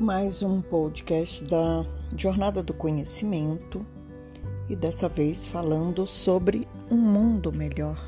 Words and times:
mais 0.00 0.42
um 0.44 0.62
podcast 0.62 1.42
da 1.42 1.84
Jornada 2.16 2.62
do 2.62 2.72
Conhecimento 2.72 3.84
e 4.68 4.76
dessa 4.76 5.08
vez 5.08 5.44
falando 5.44 6.06
sobre 6.06 6.68
um 6.88 6.96
mundo 6.96 7.52
melhor. 7.52 7.98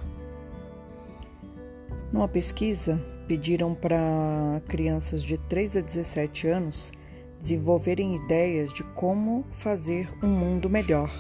Numa 2.12 2.28
pesquisa, 2.28 3.04
pediram 3.26 3.74
para 3.74 4.62
crianças 4.68 5.20
de 5.20 5.36
3 5.36 5.78
a 5.78 5.80
17 5.80 6.46
anos 6.46 6.92
desenvolverem 7.40 8.14
ideias 8.14 8.72
de 8.72 8.84
como 8.94 9.44
fazer 9.50 10.08
um 10.22 10.28
mundo 10.28 10.70
melhor. 10.70 11.10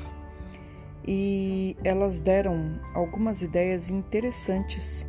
E 1.04 1.76
elas 1.82 2.20
deram 2.20 2.78
algumas 2.94 3.42
ideias 3.42 3.90
interessantes, 3.90 5.04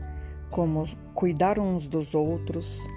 como 0.49 0.87
cuidar 1.13 1.59
uns 1.59 1.87
dos 1.87 2.15
outros, 2.15 2.87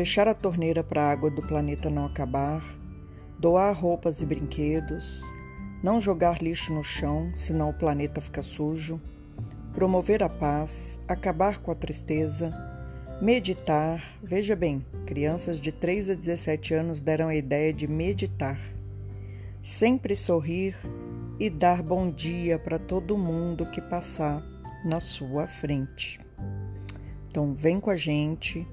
fechar 0.00 0.26
a 0.26 0.32
torneira 0.32 0.82
para 0.82 1.02
a 1.02 1.10
água 1.10 1.30
do 1.30 1.42
planeta 1.42 1.90
não 1.90 2.06
acabar, 2.06 2.64
doar 3.38 3.70
roupas 3.78 4.22
e 4.22 4.24
brinquedos, 4.24 5.22
não 5.82 6.00
jogar 6.00 6.40
lixo 6.40 6.72
no 6.72 6.82
chão, 6.82 7.30
senão 7.36 7.68
o 7.68 7.74
planeta 7.74 8.18
fica 8.18 8.40
sujo, 8.40 8.98
promover 9.74 10.22
a 10.22 10.28
paz, 10.30 10.98
acabar 11.06 11.60
com 11.60 11.70
a 11.70 11.74
tristeza, 11.74 12.50
meditar. 13.20 14.18
Veja 14.22 14.56
bem, 14.56 14.82
crianças 15.04 15.60
de 15.60 15.70
3 15.70 16.08
a 16.08 16.14
17 16.14 16.72
anos 16.72 17.02
deram 17.02 17.28
a 17.28 17.34
ideia 17.34 17.70
de 17.70 17.86
meditar. 17.86 18.58
Sempre 19.62 20.16
sorrir 20.16 20.78
e 21.38 21.50
dar 21.50 21.82
bom 21.82 22.10
dia 22.10 22.58
para 22.58 22.78
todo 22.78 23.18
mundo 23.18 23.70
que 23.70 23.82
passar 23.82 24.42
na 24.82 24.98
sua 24.98 25.46
frente. 25.46 26.18
Então, 27.28 27.52
vem 27.52 27.78
com 27.78 27.90
a 27.90 27.96
gente 27.96 28.66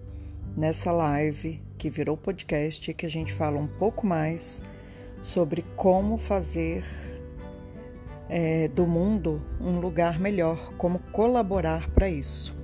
nessa 0.57 0.91
live 0.91 1.61
que 1.77 1.87
virou 1.87 2.17
podcast 2.17 2.91
que 2.91 3.05
a 3.05 3.09
gente 3.09 3.31
fala 3.31 3.59
um 3.59 3.67
pouco 3.67 4.07
mais 4.07 4.63
sobre 5.21 5.63
como 5.75 6.17
fazer 6.17 6.83
é, 8.27 8.67
do 8.67 8.87
mundo 8.87 9.39
um 9.61 9.79
lugar 9.79 10.19
melhor, 10.19 10.73
como 10.73 10.97
colaborar 11.11 11.87
para 11.91 12.09
isso. 12.09 12.57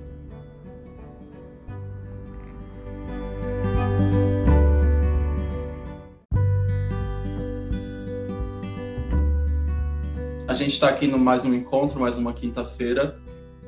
A 10.48 10.52
gente 10.52 10.72
está 10.72 10.88
aqui 10.88 11.06
no 11.06 11.18
mais 11.18 11.44
um 11.44 11.54
encontro, 11.54 12.00
mais 12.00 12.18
uma 12.18 12.32
quinta-feira, 12.32 13.18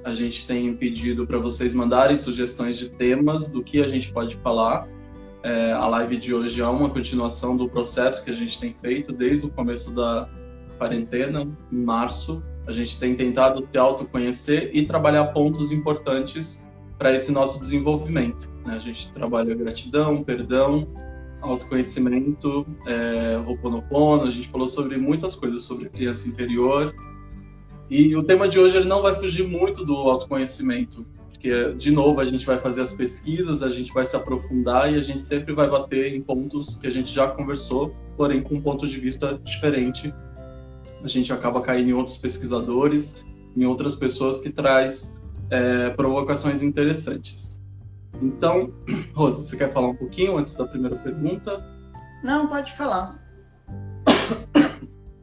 a 0.06 0.14
gente 0.14 0.46
tem 0.46 0.72
pedido 0.72 1.26
para 1.26 1.36
vocês 1.36 1.74
mandarem 1.74 2.16
sugestões 2.16 2.78
de 2.78 2.88
temas 2.88 3.48
do 3.48 3.60
que 3.60 3.82
a 3.82 3.88
gente 3.88 4.12
pode 4.12 4.36
falar. 4.36 4.86
É, 5.42 5.72
a 5.72 5.84
live 5.88 6.16
de 6.16 6.32
hoje 6.32 6.60
é 6.60 6.66
uma 6.66 6.88
continuação 6.88 7.56
do 7.56 7.68
processo 7.68 8.24
que 8.24 8.30
a 8.30 8.32
gente 8.32 8.56
tem 8.60 8.72
feito 8.72 9.12
desde 9.12 9.44
o 9.44 9.50
começo 9.50 9.90
da 9.90 10.28
quarentena, 10.78 11.48
em 11.72 11.82
março. 11.82 12.40
A 12.68 12.70
gente 12.70 13.00
tem 13.00 13.16
tentado 13.16 13.66
se 13.68 13.76
autoconhecer 13.76 14.70
e 14.72 14.86
trabalhar 14.86 15.24
pontos 15.32 15.72
importantes 15.72 16.64
para 16.96 17.12
esse 17.12 17.32
nosso 17.32 17.58
desenvolvimento. 17.58 18.48
Né? 18.64 18.76
A 18.76 18.78
gente 18.78 19.10
trabalha 19.10 19.56
gratidão, 19.56 20.22
perdão, 20.22 20.86
autoconhecimento, 21.40 22.64
é, 22.86 23.42
Ho'oponopono, 23.44 24.22
a 24.22 24.30
gente 24.30 24.46
falou 24.46 24.68
sobre 24.68 24.96
muitas 24.98 25.34
coisas 25.34 25.62
sobre 25.62 25.88
criança 25.88 26.28
interior, 26.28 26.94
e 27.88 28.16
o 28.16 28.22
tema 28.22 28.48
de 28.48 28.58
hoje 28.58 28.76
ele 28.76 28.86
não 28.86 29.02
vai 29.02 29.14
fugir 29.14 29.46
muito 29.46 29.84
do 29.84 29.94
autoconhecimento, 29.94 31.06
porque 31.30 31.72
de 31.74 31.90
novo 31.90 32.20
a 32.20 32.24
gente 32.24 32.44
vai 32.44 32.58
fazer 32.58 32.82
as 32.82 32.92
pesquisas, 32.92 33.62
a 33.62 33.68
gente 33.68 33.92
vai 33.92 34.04
se 34.04 34.16
aprofundar 34.16 34.92
e 34.92 34.96
a 34.96 35.02
gente 35.02 35.20
sempre 35.20 35.54
vai 35.54 35.68
bater 35.68 36.14
em 36.14 36.20
pontos 36.20 36.76
que 36.76 36.86
a 36.86 36.90
gente 36.90 37.12
já 37.12 37.28
conversou, 37.28 37.94
porém 38.16 38.42
com 38.42 38.56
um 38.56 38.60
ponto 38.60 38.88
de 38.88 38.98
vista 38.98 39.38
diferente. 39.44 40.12
A 41.02 41.08
gente 41.08 41.32
acaba 41.32 41.60
caindo 41.60 41.90
em 41.90 41.92
outros 41.92 42.16
pesquisadores, 42.16 43.22
em 43.56 43.64
outras 43.64 43.94
pessoas 43.94 44.40
que 44.40 44.50
traz 44.50 45.14
é, 45.50 45.90
provocações 45.90 46.62
interessantes. 46.62 47.62
Então, 48.20 48.72
Rosa, 49.14 49.42
você 49.42 49.56
quer 49.56 49.72
falar 49.72 49.88
um 49.88 49.96
pouquinho 49.96 50.36
antes 50.36 50.54
da 50.56 50.64
primeira 50.64 50.96
pergunta? 50.96 51.62
Não, 52.24 52.48
pode 52.48 52.72
falar. 52.72 53.25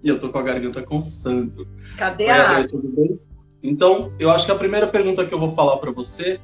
E 0.03 0.09
eu 0.09 0.19
tô 0.19 0.30
com 0.30 0.38
a 0.38 0.44
garganta 0.44 0.84
coçando. 0.84 1.66
Cadê 1.97 2.30
a 2.30 2.50
água? 2.50 2.68
Tudo 2.68 2.90
bem? 2.90 3.19
Então, 3.64 4.12
eu 4.19 4.30
acho 4.30 4.46
que 4.46 4.52
a 4.52 4.56
primeira 4.56 4.88
pergunta 4.88 5.25
que 5.25 5.34
eu 5.34 5.40
vou 5.40 5.56
falar 5.56 5.78
para 5.78 5.91
você 5.91 6.40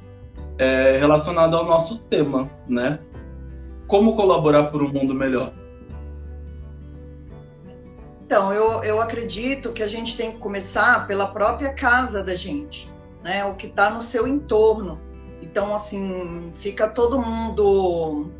é 0.56 0.96
relacionada 0.96 1.56
ao 1.56 1.66
nosso 1.66 1.98
tema, 2.04 2.50
né? 2.66 2.98
Como 3.86 4.16
colaborar 4.16 4.64
por 4.64 4.82
um 4.82 4.88
mundo 4.88 5.14
melhor? 5.14 5.52
Então, 8.24 8.50
eu, 8.52 8.82
eu 8.82 9.00
acredito 9.00 9.72
que 9.72 9.82
a 9.82 9.88
gente 9.88 10.16
tem 10.16 10.32
que 10.32 10.38
começar 10.38 11.06
pela 11.06 11.26
própria 11.26 11.74
casa 11.74 12.24
da 12.24 12.36
gente, 12.36 12.90
né? 13.22 13.44
O 13.44 13.54
que 13.54 13.66
está 13.66 13.90
no 13.90 14.00
seu 14.00 14.26
entorno. 14.26 14.98
Então, 15.42 15.74
assim, 15.74 16.50
fica 16.54 16.88
todo 16.88 17.20
mundo 17.20 18.30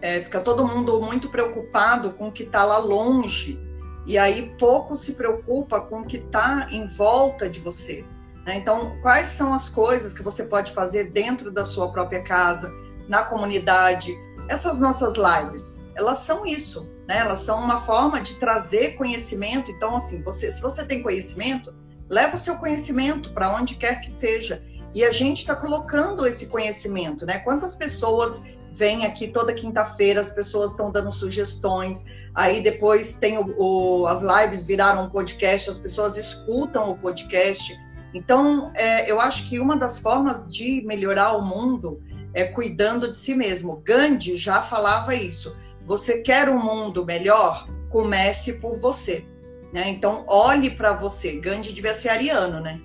é, 0.00 0.20
fica 0.20 0.40
todo 0.40 0.66
mundo 0.66 1.00
muito 1.02 1.28
preocupado 1.28 2.10
com 2.12 2.28
o 2.28 2.32
que 2.32 2.44
está 2.44 2.64
lá 2.64 2.78
longe 2.78 3.71
e 4.06 4.18
aí 4.18 4.54
pouco 4.58 4.96
se 4.96 5.14
preocupa 5.14 5.80
com 5.80 6.00
o 6.00 6.04
que 6.04 6.16
está 6.16 6.68
em 6.70 6.88
volta 6.88 7.48
de 7.48 7.60
você. 7.60 8.04
Né? 8.44 8.56
Então, 8.56 8.98
quais 9.00 9.28
são 9.28 9.54
as 9.54 9.68
coisas 9.68 10.12
que 10.12 10.22
você 10.22 10.44
pode 10.44 10.72
fazer 10.72 11.10
dentro 11.10 11.50
da 11.50 11.64
sua 11.64 11.90
própria 11.92 12.22
casa, 12.22 12.72
na 13.08 13.22
comunidade? 13.22 14.12
Essas 14.48 14.80
nossas 14.80 15.14
lives, 15.16 15.86
elas 15.94 16.18
são 16.18 16.44
isso, 16.44 16.92
né? 17.06 17.18
Elas 17.18 17.40
são 17.40 17.62
uma 17.62 17.80
forma 17.80 18.20
de 18.20 18.34
trazer 18.36 18.96
conhecimento. 18.96 19.70
Então, 19.70 19.96
assim, 19.96 20.20
você, 20.22 20.50
se 20.50 20.60
você 20.60 20.84
tem 20.84 21.02
conhecimento, 21.02 21.72
leva 22.08 22.34
o 22.34 22.38
seu 22.38 22.56
conhecimento 22.56 23.32
para 23.32 23.54
onde 23.54 23.76
quer 23.76 24.00
que 24.00 24.10
seja. 24.10 24.64
E 24.94 25.04
a 25.04 25.10
gente 25.10 25.38
está 25.38 25.54
colocando 25.54 26.26
esse 26.26 26.48
conhecimento, 26.48 27.24
né? 27.24 27.38
Quantas 27.38 27.76
pessoas 27.76 28.44
vêm 28.74 29.06
aqui 29.06 29.28
toda 29.28 29.52
quinta-feira, 29.52 30.20
as 30.20 30.30
pessoas 30.30 30.72
estão 30.72 30.90
dando 30.90 31.12
sugestões, 31.12 32.04
Aí 32.34 32.62
depois 32.62 33.16
tem 33.16 33.38
o, 33.38 33.54
o, 33.58 34.06
as 34.06 34.22
lives 34.22 34.64
viraram 34.64 35.04
um 35.04 35.10
podcast, 35.10 35.68
as 35.68 35.78
pessoas 35.78 36.16
escutam 36.16 36.90
o 36.90 36.98
podcast. 36.98 37.78
Então, 38.14 38.72
é, 38.74 39.10
eu 39.10 39.20
acho 39.20 39.48
que 39.48 39.58
uma 39.58 39.76
das 39.76 39.98
formas 39.98 40.50
de 40.50 40.82
melhorar 40.82 41.36
o 41.36 41.44
mundo 41.44 42.02
é 42.32 42.44
cuidando 42.44 43.10
de 43.10 43.16
si 43.16 43.34
mesmo. 43.34 43.82
Gandhi 43.84 44.36
já 44.36 44.62
falava 44.62 45.14
isso. 45.14 45.58
Você 45.86 46.22
quer 46.22 46.48
um 46.48 46.58
mundo 46.58 47.04
melhor? 47.04 47.68
Comece 47.90 48.60
por 48.60 48.78
você. 48.78 49.24
Né? 49.72 49.88
Então, 49.88 50.24
olhe 50.26 50.70
para 50.70 50.94
você. 50.94 51.38
Gandhi 51.38 51.72
devia 51.72 51.94
ser 51.94 52.08
ariano, 52.08 52.60
né? 52.60 52.80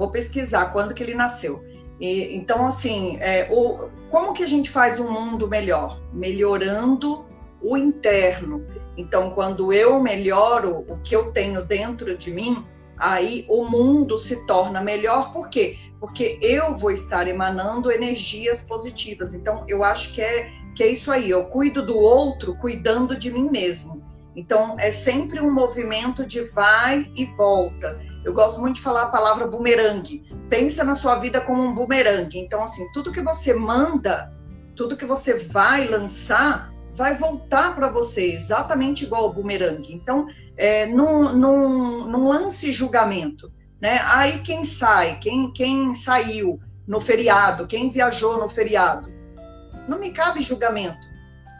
vou 0.00 0.10
pesquisar 0.10 0.72
quando 0.72 0.94
que 0.94 1.02
ele 1.02 1.14
nasceu. 1.14 1.62
E, 2.00 2.34
então, 2.34 2.66
assim, 2.66 3.18
é, 3.20 3.46
o, 3.50 3.90
como 4.08 4.32
que 4.32 4.42
a 4.42 4.48
gente 4.48 4.70
faz 4.70 4.98
um 4.98 5.10
mundo 5.10 5.46
melhor? 5.46 6.00
Melhorando 6.12 7.26
o 7.62 7.76
interno. 7.76 8.64
Então, 8.96 9.30
quando 9.30 9.72
eu 9.72 10.00
melhoro 10.00 10.84
o 10.88 10.96
que 10.98 11.14
eu 11.14 11.30
tenho 11.30 11.62
dentro 11.62 12.16
de 12.16 12.32
mim, 12.32 12.64
aí 12.96 13.44
o 13.48 13.64
mundo 13.64 14.16
se 14.16 14.46
torna 14.46 14.80
melhor. 14.80 15.32
Por 15.32 15.48
quê? 15.48 15.78
Porque 16.00 16.38
eu 16.40 16.76
vou 16.76 16.90
estar 16.90 17.28
emanando 17.28 17.92
energias 17.92 18.62
positivas. 18.62 19.34
Então, 19.34 19.64
eu 19.68 19.84
acho 19.84 20.14
que 20.14 20.22
é, 20.22 20.50
que 20.74 20.82
é 20.82 20.88
isso 20.88 21.12
aí. 21.12 21.28
Eu 21.28 21.44
cuido 21.44 21.84
do 21.84 21.98
outro 21.98 22.56
cuidando 22.56 23.14
de 23.14 23.30
mim 23.30 23.50
mesmo. 23.50 24.02
Então, 24.34 24.76
é 24.78 24.90
sempre 24.90 25.40
um 25.40 25.52
movimento 25.52 26.24
de 26.24 26.42
vai 26.44 27.10
e 27.14 27.26
volta. 27.26 28.00
Eu 28.24 28.32
gosto 28.32 28.60
muito 28.60 28.76
de 28.76 28.82
falar 28.82 29.04
a 29.04 29.08
palavra 29.08 29.46
bumerangue. 29.46 30.24
Pensa 30.48 30.84
na 30.84 30.94
sua 30.94 31.16
vida 31.16 31.40
como 31.40 31.62
um 31.62 31.74
bumerangue. 31.74 32.38
Então, 32.38 32.62
assim, 32.62 32.90
tudo 32.92 33.12
que 33.12 33.22
você 33.22 33.54
manda, 33.54 34.32
tudo 34.76 34.96
que 34.96 35.06
você 35.06 35.38
vai 35.38 35.86
lançar, 35.86 36.72
vai 36.94 37.16
voltar 37.16 37.74
para 37.74 37.88
você 37.88 38.32
exatamente 38.32 39.04
igual 39.04 39.28
o 39.28 39.32
bumerangue. 39.32 39.94
Então, 39.94 40.26
é, 40.56 40.86
não, 40.86 41.32
não, 41.32 42.06
não 42.06 42.28
lance 42.28 42.72
julgamento. 42.72 43.50
Né? 43.80 44.00
Aí 44.04 44.40
quem 44.40 44.64
sai, 44.64 45.18
quem, 45.18 45.52
quem 45.52 45.94
saiu 45.94 46.60
no 46.86 47.00
feriado, 47.00 47.66
quem 47.66 47.88
viajou 47.88 48.38
no 48.38 48.48
feriado, 48.48 49.10
não 49.88 49.98
me 49.98 50.10
cabe 50.10 50.42
julgamento. 50.42 51.08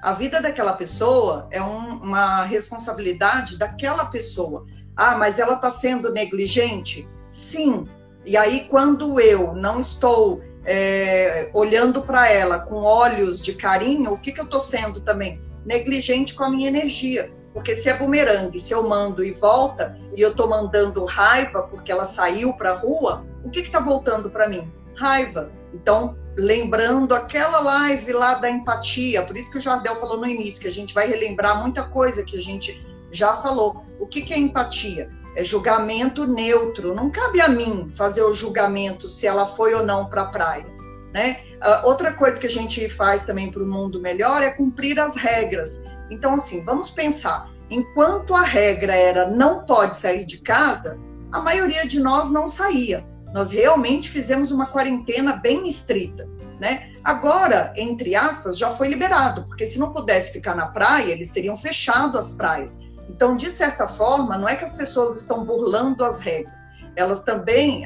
A 0.02 0.12
vida 0.12 0.40
daquela 0.40 0.74
pessoa 0.74 1.48
é 1.50 1.62
um, 1.62 2.02
uma 2.02 2.42
responsabilidade 2.44 3.58
daquela 3.58 4.06
pessoa. 4.06 4.66
Ah, 4.96 5.16
mas 5.16 5.38
ela 5.38 5.54
está 5.54 5.70
sendo 5.70 6.12
negligente? 6.12 7.08
Sim. 7.30 7.88
E 8.24 8.36
aí, 8.36 8.66
quando 8.68 9.18
eu 9.20 9.54
não 9.54 9.80
estou 9.80 10.42
é, 10.64 11.50
olhando 11.54 12.02
para 12.02 12.30
ela 12.30 12.58
com 12.60 12.76
olhos 12.82 13.40
de 13.40 13.54
carinho, 13.54 14.12
o 14.12 14.18
que, 14.18 14.32
que 14.32 14.40
eu 14.40 14.44
estou 14.44 14.60
sendo 14.60 15.00
também? 15.00 15.40
Negligente 15.64 16.34
com 16.34 16.44
a 16.44 16.50
minha 16.50 16.68
energia. 16.68 17.30
Porque 17.52 17.74
se 17.74 17.88
é 17.88 17.96
bumerangue, 17.96 18.60
se 18.60 18.72
eu 18.72 18.88
mando 18.88 19.24
e 19.24 19.32
volta, 19.32 19.98
e 20.14 20.20
eu 20.20 20.30
estou 20.30 20.48
mandando 20.48 21.04
raiva 21.04 21.62
porque 21.62 21.90
ela 21.90 22.04
saiu 22.04 22.52
para 22.52 22.70
a 22.70 22.76
rua, 22.76 23.24
o 23.44 23.50
que 23.50 23.60
está 23.60 23.80
voltando 23.80 24.30
para 24.30 24.48
mim? 24.48 24.70
Raiva. 24.94 25.50
Então, 25.74 26.16
lembrando 26.36 27.14
aquela 27.14 27.60
live 27.60 28.12
lá 28.12 28.34
da 28.34 28.48
empatia, 28.48 29.22
por 29.22 29.36
isso 29.36 29.50
que 29.50 29.58
o 29.58 29.60
Jardel 29.60 29.96
falou 29.96 30.18
no 30.18 30.26
início, 30.26 30.60
que 30.60 30.68
a 30.68 30.72
gente 30.72 30.94
vai 30.94 31.08
relembrar 31.08 31.60
muita 31.60 31.82
coisa 31.82 32.24
que 32.24 32.36
a 32.36 32.42
gente 32.42 32.80
já 33.12 33.36
falou. 33.36 33.84
O 33.98 34.06
que, 34.06 34.22
que 34.22 34.32
é 34.32 34.38
empatia? 34.38 35.10
É 35.36 35.44
julgamento 35.44 36.26
neutro. 36.26 36.94
Não 36.94 37.10
cabe 37.10 37.40
a 37.40 37.48
mim 37.48 37.90
fazer 37.94 38.22
o 38.22 38.34
julgamento 38.34 39.08
se 39.08 39.26
ela 39.26 39.46
foi 39.46 39.74
ou 39.74 39.84
não 39.84 40.06
para 40.06 40.22
a 40.22 40.26
praia. 40.26 40.66
Né? 41.12 41.40
Uh, 41.56 41.86
outra 41.86 42.12
coisa 42.12 42.40
que 42.40 42.46
a 42.46 42.50
gente 42.50 42.88
faz 42.88 43.24
também 43.24 43.50
para 43.50 43.62
o 43.62 43.66
mundo 43.66 44.00
melhor 44.00 44.42
é 44.42 44.50
cumprir 44.50 44.98
as 44.98 45.14
regras. 45.16 45.82
Então, 46.10 46.34
assim, 46.34 46.64
vamos 46.64 46.90
pensar. 46.90 47.50
Enquanto 47.68 48.34
a 48.34 48.42
regra 48.42 48.94
era 48.94 49.26
não 49.26 49.64
pode 49.64 49.96
sair 49.96 50.24
de 50.24 50.38
casa, 50.38 50.98
a 51.30 51.40
maioria 51.40 51.86
de 51.86 52.00
nós 52.00 52.30
não 52.30 52.48
saía. 52.48 53.06
Nós 53.32 53.52
realmente 53.52 54.10
fizemos 54.10 54.50
uma 54.50 54.66
quarentena 54.66 55.36
bem 55.36 55.68
estrita, 55.68 56.28
né? 56.58 56.90
Agora, 57.04 57.72
entre 57.76 58.16
aspas, 58.16 58.58
já 58.58 58.70
foi 58.70 58.88
liberado, 58.88 59.44
porque 59.44 59.66
se 59.66 59.78
não 59.78 59.92
pudesse 59.92 60.32
ficar 60.32 60.54
na 60.54 60.66
praia, 60.66 61.12
eles 61.12 61.30
teriam 61.30 61.56
fechado 61.56 62.18
as 62.18 62.32
praias. 62.32 62.80
Então, 63.10 63.36
de 63.36 63.50
certa 63.50 63.88
forma, 63.88 64.38
não 64.38 64.48
é 64.48 64.54
que 64.54 64.64
as 64.64 64.72
pessoas 64.72 65.16
estão 65.16 65.44
burlando 65.44 66.04
as 66.04 66.20
regras. 66.20 66.70
Elas 66.94 67.24
também, 67.24 67.84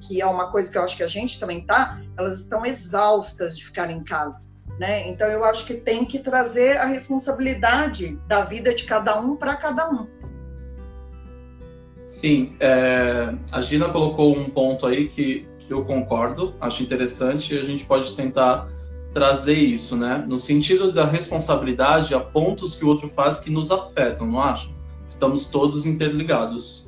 que 0.00 0.20
é 0.20 0.26
uma 0.26 0.50
coisa 0.50 0.70
que 0.70 0.78
eu 0.78 0.82
acho 0.82 0.96
que 0.96 1.02
a 1.02 1.08
gente 1.08 1.38
também 1.38 1.60
está, 1.60 2.00
elas 2.16 2.40
estão 2.40 2.64
exaustas 2.64 3.56
de 3.56 3.64
ficar 3.64 3.90
em 3.90 4.02
casa. 4.02 4.50
Né? 4.78 5.08
Então, 5.08 5.28
eu 5.28 5.44
acho 5.44 5.66
que 5.66 5.74
tem 5.74 6.04
que 6.06 6.18
trazer 6.18 6.78
a 6.78 6.86
responsabilidade 6.86 8.18
da 8.26 8.42
vida 8.44 8.74
de 8.74 8.84
cada 8.84 9.20
um 9.20 9.36
para 9.36 9.56
cada 9.56 9.90
um. 9.90 10.06
Sim, 12.06 12.56
é, 12.58 13.34
a 13.50 13.60
Gina 13.60 13.88
colocou 13.90 14.36
um 14.36 14.48
ponto 14.48 14.86
aí 14.86 15.08
que, 15.08 15.46
que 15.58 15.72
eu 15.72 15.84
concordo, 15.84 16.54
acho 16.60 16.82
interessante, 16.82 17.54
e 17.54 17.58
a 17.58 17.62
gente 17.62 17.84
pode 17.84 18.14
tentar 18.14 18.68
trazer 19.12 19.54
isso, 19.54 19.96
né? 19.96 20.24
No 20.26 20.38
sentido 20.38 20.92
da 20.92 21.04
responsabilidade, 21.04 22.14
há 22.14 22.20
pontos 22.20 22.74
que 22.74 22.84
o 22.84 22.88
outro 22.88 23.08
faz 23.08 23.38
que 23.38 23.50
nos 23.50 23.70
afetam, 23.70 24.26
não 24.26 24.40
acha? 24.40 24.68
Estamos 25.06 25.46
todos 25.46 25.84
interligados. 25.84 26.86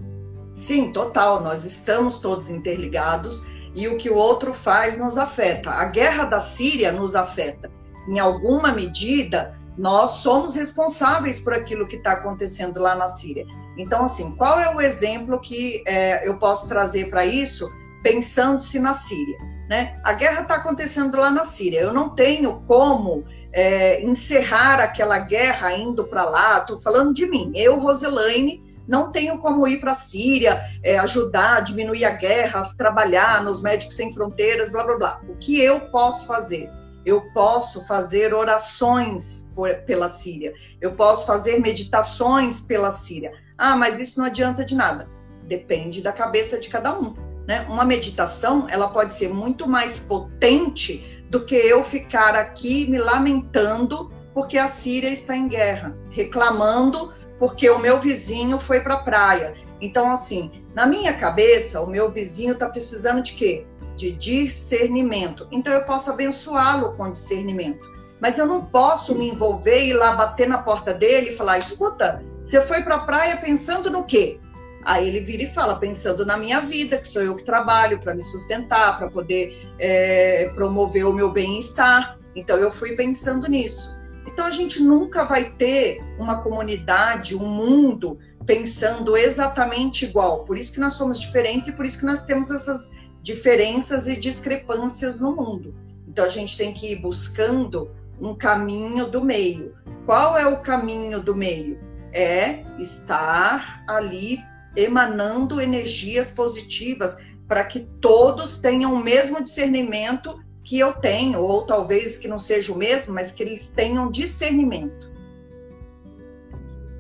Sim, 0.55 0.93
total. 0.93 1.43
Nós 1.43 1.65
estamos 1.65 2.19
todos 2.19 2.49
interligados 2.49 3.45
e 3.75 3.89
o 3.89 3.97
que 3.99 4.09
o 4.09 4.15
outro 4.15 4.55
faz 4.55 4.99
nos 4.99 5.19
afeta. 5.19 5.71
A 5.71 5.85
guerra 5.87 6.25
da 6.25 6.41
Síria 6.41 6.93
nos 6.93 7.15
afeta. 7.15 7.71
Em 8.09 8.19
alguma 8.19 8.73
medida, 8.73 9.59
nós 9.77 10.13
somos 10.13 10.55
responsáveis 10.55 11.41
por 11.41 11.53
aquilo 11.53 11.87
que 11.87 11.97
está 11.97 12.13
acontecendo 12.13 12.81
lá 12.81 12.95
na 12.95 13.09
Síria. 13.09 13.45
Então, 13.77 14.05
assim, 14.05 14.37
qual 14.37 14.59
é 14.59 14.75
o 14.75 14.81
exemplo 14.81 15.41
que 15.41 15.83
é, 15.87 16.27
eu 16.27 16.39
posso 16.39 16.69
trazer 16.69 17.11
para 17.11 17.27
isso, 17.27 17.69
pensando-se 18.03 18.79
na 18.79 18.95
Síria? 18.95 19.37
Né? 19.69 19.99
A 20.05 20.13
guerra 20.13 20.43
está 20.43 20.57
acontecendo 20.57 21.17
lá 21.17 21.31
na 21.31 21.45
Síria. 21.45 21.81
Eu 21.81 21.93
não 21.93 22.11
tenho 22.11 22.61
como 22.67 23.25
é, 23.53 24.03
encerrar 24.03 24.81
aquela 24.81 25.19
guerra 25.19 25.75
indo 25.75 26.05
para 26.05 26.25
lá. 26.25 26.59
Estou 26.59 26.81
falando 26.81 27.15
de 27.15 27.27
mim. 27.27 27.51
Eu, 27.55 27.79
Roselaine, 27.79 28.63
não 28.87 29.11
tenho 29.11 29.39
como 29.39 29.67
ir 29.67 29.81
para 29.81 29.93
a 29.93 29.97
Síria, 29.97 30.63
é, 30.83 30.99
ajudar, 30.99 31.63
diminuir 31.63 32.05
a 32.05 32.11
guerra, 32.11 32.69
trabalhar 32.77 33.43
nos 33.43 33.63
Médicos 33.63 33.97
Sem 33.97 34.13
Fronteiras, 34.13 34.71
blá 34.71 34.85
blá 34.85 34.97
blá. 34.97 35.21
O 35.29 35.37
que 35.37 35.61
eu 35.61 35.81
posso 35.91 36.27
fazer? 36.27 36.71
Eu 37.05 37.21
posso 37.33 37.87
fazer 37.87 38.33
orações 38.33 39.51
por, 39.55 39.75
pela 39.87 40.09
Síria. 40.09 40.55
Eu 40.81 40.93
posso 40.93 41.27
fazer 41.27 41.61
meditações 41.61 42.61
pela 42.61 42.91
Síria. 42.91 43.33
Ah, 43.57 43.77
mas 43.77 44.01
isso 44.01 44.19
não 44.19 44.27
adianta 44.27 44.65
de 44.65 44.75
nada. 44.75 45.09
Depende 45.47 46.03
da 46.03 46.13
cabeça 46.13 46.59
de 46.59 46.69
cada 46.69 46.99
um. 46.99 47.15
Né? 47.47 47.67
Uma 47.69 47.85
meditação 47.85 48.67
ela 48.71 48.89
pode 48.89 49.13
ser 49.13 49.29
muito 49.29 49.69
mais 49.69 49.99
potente 49.99 51.25
do 51.29 51.45
que 51.45 51.55
eu 51.55 51.85
ficar 51.85 52.35
aqui 52.35 52.89
me 52.91 52.99
lamentando 52.99 54.13
porque 54.33 54.59
a 54.59 54.67
Síria 54.67 55.11
está 55.11 55.37
em 55.37 55.49
guerra, 55.49 55.97
reclamando 56.11 57.13
porque 57.39 57.69
o 57.69 57.79
meu 57.79 58.01
vizinho 58.01 58.59
foi 58.59 58.81
para 58.81 58.95
a 58.95 59.03
praia. 59.03 59.55
Então, 59.81 60.11
assim, 60.11 60.65
na 60.75 60.87
minha 60.87 61.13
cabeça, 61.13 61.81
o 61.81 61.87
meu 61.87 62.11
vizinho 62.11 62.53
está 62.53 62.69
precisando 62.69 63.23
de 63.23 63.35
quê? 63.35 63.67
De 63.97 64.13
discernimento. 64.13 65.47
Então, 65.53 65.73
eu 65.73 65.85
posso 65.85 66.11
abençoá-lo 66.11 66.97
com 66.97 67.13
discernimento. 67.13 67.87
Mas 68.21 68.39
eu 68.39 68.47
não 68.47 68.65
posso 68.65 69.15
me 69.15 69.29
envolver 69.29 69.81
e 69.81 69.91
ir 69.91 69.93
lá 69.93 70.13
bater 70.13 70.49
na 70.49 70.59
porta 70.59 70.95
dele 70.95 71.31
e 71.31 71.37
falar: 71.37 71.59
escuta, 71.59 72.25
você 72.45 72.61
foi 72.63 72.83
para 72.83 72.97
a 72.97 73.01
praia 73.01 73.37
pensando 73.37 73.91
no 73.91 74.05
quê? 74.05 74.41
Aí 74.85 75.09
ele 75.09 75.21
vira 75.21 75.45
e 75.45 75.51
fala, 75.51 75.77
pensando 75.77 76.27
na 76.27 76.37
minha 76.37 76.61
vida, 76.61 76.99
que 76.99 77.09
sou 77.09 77.23
eu 77.23 77.35
que 77.35 77.43
trabalho 77.43 78.01
para 78.01 78.15
me 78.15 78.23
sustentar, 78.23 78.99
para 78.99 79.09
poder 79.09 79.57
é, 79.79 80.51
promover 80.55 81.07
o 81.07 81.13
meu 81.13 81.33
bem-estar. 81.33 82.19
Então 82.37 82.57
eu 82.59 82.71
fui 82.71 82.95
pensando 82.95 83.49
nisso. 83.49 83.95
Então 84.27 84.47
a 84.47 84.51
gente 84.51 84.83
nunca 84.83 85.25
vai 85.25 85.51
ter 85.51 86.03
uma 86.19 86.43
comunidade, 86.43 87.35
um 87.35 87.49
mundo 87.49 88.19
pensando 88.45 89.17
exatamente 89.17 90.05
igual. 90.05 90.45
Por 90.45 90.59
isso 90.59 90.75
que 90.75 90.81
nós 90.81 90.95
somos 90.95 91.21
diferentes 91.21 91.69
e 91.69 91.73
por 91.73 91.87
isso 91.87 92.01
que 92.01 92.07
nós 92.07 92.25
temos 92.25 92.51
essas 92.51 92.93
diferenças 93.23 94.07
e 94.07 94.17
discrepâncias 94.17 95.21
no 95.21 95.35
mundo. 95.35 95.75
Então 96.07 96.25
a 96.25 96.29
gente 96.29 96.59
tem 96.59 96.75
que 96.75 96.93
ir 96.93 97.01
buscando 97.01 97.91
um 98.21 98.35
caminho 98.35 99.07
do 99.07 99.25
meio. 99.25 99.75
Qual 100.05 100.37
é 100.37 100.47
o 100.47 100.59
caminho 100.59 101.21
do 101.21 101.35
meio? 101.35 101.79
É 102.13 102.63
estar 102.79 103.83
ali 103.89 104.39
emanando 104.77 105.61
energias 105.61 106.31
positivas 106.31 107.17
para 107.47 107.65
que 107.65 107.81
todos 108.01 108.59
tenham 108.59 108.95
o 108.95 109.03
mesmo 109.03 109.43
discernimento 109.43 110.43
que 110.65 110.79
eu 110.79 110.93
tenho, 110.95 111.41
ou 111.41 111.63
talvez 111.63 112.17
que 112.17 112.27
não 112.27 112.39
seja 112.39 112.73
o 112.73 112.77
mesmo, 112.77 113.15
mas 113.15 113.33
que 113.33 113.43
eles 113.43 113.69
tenham 113.69 114.11
discernimento. 114.11 115.13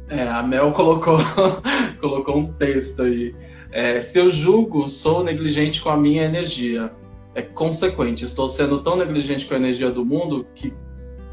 É, 0.09 0.29
a 0.29 0.43
Mel 0.43 0.73
colocou, 0.73 1.19
colocou 1.99 2.37
um 2.37 2.53
texto 2.53 3.03
aí. 3.03 3.35
É, 3.73 4.01
se 4.01 4.17
eu 4.19 4.31
julgo, 4.31 4.89
sou 4.89 5.25
negligente 5.25 5.81
com 5.81 5.89
a 5.89 5.97
minha 5.97 6.25
energia. 6.25 6.93
É 7.35 7.43
consequente, 7.43 8.25
estou 8.25 8.49
sendo 8.49 8.81
tão 8.81 8.97
negligente 8.97 9.47
com 9.47 9.55
a 9.55 9.57
energia 9.57 9.91
do 9.91 10.05
mundo 10.05 10.47
que 10.55 10.73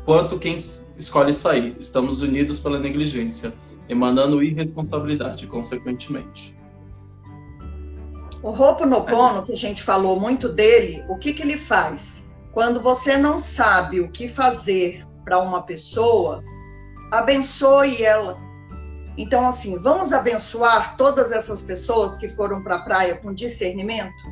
quanto 0.04 0.40
quem 0.40 0.58
escolhe 0.98 1.34
sair. 1.34 1.76
Estamos 1.80 2.22
unidos 2.22 2.60
pela 2.60 2.80
negligência 2.80 3.54
emanando 3.92 4.42
irresponsabilidade, 4.42 5.46
consequentemente. 5.48 6.56
O 8.42 8.50
Ho'oponopono, 8.50 9.44
que 9.44 9.52
a 9.52 9.58
gente 9.58 9.84
falou 9.84 10.20
muito 10.20 10.48
dele, 10.48 11.04
o 11.10 11.18
que, 11.18 11.34
que 11.34 11.44
ele 11.44 11.58
faz? 11.58 12.32
Quando 12.54 12.82
você 12.82 13.18
não 13.18 13.38
sabe 13.38 14.00
o 14.00 14.10
que 14.10 14.28
fazer 14.28 15.06
para 15.24 15.40
uma 15.40 15.62
pessoa, 15.64 16.42
abençoe 17.12 18.02
ela. 18.02 18.38
Então, 19.18 19.46
assim, 19.46 19.78
vamos 19.78 20.14
abençoar 20.14 20.96
todas 20.96 21.34
essas 21.34 21.62
pessoas 21.62 22.18
que 22.18 22.30
foram 22.30 22.64
para 22.64 22.78
a 22.78 22.82
praia 22.82 23.18
com 23.18 23.34
discernimento, 23.34 24.24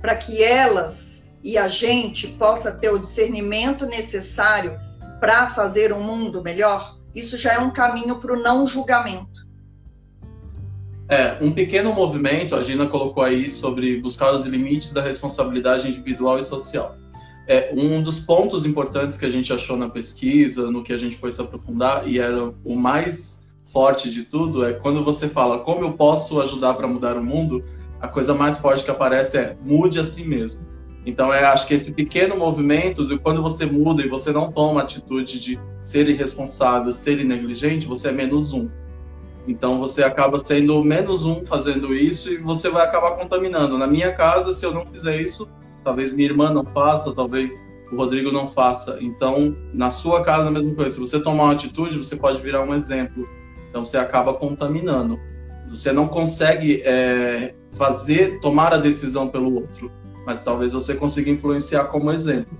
para 0.00 0.16
que 0.16 0.42
elas 0.42 1.30
e 1.44 1.58
a 1.58 1.68
gente 1.68 2.28
possa 2.28 2.72
ter 2.72 2.88
o 2.88 2.98
discernimento 2.98 3.84
necessário 3.84 4.74
para 5.20 5.50
fazer 5.50 5.92
um 5.92 6.02
mundo 6.02 6.42
melhor? 6.42 7.01
Isso 7.14 7.36
já 7.36 7.54
é 7.54 7.58
um 7.58 7.70
caminho 7.70 8.16
para 8.16 8.32
o 8.32 8.42
não 8.42 8.66
julgamento. 8.66 9.42
É, 11.08 11.36
um 11.40 11.52
pequeno 11.52 11.92
movimento, 11.92 12.54
a 12.54 12.62
Gina 12.62 12.86
colocou 12.86 13.22
aí 13.22 13.50
sobre 13.50 14.00
buscar 14.00 14.32
os 14.32 14.46
limites 14.46 14.92
da 14.92 15.02
responsabilidade 15.02 15.88
individual 15.88 16.38
e 16.38 16.42
social. 16.42 16.96
É, 17.46 17.70
um 17.76 18.02
dos 18.02 18.18
pontos 18.18 18.64
importantes 18.64 19.16
que 19.16 19.26
a 19.26 19.30
gente 19.30 19.52
achou 19.52 19.76
na 19.76 19.88
pesquisa, 19.88 20.70
no 20.70 20.82
que 20.82 20.92
a 20.92 20.96
gente 20.96 21.16
foi 21.16 21.30
se 21.30 21.40
aprofundar, 21.40 22.08
e 22.08 22.18
era 22.18 22.54
o 22.64 22.74
mais 22.76 23.42
forte 23.64 24.10
de 24.10 24.22
tudo, 24.22 24.64
é 24.64 24.72
quando 24.72 25.04
você 25.04 25.28
fala 25.28 25.58
como 25.58 25.84
eu 25.84 25.92
posso 25.92 26.40
ajudar 26.40 26.74
para 26.74 26.86
mudar 26.86 27.16
o 27.16 27.24
mundo, 27.24 27.64
a 28.00 28.08
coisa 28.08 28.32
mais 28.32 28.58
forte 28.58 28.84
que 28.84 28.90
aparece 28.90 29.36
é 29.36 29.56
mude 29.62 29.98
a 29.98 30.04
si 30.04 30.24
mesmo. 30.24 30.71
Então, 31.04 31.34
é, 31.34 31.44
acho 31.44 31.66
que 31.66 31.74
esse 31.74 31.90
pequeno 31.90 32.36
movimento 32.36 33.04
de 33.04 33.18
quando 33.18 33.42
você 33.42 33.66
muda 33.66 34.02
e 34.02 34.08
você 34.08 34.30
não 34.30 34.52
toma 34.52 34.82
atitude 34.82 35.40
de 35.40 35.58
ser 35.80 36.08
irresponsável, 36.08 36.92
ser 36.92 37.24
negligente, 37.24 37.86
você 37.86 38.08
é 38.08 38.12
menos 38.12 38.52
um. 38.52 38.68
Então, 39.46 39.80
você 39.80 40.04
acaba 40.04 40.38
sendo 40.38 40.82
menos 40.84 41.24
um 41.24 41.44
fazendo 41.44 41.92
isso 41.92 42.32
e 42.32 42.36
você 42.36 42.70
vai 42.70 42.86
acabar 42.86 43.16
contaminando. 43.16 43.76
Na 43.76 43.88
minha 43.88 44.12
casa, 44.12 44.54
se 44.54 44.64
eu 44.64 44.72
não 44.72 44.86
fizer 44.86 45.20
isso, 45.20 45.48
talvez 45.82 46.12
minha 46.12 46.28
irmã 46.28 46.52
não 46.52 46.64
faça, 46.64 47.12
talvez 47.12 47.66
o 47.90 47.96
Rodrigo 47.96 48.30
não 48.30 48.52
faça. 48.52 48.98
Então, 49.00 49.56
na 49.74 49.90
sua 49.90 50.22
casa, 50.22 50.48
a 50.48 50.52
mesma 50.52 50.72
coisa. 50.76 50.94
Se 50.94 51.00
você 51.00 51.18
tomar 51.18 51.44
uma 51.44 51.52
atitude, 51.52 51.98
você 51.98 52.14
pode 52.14 52.40
virar 52.40 52.62
um 52.62 52.72
exemplo. 52.72 53.28
Então, 53.68 53.84
você 53.84 53.96
acaba 53.96 54.34
contaminando. 54.34 55.18
Você 55.68 55.90
não 55.90 56.06
consegue 56.06 56.80
é, 56.84 57.56
fazer, 57.72 58.38
tomar 58.40 58.72
a 58.72 58.78
decisão 58.78 59.26
pelo 59.26 59.52
outro 59.56 59.90
mas 60.24 60.42
talvez 60.42 60.72
você 60.72 60.94
consiga 60.94 61.30
influenciar 61.30 61.84
como 61.84 62.12
exemplo. 62.12 62.56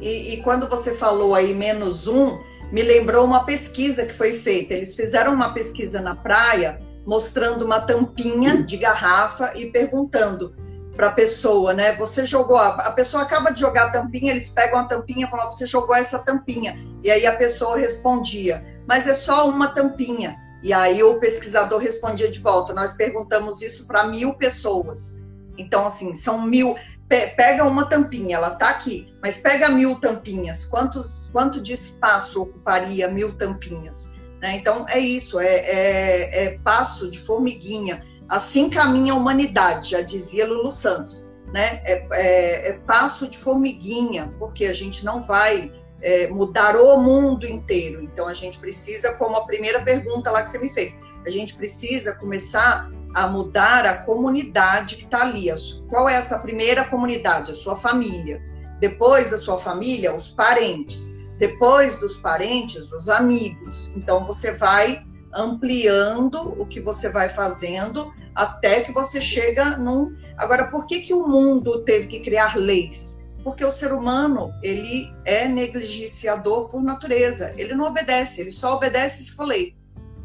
E, 0.00 0.34
e, 0.34 0.42
quando 0.42 0.68
você 0.68 0.94
falou 0.94 1.34
aí 1.34 1.54
menos 1.54 2.06
um, 2.06 2.38
me 2.70 2.82
lembrou 2.82 3.24
uma 3.24 3.44
pesquisa 3.44 4.06
que 4.06 4.12
foi 4.12 4.34
feita. 4.34 4.74
Eles 4.74 4.94
fizeram 4.94 5.32
uma 5.34 5.52
pesquisa 5.52 6.00
na 6.00 6.14
praia 6.14 6.78
mostrando 7.04 7.64
uma 7.64 7.80
tampinha 7.80 8.62
de 8.62 8.76
garrafa 8.76 9.52
e 9.56 9.70
perguntando 9.72 10.54
para 10.94 11.06
a 11.06 11.12
pessoa, 11.12 11.72
né? 11.72 11.94
Você 11.94 12.26
jogou, 12.26 12.56
a 12.58 12.90
pessoa 12.90 13.22
acaba 13.22 13.50
de 13.50 13.60
jogar 13.60 13.86
a 13.86 13.90
tampinha, 13.90 14.32
eles 14.32 14.48
pegam 14.48 14.80
a 14.80 14.84
tampinha 14.84 15.26
e 15.26 15.30
falam, 15.30 15.50
você 15.50 15.64
jogou 15.64 15.94
essa 15.94 16.18
tampinha. 16.18 16.76
E 17.02 17.10
aí 17.10 17.24
a 17.24 17.36
pessoa 17.36 17.78
respondia, 17.78 18.64
mas 18.86 19.06
é 19.06 19.14
só 19.14 19.48
uma 19.48 19.68
tampinha. 19.68 20.36
E 20.60 20.72
aí 20.72 21.02
o 21.02 21.20
pesquisador 21.20 21.78
respondia 21.78 22.30
de 22.30 22.40
volta, 22.40 22.74
nós 22.74 22.94
perguntamos 22.94 23.62
isso 23.62 23.86
para 23.86 24.08
mil 24.08 24.34
pessoas. 24.34 25.27
Então, 25.58 25.86
assim, 25.86 26.14
são 26.14 26.40
mil. 26.42 26.76
Pega 27.08 27.64
uma 27.64 27.86
tampinha, 27.86 28.36
ela 28.36 28.52
está 28.52 28.68
aqui, 28.68 29.14
mas 29.22 29.38
pega 29.38 29.70
mil 29.70 29.98
tampinhas. 29.98 30.66
Quantos, 30.66 31.30
quanto 31.32 31.60
de 31.60 31.72
espaço 31.72 32.42
ocuparia 32.42 33.08
mil 33.08 33.34
tampinhas? 33.34 34.12
Né? 34.42 34.56
Então, 34.56 34.84
é 34.88 34.98
isso, 34.98 35.40
é, 35.40 35.56
é, 35.56 36.44
é 36.44 36.58
passo 36.58 37.10
de 37.10 37.18
formiguinha 37.18 38.04
Assim 38.28 38.68
caminha 38.68 39.14
a 39.14 39.16
humanidade, 39.16 39.92
já 39.92 40.02
dizia 40.02 40.46
Lulu 40.46 40.70
Santos. 40.70 41.32
Né? 41.52 41.80
É, 41.84 42.06
é, 42.12 42.68
é 42.68 42.72
passo 42.86 43.26
de 43.26 43.38
formiguinha, 43.38 44.34
porque 44.38 44.66
a 44.66 44.74
gente 44.74 45.02
não 45.02 45.22
vai 45.22 45.72
é, 46.02 46.26
mudar 46.26 46.76
o 46.76 47.00
mundo 47.00 47.46
inteiro. 47.46 48.02
Então 48.02 48.28
a 48.28 48.34
gente 48.34 48.58
precisa, 48.58 49.14
como 49.14 49.34
a 49.34 49.46
primeira 49.46 49.80
pergunta 49.80 50.30
lá 50.30 50.42
que 50.42 50.50
você 50.50 50.58
me 50.58 50.68
fez, 50.68 51.00
a 51.24 51.30
gente 51.30 51.54
precisa 51.54 52.14
começar 52.14 52.90
a 53.14 53.26
mudar 53.26 53.86
a 53.86 53.96
comunidade 53.96 54.96
que 54.96 55.04
está 55.04 55.22
ali. 55.22 55.46
Qual 55.88 56.08
é 56.08 56.14
essa 56.14 56.38
primeira 56.38 56.84
comunidade? 56.84 57.52
A 57.52 57.54
sua 57.54 57.76
família. 57.76 58.42
Depois 58.80 59.30
da 59.30 59.38
sua 59.38 59.58
família, 59.58 60.14
os 60.14 60.30
parentes. 60.30 61.14
Depois 61.38 61.98
dos 62.00 62.16
parentes, 62.16 62.92
os 62.92 63.08
amigos. 63.08 63.92
Então 63.96 64.26
você 64.26 64.52
vai 64.52 65.04
ampliando 65.32 66.60
o 66.60 66.66
que 66.66 66.80
você 66.80 67.10
vai 67.10 67.28
fazendo 67.28 68.12
até 68.34 68.80
que 68.80 68.92
você 68.92 69.20
chega 69.20 69.76
num. 69.76 70.16
Agora, 70.36 70.68
por 70.68 70.86
que, 70.86 71.00
que 71.00 71.14
o 71.14 71.26
mundo 71.26 71.84
teve 71.84 72.06
que 72.06 72.20
criar 72.20 72.56
leis? 72.56 73.24
Porque 73.42 73.64
o 73.64 73.72
ser 73.72 73.92
humano 73.92 74.50
ele 74.62 75.12
é 75.24 75.46
negligenciador 75.48 76.68
por 76.68 76.82
natureza. 76.82 77.52
Ele 77.56 77.74
não 77.74 77.86
obedece, 77.86 78.40
ele 78.40 78.52
só 78.52 78.76
obedece 78.76 79.24
se 79.24 79.32
for 79.32 79.44
lei, 79.44 79.76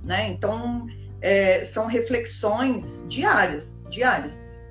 né? 0.04 0.28
Então 0.28 0.86
é, 1.24 1.64
são 1.64 1.88
reflexões 1.88 3.06
diárias, 3.10 3.86
diárias. 3.90 4.62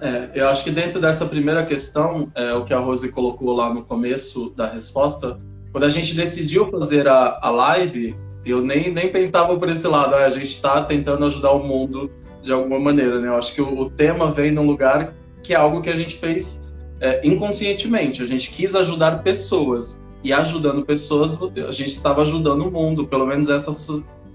É, 0.00 0.30
eu 0.34 0.48
acho 0.48 0.62
que 0.64 0.70
dentro 0.70 1.00
dessa 1.00 1.24
primeira 1.24 1.64
questão, 1.64 2.30
é, 2.34 2.52
o 2.54 2.64
que 2.64 2.74
a 2.74 2.78
Rose 2.78 3.08
colocou 3.10 3.52
lá 3.54 3.72
no 3.72 3.84
começo 3.84 4.50
da 4.50 4.68
resposta, 4.68 5.40
quando 5.72 5.84
a 5.84 5.90
gente 5.90 6.14
decidiu 6.14 6.70
fazer 6.70 7.06
a, 7.08 7.38
a 7.40 7.50
live, 7.50 8.16
eu 8.44 8.60
nem, 8.60 8.92
nem 8.92 9.08
pensava 9.10 9.56
por 9.56 9.68
esse 9.68 9.86
lado, 9.86 10.14
ah, 10.14 10.24
a 10.24 10.30
gente 10.30 10.50
está 10.50 10.82
tentando 10.82 11.24
ajudar 11.26 11.52
o 11.52 11.62
mundo 11.62 12.10
de 12.42 12.52
alguma 12.52 12.78
maneira, 12.78 13.20
né? 13.20 13.28
Eu 13.28 13.36
acho 13.36 13.54
que 13.54 13.62
o, 13.62 13.80
o 13.80 13.90
tema 13.90 14.30
vem 14.30 14.50
num 14.50 14.66
lugar 14.66 15.12
que 15.42 15.52
é 15.52 15.56
algo 15.56 15.80
que 15.82 15.90
a 15.90 15.96
gente 15.96 16.16
fez 16.16 16.60
é, 17.00 17.26
inconscientemente. 17.26 18.22
A 18.22 18.26
gente 18.26 18.50
quis 18.50 18.74
ajudar 18.74 19.22
pessoas. 19.22 20.00
E 20.22 20.32
ajudando 20.32 20.84
pessoas, 20.84 21.38
a 21.40 21.70
gente 21.70 21.92
estava 21.92 22.22
ajudando 22.22 22.62
o 22.62 22.70
mundo, 22.72 23.06
pelo 23.06 23.24
menos 23.24 23.48
essas 23.48 23.76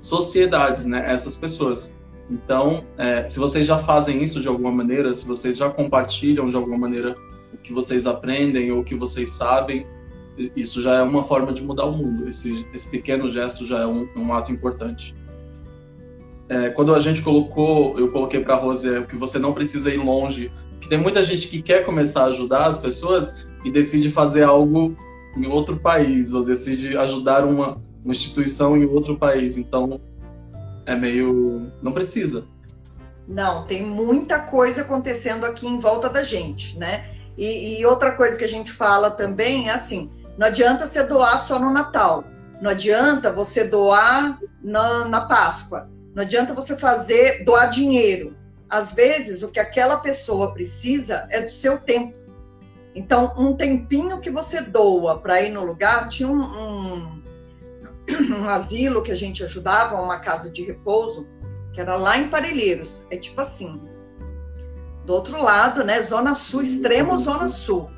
sociedades, 0.03 0.85
né? 0.85 1.09
Essas 1.09 1.35
pessoas. 1.37 1.93
Então, 2.29 2.83
é, 2.97 3.25
se 3.25 3.39
vocês 3.39 3.65
já 3.65 3.79
fazem 3.79 4.21
isso 4.21 4.41
de 4.41 4.49
alguma 4.49 4.71
maneira, 4.71 5.13
se 5.13 5.25
vocês 5.25 5.55
já 5.55 5.69
compartilham 5.69 6.49
de 6.49 6.55
alguma 6.57 6.77
maneira 6.77 7.15
o 7.53 7.57
que 7.57 7.71
vocês 7.71 8.05
aprendem 8.05 8.69
ou 8.71 8.81
o 8.81 8.83
que 8.83 8.95
vocês 8.95 9.29
sabem, 9.29 9.87
isso 10.55 10.81
já 10.81 10.95
é 10.95 11.01
uma 11.01 11.23
forma 11.23 11.53
de 11.53 11.63
mudar 11.63 11.85
o 11.85 11.93
mundo. 11.93 12.27
Esse, 12.27 12.65
esse 12.73 12.89
pequeno 12.89 13.29
gesto 13.29 13.65
já 13.65 13.79
é 13.79 13.87
um, 13.87 14.07
um 14.15 14.33
ato 14.33 14.51
importante. 14.51 15.15
É, 16.49 16.69
quando 16.69 16.93
a 16.93 16.99
gente 16.99 17.21
colocou, 17.21 17.97
eu 17.97 18.11
coloquei 18.11 18.41
para 18.41 18.55
a 18.55 18.57
Rose 18.57 18.89
é, 18.89 19.03
que 19.03 19.15
você 19.15 19.39
não 19.39 19.53
precisa 19.53 19.89
ir 19.89 19.97
longe, 19.97 20.51
que 20.81 20.89
tem 20.89 20.97
muita 20.97 21.23
gente 21.23 21.47
que 21.47 21.61
quer 21.61 21.85
começar 21.85 22.23
a 22.23 22.25
ajudar 22.25 22.65
as 22.65 22.77
pessoas 22.77 23.47
e 23.63 23.71
decide 23.71 24.11
fazer 24.11 24.43
algo 24.43 24.97
em 25.37 25.47
outro 25.47 25.77
país 25.77 26.33
ou 26.33 26.43
decide 26.43 26.97
ajudar 26.97 27.45
uma, 27.45 27.81
uma 28.03 28.13
instituição 28.13 28.77
em 28.77 28.85
outro 28.85 29.17
país. 29.17 29.57
Então 29.57 29.99
é 30.85 30.95
meio, 30.95 31.71
não 31.81 31.91
precisa. 31.91 32.45
Não, 33.27 33.63
tem 33.63 33.83
muita 33.83 34.39
coisa 34.39 34.81
acontecendo 34.81 35.45
aqui 35.45 35.65
em 35.65 35.79
volta 35.79 36.09
da 36.09 36.23
gente, 36.23 36.77
né? 36.77 37.05
E, 37.37 37.79
e 37.79 37.85
outra 37.85 38.11
coisa 38.11 38.37
que 38.37 38.43
a 38.43 38.49
gente 38.49 38.71
fala 38.71 39.09
também 39.09 39.69
é 39.69 39.73
assim: 39.73 40.11
não 40.37 40.47
adianta 40.47 40.85
você 40.85 41.03
doar 41.03 41.39
só 41.39 41.59
no 41.59 41.71
Natal. 41.71 42.23
Não 42.61 42.71
adianta 42.71 43.31
você 43.31 43.65
doar 43.65 44.39
na, 44.61 45.05
na 45.05 45.21
Páscoa. 45.21 45.89
Não 46.13 46.23
adianta 46.23 46.53
você 46.53 46.75
fazer 46.75 47.43
doar 47.43 47.69
dinheiro. 47.69 48.35
Às 48.69 48.93
vezes, 48.93 49.43
o 49.43 49.49
que 49.49 49.59
aquela 49.59 49.97
pessoa 49.97 50.53
precisa 50.53 51.27
é 51.29 51.41
do 51.41 51.51
seu 51.51 51.77
tempo. 51.77 52.13
Então, 52.95 53.33
um 53.37 53.53
tempinho 53.55 54.19
que 54.19 54.29
você 54.29 54.61
doa 54.61 55.19
para 55.19 55.41
ir 55.41 55.51
no 55.51 55.65
lugar, 55.65 56.07
tinha 56.09 56.29
um, 56.29 56.41
um, 56.41 57.22
um, 58.37 58.49
asilo 58.49 59.03
que 59.03 59.11
a 59.11 59.15
gente 59.15 59.43
ajudava, 59.43 60.01
uma 60.01 60.19
casa 60.19 60.51
de 60.51 60.63
repouso, 60.63 61.27
que 61.73 61.81
era 61.81 61.95
lá 61.95 62.17
em 62.17 62.27
Parelheiros. 62.27 63.07
É 63.09 63.17
tipo 63.17 63.39
assim, 63.39 63.81
do 65.05 65.13
outro 65.13 65.41
lado, 65.41 65.83
né? 65.83 66.01
Zona 66.01 66.33
Sul, 66.33 66.61
extremo 66.61 67.17
Zona 67.19 67.47
Sul. 67.47 67.89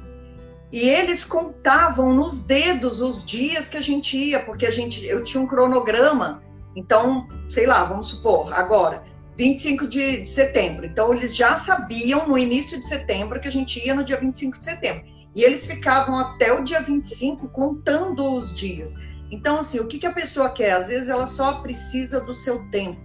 E 0.71 0.89
eles 0.89 1.23
contavam 1.23 2.13
nos 2.13 2.41
dedos 2.41 3.01
os 3.01 3.25
dias 3.25 3.69
que 3.69 3.77
a 3.77 3.81
gente 3.81 4.17
ia, 4.17 4.43
porque 4.43 4.65
a 4.65 4.71
gente, 4.71 5.05
eu 5.05 5.23
tinha 5.23 5.41
um 5.41 5.47
cronograma. 5.47 6.43
Então, 6.75 7.27
sei 7.49 7.65
lá, 7.65 7.83
vamos 7.85 8.09
supor, 8.09 8.53
agora, 8.53 9.03
25 9.37 9.87
de, 9.87 10.21
de 10.21 10.29
setembro. 10.29 10.85
Então, 10.85 11.13
eles 11.13 11.35
já 11.35 11.55
sabiam 11.55 12.27
no 12.27 12.37
início 12.37 12.77
de 12.79 12.85
setembro 12.85 13.39
que 13.39 13.47
a 13.47 13.51
gente 13.51 13.85
ia 13.85 13.95
no 13.95 14.03
dia 14.03 14.17
25 14.17 14.57
de 14.57 14.63
setembro. 14.63 15.05
E 15.33 15.43
eles 15.43 15.65
ficavam 15.65 16.17
até 16.17 16.51
o 16.53 16.63
dia 16.63 16.81
25 16.81 17.49
contando 17.49 18.35
os 18.35 18.53
dias. 18.55 18.97
Então, 19.31 19.59
assim, 19.59 19.79
o 19.79 19.87
que, 19.87 19.99
que 19.99 20.05
a 20.05 20.13
pessoa 20.13 20.49
quer? 20.49 20.71
Às 20.71 20.87
vezes 20.87 21.09
ela 21.09 21.27
só 21.27 21.61
precisa 21.61 22.19
do 22.21 22.33
seu 22.33 22.69
tempo. 22.69 23.01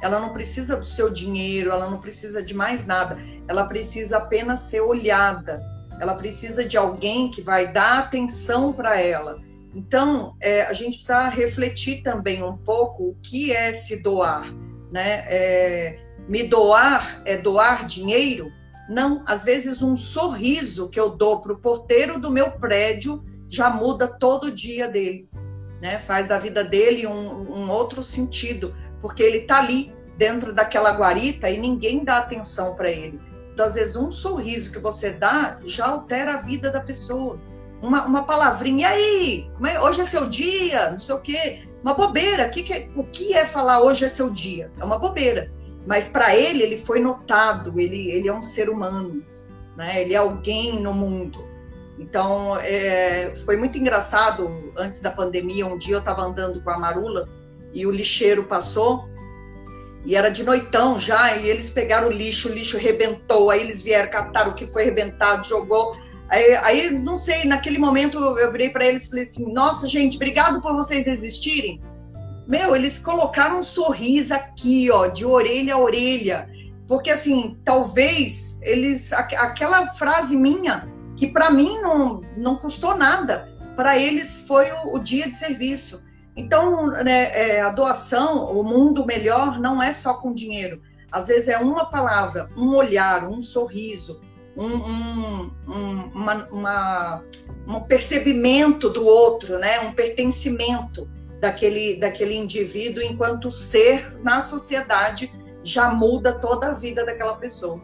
Ela 0.00 0.20
não 0.20 0.32
precisa 0.32 0.76
do 0.76 0.86
seu 0.86 1.10
dinheiro, 1.10 1.70
ela 1.70 1.90
não 1.90 2.00
precisa 2.00 2.42
de 2.42 2.54
mais 2.54 2.86
nada. 2.86 3.16
Ela 3.48 3.64
precisa 3.64 4.18
apenas 4.18 4.60
ser 4.60 4.80
olhada 4.80 5.60
ela 6.00 6.14
precisa 6.14 6.64
de 6.64 6.76
alguém 6.76 7.30
que 7.30 7.40
vai 7.40 7.72
dar 7.72 7.98
atenção 7.98 8.72
para 8.72 9.00
ela. 9.00 9.40
Então, 9.74 10.34
é, 10.40 10.62
a 10.62 10.72
gente 10.72 10.96
precisa 10.96 11.28
refletir 11.28 12.02
também 12.02 12.42
um 12.42 12.56
pouco 12.56 13.10
o 13.10 13.16
que 13.22 13.52
é 13.52 13.72
se 13.72 14.02
doar, 14.02 14.52
né? 14.90 15.24
É, 15.26 15.98
me 16.28 16.42
doar 16.42 17.22
é 17.24 17.36
doar 17.36 17.86
dinheiro? 17.86 18.50
Não, 18.88 19.22
às 19.26 19.44
vezes 19.44 19.82
um 19.82 19.96
sorriso 19.96 20.88
que 20.88 20.98
eu 20.98 21.10
dou 21.10 21.40
para 21.40 21.52
o 21.52 21.58
porteiro 21.58 22.20
do 22.20 22.30
meu 22.30 22.52
prédio 22.52 23.24
já 23.48 23.68
muda 23.68 24.06
todo 24.06 24.44
o 24.44 24.50
dia 24.50 24.88
dele, 24.88 25.28
né? 25.80 25.98
Faz 25.98 26.28
da 26.28 26.38
vida 26.38 26.64
dele 26.64 27.06
um, 27.06 27.12
um 27.12 27.70
outro 27.70 28.02
sentido, 28.02 28.74
porque 29.00 29.22
ele 29.22 29.38
está 29.38 29.58
ali 29.58 29.94
dentro 30.16 30.52
daquela 30.52 30.90
guarita 30.92 31.50
e 31.50 31.58
ninguém 31.58 32.04
dá 32.04 32.18
atenção 32.18 32.74
para 32.74 32.90
ele. 32.90 33.20
Então, 33.52 33.66
às 33.66 33.74
vezes, 33.74 33.96
um 33.96 34.12
sorriso 34.12 34.72
que 34.72 34.78
você 34.78 35.10
dá 35.10 35.58
já 35.64 35.86
altera 35.86 36.34
a 36.34 36.36
vida 36.42 36.70
da 36.70 36.80
pessoa. 36.80 37.38
Uma, 37.82 38.04
uma 38.04 38.22
palavrinha, 38.22 38.88
e 38.88 38.92
aí? 38.92 39.50
É? 39.66 39.80
Hoje 39.80 40.00
é 40.00 40.04
seu 40.04 40.28
dia? 40.28 40.90
Não 40.90 41.00
sei 41.00 41.14
o 41.14 41.20
quê. 41.20 41.62
Uma 41.82 41.94
bobeira. 41.94 42.46
O 42.46 42.50
que, 42.50 42.72
é, 42.72 42.88
o 42.94 43.04
que 43.04 43.34
é 43.34 43.46
falar 43.46 43.80
hoje 43.80 44.04
é 44.04 44.08
seu 44.08 44.30
dia? 44.30 44.70
É 44.78 44.84
uma 44.84 44.98
bobeira. 44.98 45.50
Mas 45.86 46.08
para 46.08 46.34
ele, 46.34 46.62
ele 46.62 46.78
foi 46.78 47.00
notado, 47.00 47.78
ele, 47.78 48.10
ele 48.10 48.28
é 48.28 48.32
um 48.32 48.42
ser 48.42 48.68
humano, 48.68 49.24
né? 49.76 50.02
ele 50.02 50.14
é 50.14 50.16
alguém 50.16 50.80
no 50.80 50.92
mundo. 50.92 51.38
Então, 51.98 52.56
é, 52.58 53.34
foi 53.44 53.56
muito 53.56 53.78
engraçado, 53.78 54.72
antes 54.76 55.00
da 55.00 55.10
pandemia, 55.10 55.66
um 55.66 55.78
dia 55.78 55.94
eu 55.94 56.00
estava 56.00 56.22
andando 56.22 56.60
com 56.62 56.70
a 56.70 56.78
Marula 56.78 57.28
e 57.72 57.86
o 57.86 57.90
lixeiro 57.90 58.44
passou 58.44 59.08
e 60.06 60.14
era 60.14 60.30
de 60.30 60.44
noitão 60.44 61.00
já, 61.00 61.36
e 61.36 61.48
eles 61.48 61.68
pegaram 61.68 62.06
o 62.06 62.12
lixo, 62.12 62.48
o 62.48 62.52
lixo 62.52 62.78
rebentou, 62.78 63.50
aí 63.50 63.60
eles 63.60 63.82
vieram, 63.82 64.08
captar 64.08 64.48
o 64.48 64.54
que 64.54 64.64
foi 64.64 64.84
rebentado, 64.84 65.48
jogou. 65.48 65.96
Aí, 66.28 66.54
aí 66.62 66.90
não 66.90 67.16
sei, 67.16 67.44
naquele 67.44 67.76
momento 67.76 68.18
eu 68.38 68.52
virei 68.52 68.70
para 68.70 68.86
eles 68.86 69.04
e 69.04 69.08
falei 69.08 69.24
assim: 69.24 69.52
nossa, 69.52 69.88
gente, 69.88 70.14
obrigado 70.14 70.62
por 70.62 70.74
vocês 70.74 71.08
existirem. 71.08 71.82
Meu, 72.46 72.76
eles 72.76 73.00
colocaram 73.00 73.58
um 73.58 73.62
sorriso 73.64 74.32
aqui, 74.32 74.88
ó, 74.92 75.08
de 75.08 75.24
orelha 75.24 75.74
a 75.74 75.78
orelha. 75.78 76.48
Porque, 76.86 77.10
assim, 77.10 77.58
talvez 77.64 78.60
eles. 78.62 79.12
Aquela 79.12 79.92
frase 79.94 80.36
minha, 80.36 80.88
que 81.16 81.26
para 81.26 81.50
mim 81.50 81.80
não, 81.80 82.20
não 82.36 82.56
custou 82.56 82.94
nada, 82.94 83.48
para 83.74 83.98
eles 83.98 84.44
foi 84.46 84.70
o, 84.70 84.96
o 84.96 84.98
dia 84.98 85.28
de 85.28 85.34
serviço. 85.34 86.04
Então, 86.36 86.86
né, 86.86 87.30
é, 87.32 87.60
a 87.60 87.70
doação, 87.70 88.44
o 88.52 88.62
mundo 88.62 89.06
melhor, 89.06 89.58
não 89.58 89.82
é 89.82 89.92
só 89.92 90.14
com 90.14 90.34
dinheiro. 90.34 90.82
Às 91.10 91.28
vezes 91.28 91.48
é 91.48 91.58
uma 91.58 91.86
palavra, 91.86 92.50
um 92.56 92.74
olhar, 92.74 93.26
um 93.26 93.42
sorriso, 93.42 94.20
um, 94.56 94.66
um, 94.66 95.50
um, 95.68 96.10
uma, 96.14 96.48
uma, 96.50 97.24
um 97.66 97.80
percebimento 97.80 98.90
do 98.90 99.06
outro, 99.06 99.58
né? 99.58 99.80
um 99.80 99.92
pertencimento 99.92 101.08
daquele, 101.40 101.96
daquele 101.98 102.34
indivíduo 102.34 103.02
enquanto 103.02 103.50
ser 103.50 104.18
na 104.22 104.40
sociedade 104.40 105.32
já 105.62 105.90
muda 105.90 106.32
toda 106.32 106.68
a 106.68 106.74
vida 106.74 107.04
daquela 107.04 107.36
pessoa. 107.36 107.80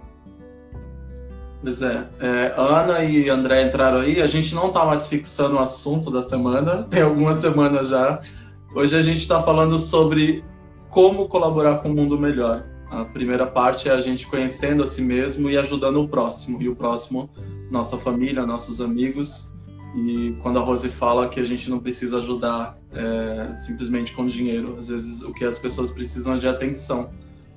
Pois 1.63 1.81
é. 1.81 2.05
é. 2.19 2.55
Ana 2.57 3.05
e 3.05 3.31
André 3.31 3.69
entraram 3.69 4.01
aí. 4.01 4.21
A 4.21 4.27
gente 4.27 4.55
não 4.55 4.69
está 4.69 4.85
mais 4.85 5.07
fixando 5.07 5.55
o 5.55 5.59
assunto 5.61 6.11
da 6.11 6.21
semana, 6.21 6.83
tem 6.91 7.03
algumas 7.03 7.37
semanas 7.37 7.89
já. 7.89 8.21
Hoje 8.75 8.97
a 8.97 9.03
gente 9.03 9.19
está 9.19 9.41
falando 9.43 9.79
sobre 9.79 10.45
como 10.91 11.29
colaborar 11.29 11.79
com 11.79 11.91
o 11.91 11.95
mundo 11.95 12.19
melhor. 12.19 12.65
A 12.91 13.05
primeira 13.05 13.47
parte 13.47 13.89
é 13.89 13.93
a 13.93 14.01
gente 14.01 14.27
conhecendo 14.27 14.83
a 14.83 14.87
si 14.87 15.01
mesmo 15.01 15.49
e 15.49 15.57
ajudando 15.57 16.03
o 16.03 16.09
próximo. 16.09 16.61
E 16.61 16.69
o 16.69 16.75
próximo, 16.75 17.31
nossa 17.71 17.97
família, 17.97 18.45
nossos 18.45 18.81
amigos. 18.81 19.53
E 19.95 20.37
quando 20.43 20.59
a 20.59 20.63
Rose 20.63 20.89
fala 20.89 21.29
que 21.29 21.39
a 21.39 21.45
gente 21.45 21.71
não 21.71 21.79
precisa 21.79 22.19
ajudar 22.19 22.79
é, 22.93 23.57
simplesmente 23.57 24.13
com 24.13 24.27
dinheiro, 24.27 24.77
às 24.79 24.89
vezes 24.89 25.23
o 25.23 25.33
que 25.33 25.45
as 25.45 25.59
pessoas 25.59 25.91
precisam 25.91 26.35
é 26.35 26.39
de 26.39 26.49
atenção. 26.49 27.11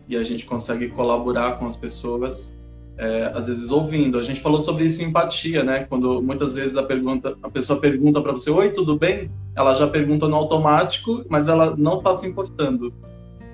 E 0.07 0.15
a 0.15 0.24
gente 0.24 0.45
consegue 0.45 0.89
colaborar 0.89 1.57
com 1.57 1.65
as 1.65 1.75
pessoas 1.75 2.54
é, 2.97 3.31
às 3.33 3.47
vezes 3.47 3.71
ouvindo. 3.71 4.17
A 4.17 4.23
gente 4.23 4.41
falou 4.41 4.59
sobre 4.59 4.85
isso 4.85 5.01
em 5.01 5.05
empatia, 5.05 5.63
né? 5.63 5.85
Quando 5.89 6.21
muitas 6.21 6.55
vezes 6.55 6.77
a 6.77 6.83
pergunta, 6.83 7.37
a 7.43 7.49
pessoa 7.49 7.79
pergunta 7.79 8.21
para 8.21 8.31
você, 8.31 8.49
oi, 8.49 8.69
tudo 8.71 8.97
bem? 8.97 9.31
Ela 9.55 9.73
já 9.75 9.87
pergunta 9.87 10.27
no 10.27 10.35
automático, 10.35 11.25
mas 11.29 11.47
ela 11.47 11.75
não 11.75 11.97
está 11.97 12.13
se 12.15 12.27
importando. 12.27 12.93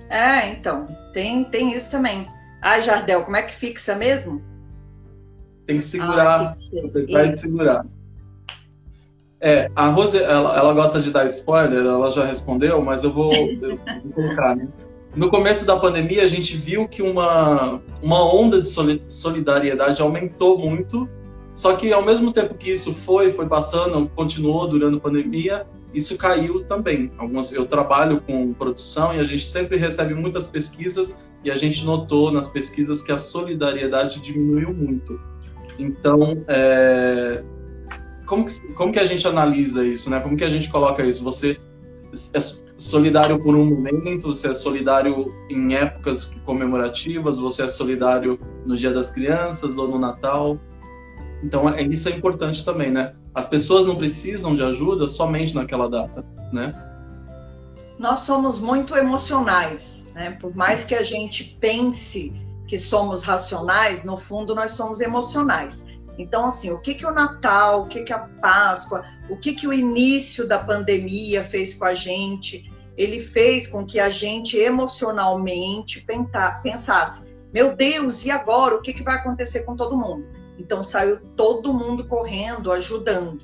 É, 0.10 0.51
então, 0.51 0.86
tem, 1.13 1.43
tem 1.43 1.74
isso 1.74 1.89
também. 1.89 2.27
Ah, 2.62 2.79
Jardel, 2.79 3.24
como 3.24 3.38
é 3.38 3.41
que 3.41 3.53
fixa 3.53 3.95
mesmo? 3.95 4.41
Tem 5.65 5.77
que 5.77 5.83
segurar, 5.83 6.41
ah, 6.41 6.53
vai 7.12 7.36
segurar. 7.38 7.86
É, 9.39 9.71
a 9.75 9.88
Rose, 9.88 10.17
ela, 10.17 10.55
ela, 10.55 10.74
gosta 10.74 11.01
de 11.01 11.10
dar 11.10 11.25
spoiler, 11.25 11.83
ela 11.83 12.12
já 12.12 12.24
respondeu, 12.25 12.79
mas 12.83 13.03
eu 13.03 13.12
vou, 13.12 13.33
eu 13.33 13.79
vou 14.03 14.12
colocar, 14.13 14.55
né? 14.55 14.67
No 15.15 15.30
começo 15.30 15.65
da 15.65 15.77
pandemia, 15.77 16.24
a 16.24 16.27
gente 16.27 16.56
viu 16.56 16.88
que 16.88 17.01
uma, 17.01 17.82
uma 18.01 18.34
onda 18.34 18.62
de 18.62 18.70
solidariedade 19.10 20.01
aumentou 20.01 20.58
muito, 20.58 21.10
só 21.53 21.75
que 21.75 21.91
ao 21.91 22.03
mesmo 22.03 22.32
tempo 22.32 22.53
que 22.56 22.72
isso 22.72 22.94
foi, 22.94 23.30
foi 23.30 23.46
passando, 23.46 24.10
continuou 24.15 24.70
durante 24.70 24.98
a 24.98 25.00
pandemia, 25.01 25.65
isso 25.94 26.18
caiu 26.18 26.63
também. 26.63 27.12
Algumas, 27.18 27.51
eu 27.51 27.65
trabalho 27.65 28.22
com 28.22 28.53
produção 28.53 29.13
e 29.13 29.20
a 29.20 29.24
gente 29.25 29.46
sempre 29.46 29.75
recebe 29.75 30.13
muitas 30.13 30.48
pesquisas 30.48 31.22
e 31.44 31.51
a 31.51 31.56
gente 31.56 31.86
notou 31.86 32.32
nas 32.32 32.48
pesquisas 32.48 33.03
que 33.03 33.12
a 33.12 33.18
solidariedade 33.18 34.22
diminuiu 34.22 34.74
muito. 34.74 35.20
Então, 35.77 36.41
é, 36.48 37.44
como, 38.25 38.46
que, 38.46 38.74
como 38.74 38.94
que 38.94 39.00
a 39.00 39.06
gente 39.06 39.27
analisa 39.27 39.86
isso, 39.86 40.10
né? 40.10 40.22
Como 40.22 40.38
que 40.38 40.44
a 40.46 40.50
gente 40.50 40.70
coloca 40.70 41.03
isso? 41.03 41.22
Você 41.24 41.60
é 42.34 42.39
solidário 42.81 43.39
por 43.39 43.55
um 43.55 43.65
momento, 43.65 44.27
você 44.27 44.50
é 44.50 44.53
solidário 44.53 45.33
em 45.50 45.75
épocas 45.75 46.31
comemorativas, 46.45 47.38
você 47.38 47.63
é 47.63 47.67
solidário 47.67 48.39
no 48.65 48.75
Dia 48.75 48.91
das 48.91 49.11
Crianças 49.11 49.77
ou 49.77 49.88
no 49.88 50.00
Natal. 50.00 50.57
Então, 51.43 51.69
é, 51.69 51.83
isso 51.83 52.09
é 52.09 52.11
importante 52.11 52.65
também, 52.65 52.91
né? 52.91 53.13
As 53.33 53.45
pessoas 53.45 53.85
não 53.85 53.95
precisam 53.95 54.55
de 54.55 54.63
ajuda 54.63 55.07
somente 55.07 55.53
naquela 55.55 55.88
data, 55.88 56.25
né? 56.51 56.73
Nós 58.00 58.19
somos 58.19 58.59
muito 58.59 58.95
emocionais, 58.95 60.09
né? 60.15 60.38
Por 60.41 60.55
mais 60.55 60.83
que 60.83 60.95
a 60.95 61.03
gente 61.03 61.55
pense 61.59 62.33
que 62.67 62.79
somos 62.79 63.21
racionais, 63.21 64.03
no 64.03 64.17
fundo 64.17 64.55
nós 64.55 64.71
somos 64.71 65.01
emocionais. 65.01 65.85
Então, 66.18 66.46
assim, 66.46 66.72
o 66.72 66.80
que, 66.80 66.94
que 66.94 67.06
o 67.06 67.12
Natal, 67.12 67.84
o 67.84 67.88
que, 67.88 68.03
que 68.03 68.13
a 68.13 68.20
Páscoa, 68.20 69.03
o 69.30 69.38
que, 69.38 69.53
que 69.53 69.68
o 69.68 69.74
início 69.74 70.48
da 70.48 70.60
pandemia 70.60 71.44
fez 71.44 71.74
com 71.74 71.86
a 71.86 71.94
gente? 71.94 72.72
Ele 72.98 73.20
fez 73.20 73.68
com 73.68 73.86
que 73.86 74.00
a 74.00 74.10
gente 74.10 74.58
emocionalmente 74.58 76.06
pensasse: 76.62 77.34
meu 77.53 77.75
Deus, 77.75 78.25
e 78.25 78.32
agora? 78.32 78.75
O 78.75 78.82
que, 78.82 78.94
que 78.94 79.03
vai 79.03 79.15
acontecer 79.15 79.62
com 79.62 79.75
todo 79.75 79.98
mundo? 79.98 80.25
Então, 80.60 80.84
saiu 80.84 81.20
todo 81.36 81.74
mundo 81.74 82.06
correndo, 82.06 82.72
ajudando, 82.72 83.41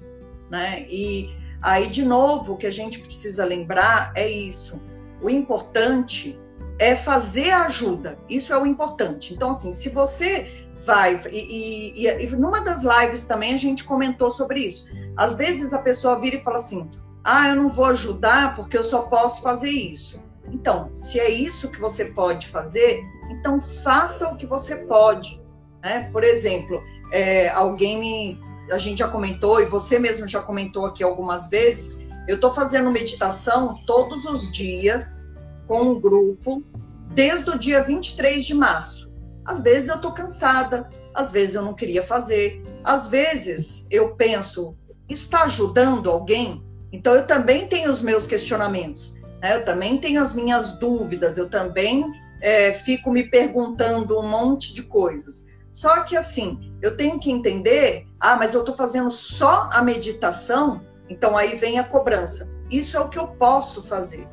né? 0.50 0.86
E 0.90 1.36
aí, 1.62 1.90
de 1.90 2.06
novo, 2.06 2.54
o 2.54 2.58
que 2.58 2.68
a 2.68 2.72
gente 2.72 3.00
precisa 3.00 3.44
lembrar 3.46 4.12
é 4.16 4.30
isso: 4.30 4.80
o 5.22 5.30
importante 5.30 6.40
é 6.80 6.96
fazer 6.96 7.50
a 7.50 7.66
ajuda, 7.66 8.20
isso 8.30 8.54
é 8.54 8.58
o 8.58 8.66
importante. 8.66 9.34
Então, 9.34 9.52
assim, 9.52 9.72
se 9.72 9.90
você 9.90 10.67
vai. 10.88 11.22
E, 11.30 11.94
e, 11.96 12.08
e, 12.08 12.36
numa 12.36 12.62
das 12.62 12.84
lives 12.84 13.26
também 13.26 13.54
a 13.54 13.58
gente 13.58 13.84
comentou 13.84 14.32
sobre 14.32 14.62
isso. 14.62 14.90
Às 15.16 15.36
vezes 15.36 15.74
a 15.74 15.80
pessoa 15.80 16.20
vira 16.20 16.38
e 16.38 16.44
fala 16.44 16.56
assim: 16.56 16.90
ah, 17.24 17.50
eu 17.50 17.58
não 17.58 17.70
vou 17.70 17.86
ajudar 17.86 18.56
porque 18.56 18.78
eu 18.78 18.84
só 18.84 19.04
posso 19.04 19.44
fazer 19.44 19.70
isso. 19.70 20.26
Então, 20.50 20.90
se 20.96 21.20
é 21.20 21.30
isso 21.30 21.70
que 21.70 21.80
você 21.80 22.06
pode 22.06 22.48
fazer, 22.48 23.04
então 23.30 23.62
faça 23.62 24.30
o 24.30 24.38
que 24.38 24.46
você 24.46 24.78
pode. 24.78 25.40
Né? 25.84 26.10
Por 26.12 26.24
exemplo, 26.24 26.82
é, 27.12 27.50
alguém 27.50 28.00
me. 28.00 28.48
A 28.72 28.78
gente 28.78 29.00
já 29.00 29.08
comentou, 29.08 29.62
e 29.62 29.66
você 29.66 30.00
mesmo 30.00 30.28
já 30.28 30.42
comentou 30.42 30.86
aqui 30.86 31.04
algumas 31.04 31.50
vezes. 31.50 32.08
Eu 32.28 32.36
estou 32.36 32.54
fazendo 32.54 32.92
meditação 32.92 33.80
todos 33.86 34.26
os 34.26 34.52
dias 34.52 35.26
com 35.68 35.82
um 35.82 36.00
grupo, 36.00 36.62
desde 37.14 37.50
o 37.50 37.58
dia 37.58 37.84
23 37.84 38.46
de 38.46 38.54
março. 38.54 39.08
Às 39.48 39.62
vezes 39.62 39.88
eu 39.88 39.96
estou 39.96 40.12
cansada, 40.12 40.90
às 41.16 41.32
vezes 41.32 41.56
eu 41.56 41.62
não 41.62 41.74
queria 41.74 42.04
fazer, 42.04 42.62
às 42.84 43.08
vezes 43.08 43.88
eu 43.90 44.14
penso, 44.16 44.76
está 45.08 45.44
ajudando 45.44 46.12
alguém? 46.12 46.68
Então 46.92 47.16
eu 47.16 47.26
também 47.26 47.66
tenho 47.66 47.90
os 47.90 48.02
meus 48.02 48.28
questionamentos, 48.28 49.16
né? 49.42 49.56
eu 49.56 49.64
também 49.64 49.98
tenho 50.00 50.22
as 50.22 50.36
minhas 50.36 50.76
dúvidas, 50.76 51.38
eu 51.38 51.50
também 51.50 52.06
é, 52.42 52.74
fico 52.74 53.10
me 53.10 53.24
perguntando 53.24 54.20
um 54.20 54.28
monte 54.28 54.74
de 54.74 54.84
coisas. 54.84 55.48
Só 55.72 56.04
que 56.04 56.18
assim, 56.18 56.74
eu 56.82 56.98
tenho 56.98 57.18
que 57.18 57.32
entender, 57.32 58.06
ah, 58.20 58.36
mas 58.36 58.54
eu 58.54 58.62
estou 58.62 58.76
fazendo 58.76 59.10
só 59.10 59.70
a 59.72 59.82
meditação, 59.82 60.82
então 61.10 61.38
aí 61.38 61.56
vem 61.56 61.80
a 61.80 61.86
cobrança. 61.86 62.52
Isso 62.70 62.98
é 62.98 63.00
o 63.00 63.08
que 63.08 63.18
eu 63.18 63.28
posso 63.28 63.84
fazer, 63.84 64.28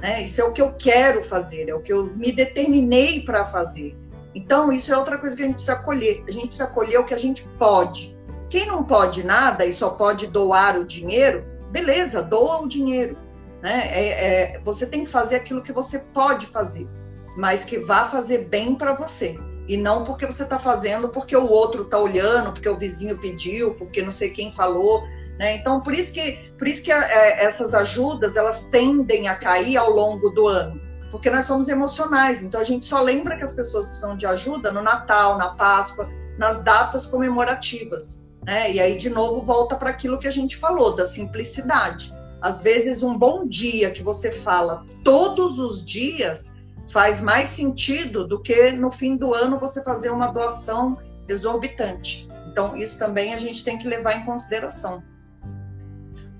né? 0.00 0.22
Isso 0.22 0.40
é 0.40 0.44
o 0.44 0.52
que 0.52 0.62
eu 0.62 0.72
quero 0.72 1.22
fazer, 1.24 1.68
é 1.68 1.74
o 1.74 1.82
que 1.82 1.92
eu 1.92 2.06
me 2.16 2.32
determinei 2.32 3.20
para 3.20 3.44
fazer. 3.44 3.94
Então, 4.36 4.70
isso 4.70 4.92
é 4.92 4.98
outra 4.98 5.16
coisa 5.16 5.34
que 5.34 5.42
a 5.42 5.46
gente 5.46 5.54
precisa 5.54 5.78
acolher. 5.78 6.22
A 6.28 6.30
gente 6.30 6.48
precisa 6.48 6.64
acolher 6.64 6.98
o 6.98 7.06
que 7.06 7.14
a 7.14 7.18
gente 7.18 7.42
pode. 7.58 8.14
Quem 8.50 8.66
não 8.66 8.84
pode 8.84 9.24
nada 9.24 9.64
e 9.64 9.72
só 9.72 9.88
pode 9.88 10.26
doar 10.26 10.78
o 10.78 10.84
dinheiro, 10.84 11.42
beleza, 11.70 12.22
doa 12.22 12.60
o 12.60 12.68
dinheiro. 12.68 13.16
Né? 13.62 13.88
É, 13.90 14.08
é, 14.08 14.60
você 14.62 14.84
tem 14.84 15.06
que 15.06 15.10
fazer 15.10 15.36
aquilo 15.36 15.62
que 15.62 15.72
você 15.72 16.00
pode 16.00 16.48
fazer, 16.48 16.86
mas 17.34 17.64
que 17.64 17.78
vá 17.78 18.10
fazer 18.10 18.44
bem 18.44 18.74
para 18.74 18.92
você. 18.92 19.40
E 19.66 19.74
não 19.74 20.04
porque 20.04 20.26
você 20.26 20.42
está 20.42 20.58
fazendo 20.58 21.08
porque 21.08 21.34
o 21.34 21.48
outro 21.48 21.84
está 21.84 21.98
olhando, 21.98 22.52
porque 22.52 22.68
o 22.68 22.76
vizinho 22.76 23.18
pediu, 23.18 23.72
porque 23.74 24.02
não 24.02 24.12
sei 24.12 24.28
quem 24.28 24.50
falou. 24.50 25.02
Né? 25.38 25.56
Então, 25.56 25.80
por 25.80 25.94
isso 25.94 26.12
que, 26.12 26.52
por 26.58 26.68
isso 26.68 26.84
que 26.84 26.92
é, 26.92 27.42
essas 27.42 27.72
ajudas 27.72 28.36
elas 28.36 28.64
tendem 28.64 29.28
a 29.28 29.34
cair 29.34 29.78
ao 29.78 29.90
longo 29.90 30.28
do 30.28 30.46
ano 30.46 30.85
porque 31.16 31.30
nós 31.30 31.46
somos 31.46 31.66
emocionais, 31.68 32.42
então 32.42 32.60
a 32.60 32.64
gente 32.64 32.84
só 32.84 33.00
lembra 33.00 33.38
que 33.38 33.44
as 33.44 33.54
pessoas 33.54 33.88
precisam 33.88 34.14
de 34.14 34.26
ajuda 34.26 34.70
no 34.70 34.82
Natal, 34.82 35.38
na 35.38 35.48
Páscoa, 35.48 36.06
nas 36.38 36.62
datas 36.62 37.06
comemorativas, 37.06 38.26
né? 38.44 38.70
E 38.70 38.78
aí 38.78 38.98
de 38.98 39.08
novo 39.08 39.40
volta 39.40 39.76
para 39.76 39.88
aquilo 39.88 40.18
que 40.18 40.28
a 40.28 40.30
gente 40.30 40.58
falou 40.58 40.94
da 40.94 41.06
simplicidade. 41.06 42.12
Às 42.42 42.60
vezes 42.60 43.02
um 43.02 43.16
bom 43.16 43.46
dia 43.46 43.90
que 43.92 44.02
você 44.02 44.30
fala 44.30 44.84
todos 45.02 45.58
os 45.58 45.82
dias 45.82 46.52
faz 46.92 47.22
mais 47.22 47.48
sentido 47.48 48.28
do 48.28 48.42
que 48.42 48.70
no 48.72 48.90
fim 48.90 49.16
do 49.16 49.32
ano 49.32 49.58
você 49.58 49.82
fazer 49.82 50.10
uma 50.10 50.26
doação 50.26 50.98
exorbitante. 51.26 52.28
Então 52.46 52.76
isso 52.76 52.98
também 52.98 53.32
a 53.32 53.38
gente 53.38 53.64
tem 53.64 53.78
que 53.78 53.88
levar 53.88 54.16
em 54.16 54.26
consideração. 54.26 55.02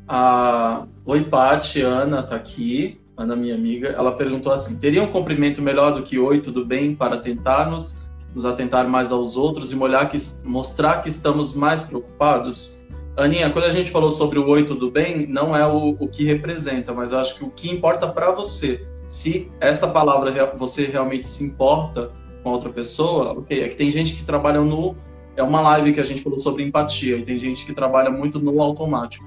Ah, 0.06 0.86
oi, 1.06 1.24
Paty, 1.24 1.80
Ana 1.80 2.22
tá 2.22 2.36
aqui. 2.36 3.00
Ana, 3.16 3.34
minha 3.34 3.54
amiga, 3.54 3.88
ela 3.88 4.12
perguntou 4.12 4.52
assim: 4.52 4.76
teria 4.76 5.02
um 5.02 5.10
cumprimento 5.10 5.62
melhor 5.62 5.94
do 5.94 6.02
que 6.02 6.18
oi, 6.18 6.40
tudo 6.40 6.64
bem, 6.64 6.94
para 6.94 7.16
tentarmos 7.16 7.96
nos 8.34 8.44
atentar 8.44 8.86
mais 8.86 9.10
aos 9.10 9.34
outros 9.36 9.72
e 9.72 9.76
que, 10.10 10.46
mostrar 10.46 11.00
que 11.00 11.08
estamos 11.08 11.54
mais 11.54 11.82
preocupados? 11.82 12.78
Aninha, 13.16 13.48
quando 13.50 13.64
a 13.64 13.70
gente 13.70 13.90
falou 13.90 14.10
sobre 14.10 14.38
o 14.38 14.46
oi, 14.46 14.64
tudo 14.64 14.90
bem, 14.90 15.26
não 15.26 15.56
é 15.56 15.66
o, 15.66 15.96
o 15.98 16.06
que 16.06 16.22
representa, 16.24 16.92
mas 16.92 17.12
eu 17.12 17.18
acho 17.18 17.34
que 17.34 17.44
o 17.44 17.50
que 17.50 17.70
importa 17.70 18.06
para 18.08 18.30
você, 18.30 18.86
se 19.08 19.50
essa 19.58 19.88
palavra 19.88 20.52
você 20.58 20.84
realmente 20.84 21.26
se 21.26 21.42
importa 21.42 22.10
com 22.42 22.50
outra 22.50 22.68
pessoa, 22.68 23.32
ok, 23.32 23.62
é 23.62 23.68
que 23.70 23.76
tem 23.76 23.90
gente 23.90 24.14
que 24.14 24.22
trabalha 24.22 24.60
no. 24.60 24.94
É 25.34 25.42
uma 25.42 25.62
live 25.62 25.94
que 25.94 26.00
a 26.00 26.04
gente 26.04 26.22
falou 26.22 26.38
sobre 26.38 26.62
empatia, 26.62 27.16
e 27.16 27.22
tem 27.22 27.38
gente 27.38 27.64
que 27.64 27.72
trabalha 27.72 28.10
muito 28.10 28.38
no 28.38 28.60
automático. 28.60 29.24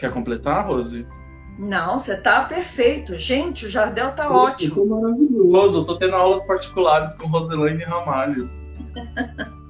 Quer 0.00 0.10
completar, 0.12 0.66
Rose? 0.66 1.06
Não, 1.58 1.98
você 1.98 2.18
tá 2.18 2.44
perfeito. 2.44 3.18
Gente, 3.18 3.66
o 3.66 3.68
Jardel 3.68 4.12
tá 4.12 4.26
Pô, 4.28 4.34
ótimo. 4.34 4.74
Tô 4.76 4.86
maravilhoso. 4.86 5.78
Eu 5.78 5.84
tô 5.84 5.96
tendo 5.96 6.16
aulas 6.16 6.42
particulares 6.46 7.14
com 7.14 7.28
Roselaine 7.28 7.84
Ramalho. 7.84 8.48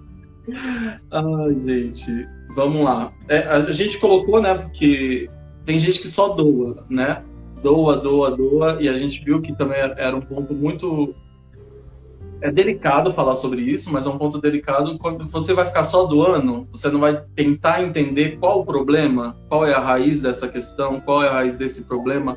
Ai, 1.10 1.54
gente. 1.66 2.28
Vamos 2.54 2.84
lá. 2.84 3.12
É, 3.28 3.38
a 3.38 3.72
gente 3.72 3.98
colocou, 3.98 4.40
né, 4.40 4.54
porque 4.54 5.28
tem 5.64 5.78
gente 5.80 6.00
que 6.00 6.08
só 6.08 6.28
doa, 6.28 6.84
né? 6.88 7.24
Doa, 7.60 7.96
doa, 7.96 8.36
doa. 8.36 8.78
E 8.80 8.88
a 8.88 8.94
gente 8.94 9.24
viu 9.24 9.40
que 9.40 9.56
também 9.56 9.78
era 9.78 10.16
um 10.16 10.20
ponto 10.20 10.54
muito 10.54 11.12
é 12.42 12.50
delicado 12.50 13.12
falar 13.12 13.34
sobre 13.34 13.62
isso, 13.62 13.92
mas 13.92 14.06
é 14.06 14.08
um 14.08 14.18
ponto 14.18 14.40
delicado 14.40 14.98
quando 14.98 15.28
você 15.28 15.52
vai 15.52 15.66
ficar 15.66 15.84
só 15.84 16.04
doando, 16.04 16.66
você 16.72 16.88
não 16.88 17.00
vai 17.00 17.22
tentar 17.34 17.82
entender 17.82 18.38
qual 18.38 18.60
o 18.60 18.66
problema, 18.66 19.36
qual 19.48 19.66
é 19.66 19.72
a 19.72 19.80
raiz 19.80 20.20
dessa 20.20 20.48
questão, 20.48 21.00
qual 21.00 21.22
é 21.22 21.28
a 21.28 21.32
raiz 21.32 21.56
desse 21.56 21.84
problema, 21.84 22.36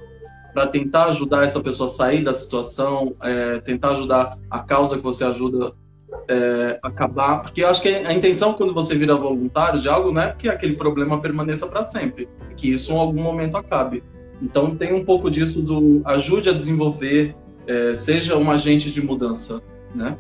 para 0.54 0.68
tentar 0.68 1.06
ajudar 1.06 1.44
essa 1.44 1.60
pessoa 1.60 1.88
a 1.88 1.92
sair 1.92 2.24
da 2.24 2.34
situação, 2.34 3.16
é, 3.22 3.60
tentar 3.60 3.92
ajudar 3.92 4.38
a 4.50 4.60
causa 4.60 4.98
que 4.98 5.04
você 5.04 5.24
ajuda 5.24 5.74
é, 6.28 6.80
acabar. 6.84 7.42
Porque 7.42 7.64
eu 7.64 7.68
acho 7.68 7.82
que 7.82 7.90
a 7.90 8.14
intenção 8.14 8.54
quando 8.54 8.74
você 8.74 8.96
vira 8.96 9.16
voluntário 9.16 9.80
de 9.80 9.90
algo 9.90 10.12
não 10.12 10.22
é 10.22 10.34
que 10.34 10.48
aquele 10.48 10.76
problema 10.76 11.20
permaneça 11.20 11.66
para 11.66 11.82
sempre, 11.82 12.30
é 12.50 12.54
que 12.54 12.72
isso 12.72 12.94
em 12.94 12.98
algum 12.98 13.22
momento 13.22 13.58
acabe. 13.58 14.04
Então 14.42 14.76
tem 14.76 14.94
um 14.94 15.04
pouco 15.04 15.32
disso 15.32 15.62
do 15.62 16.02
ajude 16.06 16.50
a 16.50 16.54
desenvolver, 16.54 17.34
é, 17.66 17.96
seja 17.96 18.38
um 18.38 18.52
agente 18.52 18.92
de 18.92 19.02
mudança, 19.02 19.62
né? 19.94 20.18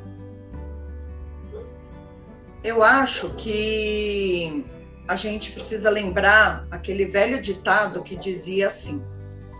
Eu 2.64 2.82
acho 2.82 3.30
que 3.32 4.66
a 5.08 5.16
gente 5.16 5.52
precisa 5.52 5.90
lembrar 5.90 6.66
aquele 6.72 7.06
velho 7.06 7.42
ditado 7.42 8.02
que 8.04 8.16
dizia 8.16 8.68
assim: 8.68 9.04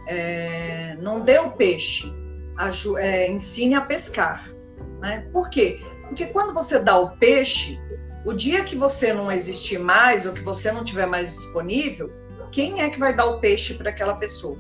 é, 0.08 0.96
não 1.02 1.20
dê 1.20 1.38
o 1.40 1.52
peixe, 1.52 2.14
é, 2.98 3.30
ensine 3.30 3.76
a 3.76 3.82
pescar. 3.82 4.50
Né? 5.02 5.28
Por 5.34 5.50
quê? 5.50 5.82
Porque 6.08 6.28
quando 6.28 6.54
você 6.54 6.80
dá 6.80 6.98
o 6.98 7.18
peixe, 7.18 7.80
o 8.26 8.32
dia 8.32 8.64
que 8.64 8.76
você 8.76 9.12
não 9.12 9.32
existir 9.32 9.80
mais 9.80 10.26
ou 10.26 10.34
que 10.34 10.42
você 10.42 10.72
não 10.72 10.84
tiver 10.84 11.06
mais 11.06 11.32
disponível, 11.32 12.10
quem 12.52 12.82
é 12.82 12.90
que 12.90 13.00
vai 13.00 13.14
dar 13.14 13.26
o 13.26 13.40
peixe 13.40 13.74
para 13.74 13.90
aquela 13.90 14.16
pessoa? 14.16 14.58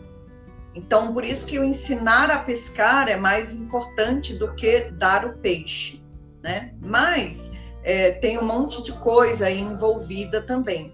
Então, 0.76 1.14
por 1.14 1.24
isso 1.24 1.46
que 1.46 1.60
o 1.60 1.64
ensinar 1.64 2.32
a 2.32 2.40
pescar 2.40 3.08
é 3.08 3.16
mais 3.16 3.54
importante 3.54 4.36
do 4.36 4.54
que 4.56 4.86
dar 4.92 5.26
o 5.26 5.38
peixe, 5.38 6.04
né? 6.42 6.74
Mas 6.82 7.58
é, 7.84 8.12
tem 8.12 8.40
um 8.40 8.46
monte 8.46 8.82
de 8.82 8.92
coisa 8.94 9.50
envolvida 9.52 10.42
também. 10.42 10.92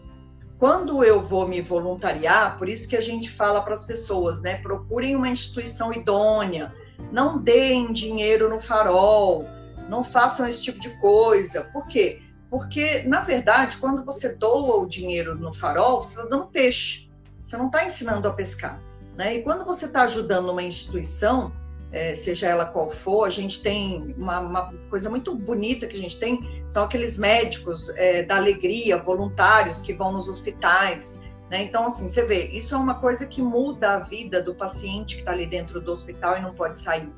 Quando 0.57 1.01
eu 1.03 1.21
vou 1.21 1.47
me 1.47 1.61
voluntariar, 1.61 2.57
por 2.57 2.67
isso 2.67 2.89
que 2.89 2.97
a 2.97 3.01
gente 3.01 3.31
fala 3.31 3.61
para 3.61 3.73
as 3.73 3.85
pessoas, 3.85 4.41
né? 4.41 4.55
Procurem 4.55 5.15
uma 5.15 5.29
instituição 5.29 5.93
idônea, 5.93 6.73
não 7.11 7.37
deem 7.37 7.93
dinheiro 7.93 8.49
no 8.49 8.59
farol, 8.59 9.47
não 9.87 10.03
façam 10.03 10.45
esse 10.45 10.61
tipo 10.61 10.79
de 10.79 10.89
coisa. 10.99 11.63
Por 11.71 11.87
quê? 11.87 12.21
Porque, 12.49 13.03
na 13.03 13.21
verdade, 13.21 13.77
quando 13.77 14.03
você 14.03 14.35
doa 14.35 14.81
o 14.81 14.85
dinheiro 14.85 15.35
no 15.35 15.53
farol, 15.53 16.03
você 16.03 16.19
está 16.19 16.29
dando 16.29 16.47
peixe. 16.47 17.09
Você 17.45 17.55
não 17.55 17.67
está 17.67 17.85
ensinando 17.85 18.27
a 18.27 18.33
pescar. 18.33 18.81
Né? 19.19 19.35
E 19.35 19.41
quando 19.41 19.65
você 19.65 19.85
está 19.85 20.03
ajudando 20.03 20.49
uma 20.49 20.63
instituição, 20.63 21.51
é, 21.91 22.15
seja 22.15 22.47
ela 22.47 22.65
qual 22.65 22.89
for, 22.89 23.25
a 23.25 23.29
gente 23.29 23.61
tem 23.61 24.15
uma, 24.17 24.39
uma, 24.39 24.73
coisa 24.89 25.09
muito 25.09 25.35
bonita 25.35 25.87
que 25.87 25.97
a 25.97 25.99
gente 25.99 26.17
tem, 26.17 26.63
são 26.69 26.85
aqueles 26.85 27.17
médicos 27.17 27.89
é, 27.97 28.23
da 28.23 28.37
alegria, 28.37 28.95
voluntários 28.95 29.81
que 29.81 29.91
vão 29.91 30.13
nos 30.13 30.29
hospitais. 30.29 31.21
Né? 31.51 31.63
Então, 31.63 31.87
assim, 31.87 32.07
você 32.07 32.25
vê, 32.25 32.47
isso 32.47 32.73
é 32.73 32.77
uma 32.77 32.95
coisa 32.95 33.25
que 33.25 33.41
muda 33.41 33.95
a 33.95 33.99
vida 33.99 34.41
do 34.41 34.55
paciente 34.55 35.15
que 35.15 35.21
está 35.21 35.31
ali 35.31 35.45
dentro 35.45 35.81
do 35.81 35.91
hospital 35.91 36.37
e 36.37 36.41
não 36.41 36.53
pode 36.53 36.79
sair. 36.79 37.11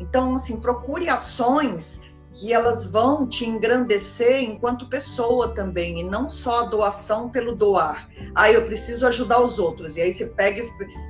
Então, 0.00 0.34
assim, 0.34 0.60
procure 0.60 1.08
ações 1.08 2.02
que 2.34 2.52
elas 2.52 2.90
vão 2.90 3.28
te 3.28 3.48
engrandecer 3.48 4.42
enquanto 4.42 4.88
pessoa 4.88 5.54
também, 5.54 6.00
e 6.00 6.04
não 6.04 6.28
só 6.28 6.62
a 6.64 6.66
doação 6.66 7.30
pelo 7.30 7.54
doar. 7.54 8.10
Ah, 8.34 8.50
eu 8.50 8.64
preciso 8.66 9.06
ajudar 9.06 9.40
os 9.40 9.60
outros. 9.60 9.96
E 9.96 10.02
aí 10.02 10.12
você 10.12 10.26
pega 10.30 10.64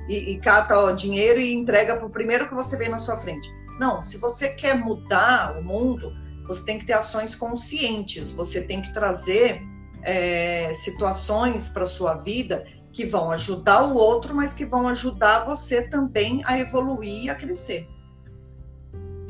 e, 0.07 0.31
e 0.31 0.37
cata 0.39 0.77
o 0.79 0.95
dinheiro 0.95 1.39
e 1.39 1.53
entrega 1.53 1.97
para 1.97 2.05
o 2.05 2.11
primeiro 2.11 2.47
que 2.47 2.53
você 2.53 2.77
vê 2.77 2.87
na 2.87 2.99
sua 2.99 3.17
frente. 3.17 3.51
Não, 3.79 4.01
se 4.01 4.19
você 4.19 4.49
quer 4.49 4.77
mudar 4.77 5.57
o 5.57 5.63
mundo, 5.63 6.13
você 6.47 6.63
tem 6.63 6.77
que 6.77 6.85
ter 6.85 6.93
ações 6.93 7.35
conscientes, 7.35 8.29
você 8.31 8.61
tem 8.65 8.83
que 8.83 8.93
trazer 8.93 9.61
é, 10.03 10.71
situações 10.75 11.69
para 11.69 11.87
sua 11.87 12.15
vida 12.15 12.65
que 12.93 13.05
vão 13.05 13.31
ajudar 13.31 13.83
o 13.83 13.95
outro, 13.95 14.33
mas 14.33 14.53
que 14.53 14.65
vão 14.65 14.87
ajudar 14.87 15.43
você 15.43 15.81
também 15.81 16.41
a 16.45 16.57
evoluir 16.57 17.25
e 17.25 17.29
a 17.29 17.35
crescer. 17.35 17.85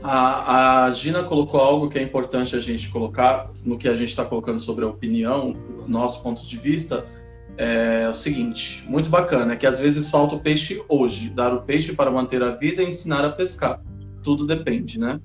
A, 0.04 0.86
a 0.86 0.92
Gina 0.92 1.24
colocou 1.24 1.60
algo 1.60 1.90
que 1.90 1.98
é 1.98 2.02
importante 2.02 2.56
a 2.56 2.60
gente 2.60 2.90
colocar 2.90 3.52
no 3.64 3.78
que 3.78 3.88
a 3.88 3.96
gente 3.96 4.10
está 4.10 4.24
colocando 4.24 4.60
sobre 4.60 4.86
a 4.86 4.88
opinião, 4.88 5.56
nosso 5.88 6.22
ponto 6.22 6.46
de 6.46 6.58
vista, 6.58 7.06
é 7.58 8.08
o 8.10 8.14
seguinte, 8.14 8.84
muito 8.86 9.10
bacana, 9.10 9.54
é 9.54 9.56
que 9.56 9.66
às 9.66 9.80
vezes 9.80 10.10
falta 10.10 10.36
o 10.36 10.40
peixe 10.40 10.84
hoje, 10.90 11.30
dar 11.30 11.54
o 11.54 11.62
peixe 11.62 11.94
para 11.94 12.12
manter 12.12 12.44
a 12.44 12.52
vida 12.52 12.84
e 12.84 12.88
ensinar 12.88 13.24
a 13.24 13.32
pescar. 13.32 13.82
Tudo 14.22 14.46
depende, 14.46 15.00
né? 15.00 15.20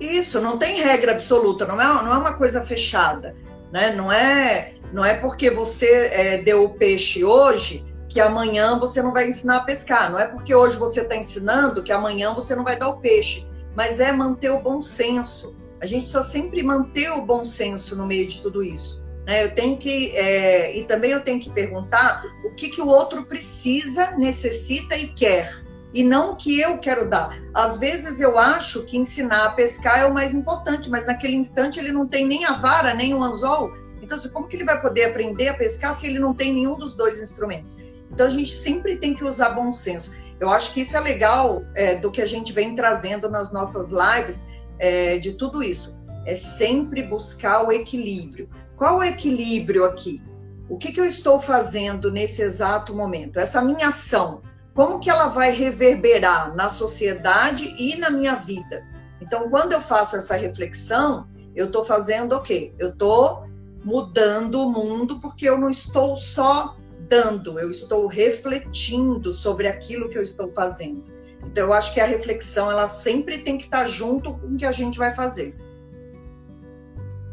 Isso, 0.00 0.40
não 0.40 0.58
tem 0.58 0.80
regra 0.82 1.12
absoluta, 1.12 1.66
não 1.66 1.80
é, 1.80 1.86
não 1.86 2.14
é 2.14 2.18
uma 2.18 2.32
coisa 2.32 2.64
fechada, 2.64 3.36
né? 3.72 3.94
Não 3.94 4.12
é, 4.12 4.74
não 4.92 5.04
é 5.04 5.14
porque 5.14 5.50
você 5.50 5.86
é, 5.86 6.38
deu 6.38 6.64
o 6.64 6.70
peixe 6.70 7.24
hoje 7.24 7.84
que 8.18 8.22
amanhã 8.22 8.76
você 8.76 9.00
não 9.00 9.12
vai 9.12 9.28
ensinar 9.28 9.58
a 9.58 9.60
pescar. 9.60 10.10
Não 10.10 10.18
é 10.18 10.26
porque 10.26 10.52
hoje 10.52 10.76
você 10.76 11.02
está 11.02 11.14
ensinando 11.14 11.84
que 11.84 11.92
amanhã 11.92 12.34
você 12.34 12.56
não 12.56 12.64
vai 12.64 12.76
dar 12.76 12.88
o 12.88 12.96
peixe, 12.96 13.46
mas 13.76 14.00
é 14.00 14.10
manter 14.10 14.50
o 14.50 14.58
bom 14.58 14.82
senso. 14.82 15.54
A 15.80 15.86
gente 15.86 16.00
precisa 16.00 16.24
sempre 16.24 16.60
manter 16.60 17.12
o 17.12 17.24
bom 17.24 17.44
senso 17.44 17.94
no 17.94 18.04
meio 18.04 18.26
de 18.26 18.40
tudo 18.40 18.60
isso. 18.60 19.04
Né? 19.24 19.44
Eu 19.44 19.54
tenho 19.54 19.78
que 19.78 20.16
é, 20.16 20.76
e 20.76 20.82
também 20.82 21.12
eu 21.12 21.20
tenho 21.20 21.38
que 21.38 21.48
perguntar 21.48 22.24
o 22.44 22.50
que 22.56 22.70
que 22.70 22.80
o 22.80 22.88
outro 22.88 23.24
precisa, 23.24 24.10
necessita 24.16 24.96
e 24.96 25.06
quer 25.06 25.54
e 25.94 26.02
não 26.02 26.32
o 26.32 26.36
que 26.36 26.60
eu 26.60 26.78
quero 26.78 27.08
dar. 27.08 27.40
Às 27.54 27.78
vezes 27.78 28.20
eu 28.20 28.36
acho 28.36 28.84
que 28.84 28.98
ensinar 28.98 29.44
a 29.44 29.50
pescar 29.50 30.00
é 30.00 30.06
o 30.06 30.12
mais 30.12 30.34
importante, 30.34 30.90
mas 30.90 31.06
naquele 31.06 31.36
instante 31.36 31.78
ele 31.78 31.92
não 31.92 32.04
tem 32.04 32.26
nem 32.26 32.44
a 32.44 32.54
vara, 32.54 32.94
nem 32.94 33.14
o 33.14 33.22
anzol. 33.22 33.72
Então, 34.02 34.18
assim, 34.18 34.30
como 34.30 34.48
que 34.48 34.56
ele 34.56 34.64
vai 34.64 34.80
poder 34.80 35.04
aprender 35.04 35.46
a 35.46 35.54
pescar 35.54 35.94
se 35.94 36.08
ele 36.08 36.18
não 36.18 36.34
tem 36.34 36.52
nenhum 36.52 36.76
dos 36.76 36.96
dois 36.96 37.22
instrumentos? 37.22 37.78
Então 38.18 38.26
a 38.26 38.30
gente 38.30 38.52
sempre 38.52 38.96
tem 38.96 39.14
que 39.14 39.22
usar 39.22 39.50
bom 39.50 39.70
senso. 39.70 40.12
Eu 40.40 40.50
acho 40.50 40.74
que 40.74 40.80
isso 40.80 40.96
é 40.96 41.00
legal 41.00 41.62
é, 41.76 41.94
do 41.94 42.10
que 42.10 42.20
a 42.20 42.26
gente 42.26 42.52
vem 42.52 42.74
trazendo 42.74 43.30
nas 43.30 43.52
nossas 43.52 43.92
lives 43.92 44.48
é, 44.76 45.18
de 45.18 45.34
tudo 45.34 45.62
isso. 45.62 45.96
É 46.26 46.34
sempre 46.34 47.04
buscar 47.04 47.64
o 47.64 47.70
equilíbrio. 47.70 48.50
Qual 48.74 48.96
o 48.96 49.04
equilíbrio 49.04 49.84
aqui? 49.84 50.20
O 50.68 50.76
que, 50.76 50.90
que 50.90 50.98
eu 50.98 51.04
estou 51.04 51.40
fazendo 51.40 52.10
nesse 52.10 52.42
exato 52.42 52.92
momento? 52.92 53.38
Essa 53.38 53.62
minha 53.62 53.90
ação, 53.90 54.42
como 54.74 54.98
que 54.98 55.08
ela 55.08 55.28
vai 55.28 55.52
reverberar 55.52 56.52
na 56.56 56.68
sociedade 56.68 57.72
e 57.78 57.94
na 57.94 58.10
minha 58.10 58.34
vida? 58.34 58.84
Então, 59.20 59.48
quando 59.48 59.74
eu 59.74 59.80
faço 59.80 60.16
essa 60.16 60.34
reflexão, 60.34 61.28
eu 61.54 61.66
estou 61.66 61.84
fazendo 61.84 62.34
o 62.34 62.42
quê? 62.42 62.74
Eu 62.80 62.88
estou 62.88 63.46
mudando 63.84 64.60
o 64.60 64.72
mundo 64.72 65.20
porque 65.20 65.48
eu 65.48 65.56
não 65.56 65.70
estou 65.70 66.16
só 66.16 66.74
dando, 67.08 67.58
eu 67.58 67.70
estou 67.70 68.06
refletindo 68.06 69.32
sobre 69.32 69.66
aquilo 69.66 70.08
que 70.08 70.18
eu 70.18 70.22
estou 70.22 70.48
fazendo. 70.48 71.04
Então 71.44 71.66
eu 71.66 71.72
acho 71.72 71.94
que 71.94 72.00
a 72.00 72.06
reflexão 72.06 72.70
ela 72.70 72.88
sempre 72.88 73.38
tem 73.38 73.56
que 73.56 73.64
estar 73.64 73.86
junto 73.86 74.34
com 74.34 74.48
o 74.48 74.56
que 74.56 74.66
a 74.66 74.72
gente 74.72 74.98
vai 74.98 75.14
fazer. 75.14 75.56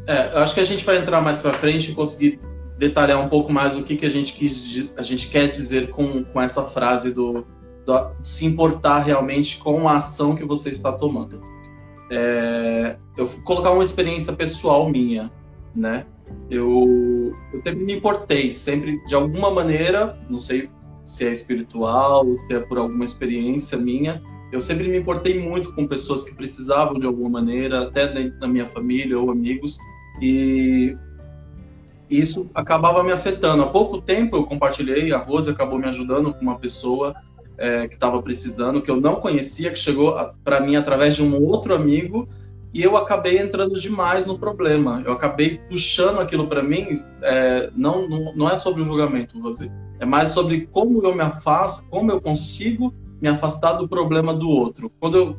É, 0.06 0.34
eu 0.34 0.38
acho 0.38 0.54
que 0.54 0.60
a 0.60 0.64
gente 0.64 0.84
vai 0.84 0.98
entrar 0.98 1.20
mais 1.20 1.38
para 1.38 1.52
frente 1.52 1.90
e 1.90 1.94
conseguir 1.94 2.40
detalhar 2.78 3.20
um 3.20 3.28
pouco 3.28 3.52
mais 3.52 3.76
o 3.76 3.82
que, 3.82 3.96
que 3.96 4.06
a 4.06 4.10
gente 4.10 4.32
quis, 4.34 4.88
a 4.96 5.02
gente 5.02 5.28
quer 5.28 5.48
dizer 5.48 5.90
com, 5.90 6.24
com 6.24 6.40
essa 6.40 6.62
frase 6.62 7.10
do, 7.10 7.44
do 7.84 8.10
se 8.22 8.44
importar 8.44 9.00
realmente 9.00 9.58
com 9.58 9.88
a 9.88 9.96
ação 9.96 10.36
que 10.36 10.44
você 10.44 10.70
está 10.70 10.92
tomando. 10.92 11.40
É, 12.10 12.96
eu 13.16 13.26
vou 13.26 13.40
colocar 13.42 13.70
uma 13.70 13.82
experiência 13.82 14.32
pessoal 14.32 14.88
minha, 14.88 15.30
né? 15.74 16.06
Eu, 16.50 17.32
eu 17.52 17.60
sempre 17.60 17.84
me 17.84 17.94
importei, 17.94 18.52
sempre 18.52 19.04
de 19.06 19.14
alguma 19.14 19.50
maneira, 19.50 20.18
não 20.28 20.38
sei 20.38 20.70
se 21.04 21.24
é 21.24 21.32
espiritual, 21.32 22.24
se 22.46 22.54
é 22.54 22.60
por 22.60 22.78
alguma 22.78 23.04
experiência 23.04 23.78
minha, 23.78 24.22
eu 24.52 24.60
sempre 24.60 24.88
me 24.88 24.98
importei 24.98 25.40
muito 25.40 25.72
com 25.74 25.86
pessoas 25.86 26.24
que 26.24 26.34
precisavam 26.34 26.98
de 26.98 27.06
alguma 27.06 27.28
maneira, 27.28 27.82
até 27.82 28.06
da 28.30 28.46
minha 28.46 28.68
família 28.68 29.18
ou 29.18 29.30
amigos, 29.30 29.78
e 30.20 30.96
isso 32.08 32.48
acabava 32.54 33.02
me 33.02 33.12
afetando. 33.12 33.62
Há 33.62 33.66
pouco 33.66 34.00
tempo 34.00 34.36
eu 34.36 34.44
compartilhei, 34.44 35.12
a 35.12 35.18
Rose 35.18 35.50
acabou 35.50 35.78
me 35.78 35.86
ajudando 35.86 36.32
com 36.32 36.40
uma 36.40 36.58
pessoa 36.58 37.14
é, 37.58 37.88
que 37.88 37.94
estava 37.94 38.22
precisando, 38.22 38.80
que 38.80 38.90
eu 38.90 39.00
não 39.00 39.16
conhecia, 39.16 39.70
que 39.70 39.78
chegou 39.78 40.14
para 40.44 40.60
mim 40.60 40.76
através 40.76 41.16
de 41.16 41.22
um 41.22 41.42
outro 41.42 41.74
amigo, 41.74 42.28
e 42.76 42.82
eu 42.82 42.94
acabei 42.94 43.38
entrando 43.38 43.80
demais 43.80 44.26
no 44.26 44.38
problema. 44.38 45.02
Eu 45.06 45.14
acabei 45.14 45.58
puxando 45.66 46.20
aquilo 46.20 46.46
para 46.46 46.62
mim. 46.62 47.02
É, 47.22 47.70
não, 47.74 48.06
não, 48.06 48.34
não 48.34 48.50
é 48.50 48.56
sobre 48.58 48.82
o 48.82 48.84
julgamento, 48.84 49.40
você. 49.40 49.70
É 49.98 50.04
mais 50.04 50.28
sobre 50.28 50.68
como 50.70 51.02
eu 51.02 51.14
me 51.14 51.22
afasto, 51.22 51.86
como 51.88 52.12
eu 52.12 52.20
consigo 52.20 52.92
me 53.18 53.28
afastar 53.28 53.72
do 53.72 53.88
problema 53.88 54.34
do 54.34 54.46
outro. 54.50 54.92
Quando 55.00 55.16
eu 55.16 55.36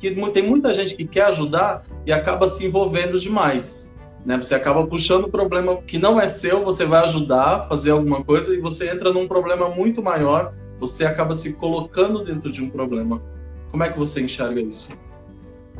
que 0.00 0.10
tem 0.32 0.42
muita 0.42 0.74
gente 0.74 0.96
que 0.96 1.06
quer 1.06 1.26
ajudar 1.26 1.84
e 2.04 2.12
acaba 2.12 2.48
se 2.48 2.66
envolvendo 2.66 3.20
demais. 3.20 3.94
Né? 4.26 4.36
Você 4.36 4.56
acaba 4.56 4.84
puxando 4.84 5.26
o 5.26 5.30
problema 5.30 5.76
que 5.76 5.96
não 5.96 6.20
é 6.20 6.28
seu, 6.28 6.64
você 6.64 6.84
vai 6.84 7.04
ajudar 7.04 7.68
fazer 7.68 7.92
alguma 7.92 8.24
coisa 8.24 8.52
e 8.52 8.58
você 8.58 8.90
entra 8.90 9.12
num 9.12 9.28
problema 9.28 9.68
muito 9.68 10.02
maior, 10.02 10.52
você 10.76 11.06
acaba 11.06 11.34
se 11.34 11.52
colocando 11.52 12.24
dentro 12.24 12.50
de 12.50 12.64
um 12.64 12.68
problema. 12.68 13.22
Como 13.70 13.84
é 13.84 13.90
que 13.90 13.98
você 13.98 14.20
enxerga 14.20 14.60
isso? 14.60 14.88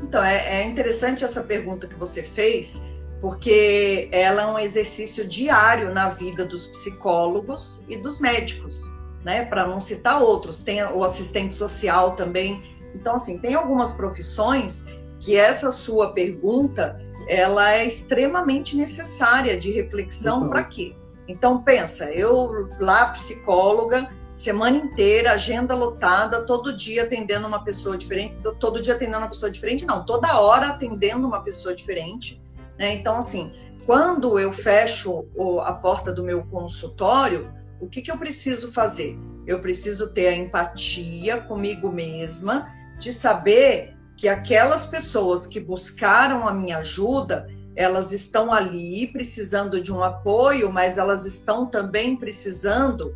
Então, 0.03 0.23
é, 0.23 0.61
é 0.61 0.65
interessante 0.65 1.25
essa 1.25 1.43
pergunta 1.43 1.87
que 1.87 1.95
você 1.95 2.23
fez, 2.23 2.83
porque 3.21 4.09
ela 4.13 4.43
é 4.43 4.47
um 4.47 4.59
exercício 4.59 5.27
diário 5.27 5.93
na 5.93 6.11
vida 6.11 6.45
dos 6.45 6.67
psicólogos 6.67 7.85
e 7.89 7.97
dos 7.97 8.19
médicos, 8.19 8.93
né? 9.25 9.45
Para 9.45 9.67
não 9.67 9.81
citar 9.81 10.23
outros, 10.23 10.63
tem 10.63 10.83
o 10.85 11.03
assistente 11.03 11.55
social 11.55 12.17
também. 12.17 12.63
Então, 12.95 13.17
assim, 13.17 13.39
tem 13.39 13.55
algumas 13.55 13.95
profissões 13.95 14.87
que 15.21 15.37
essa 15.37 15.73
sua 15.73 16.13
pergunta 16.13 17.01
ela 17.27 17.73
é 17.73 17.87
extremamente 17.87 18.77
necessária 18.77 19.59
de 19.59 19.71
reflexão 19.71 20.43
uhum. 20.43 20.51
para 20.51 20.65
quê? 20.65 20.95
Então 21.27 21.63
pensa, 21.63 22.13
eu 22.13 22.69
lá 22.79 23.07
psicóloga, 23.07 24.09
semana 24.35 24.77
inteira, 24.77 25.33
agenda 25.33 25.75
lotada, 25.75 26.44
todo 26.44 26.77
dia 26.77 27.05
atendendo 27.05 27.47
uma 27.47 27.62
pessoa 27.62 27.97
diferente, 27.97 28.35
todo 28.59 28.83
dia 28.83 28.94
atendendo 28.94 29.18
uma 29.18 29.29
pessoa 29.29 29.51
diferente, 29.51 29.87
não, 29.87 30.05
toda 30.05 30.40
hora 30.40 30.68
atendendo 30.68 31.27
uma 31.27 31.40
pessoa 31.40 31.75
diferente, 31.75 32.42
né? 32.77 32.94
Então 32.94 33.16
assim, 33.16 33.53
quando 33.87 34.38
eu 34.38 34.53
fecho 34.53 35.27
a 35.62 35.73
porta 35.73 36.12
do 36.12 36.25
meu 36.25 36.44
consultório, 36.47 37.53
o 37.81 37.88
que, 37.88 38.03
que 38.03 38.11
eu 38.11 38.18
preciso 38.18 38.73
fazer? 38.73 39.16
Eu 39.47 39.61
preciso 39.61 40.12
ter 40.12 40.29
a 40.29 40.37
empatia 40.37 41.38
comigo 41.38 41.92
mesma, 41.92 42.73
de 42.99 43.12
saber 43.12 43.94
que 44.16 44.29
aquelas 44.29 44.87
pessoas 44.87 45.47
que 45.47 45.61
buscaram 45.61 46.49
a 46.49 46.55
minha 46.55 46.79
ajuda, 46.79 47.47
elas 47.77 48.12
estão 48.12 48.53
ali 48.53 49.09
precisando 49.09 49.81
de 49.81 49.92
um 49.92 50.03
apoio, 50.03 50.73
mas 50.73 50.97
elas 50.97 51.27
estão 51.27 51.66
também 51.66 52.16
precisando 52.16 53.14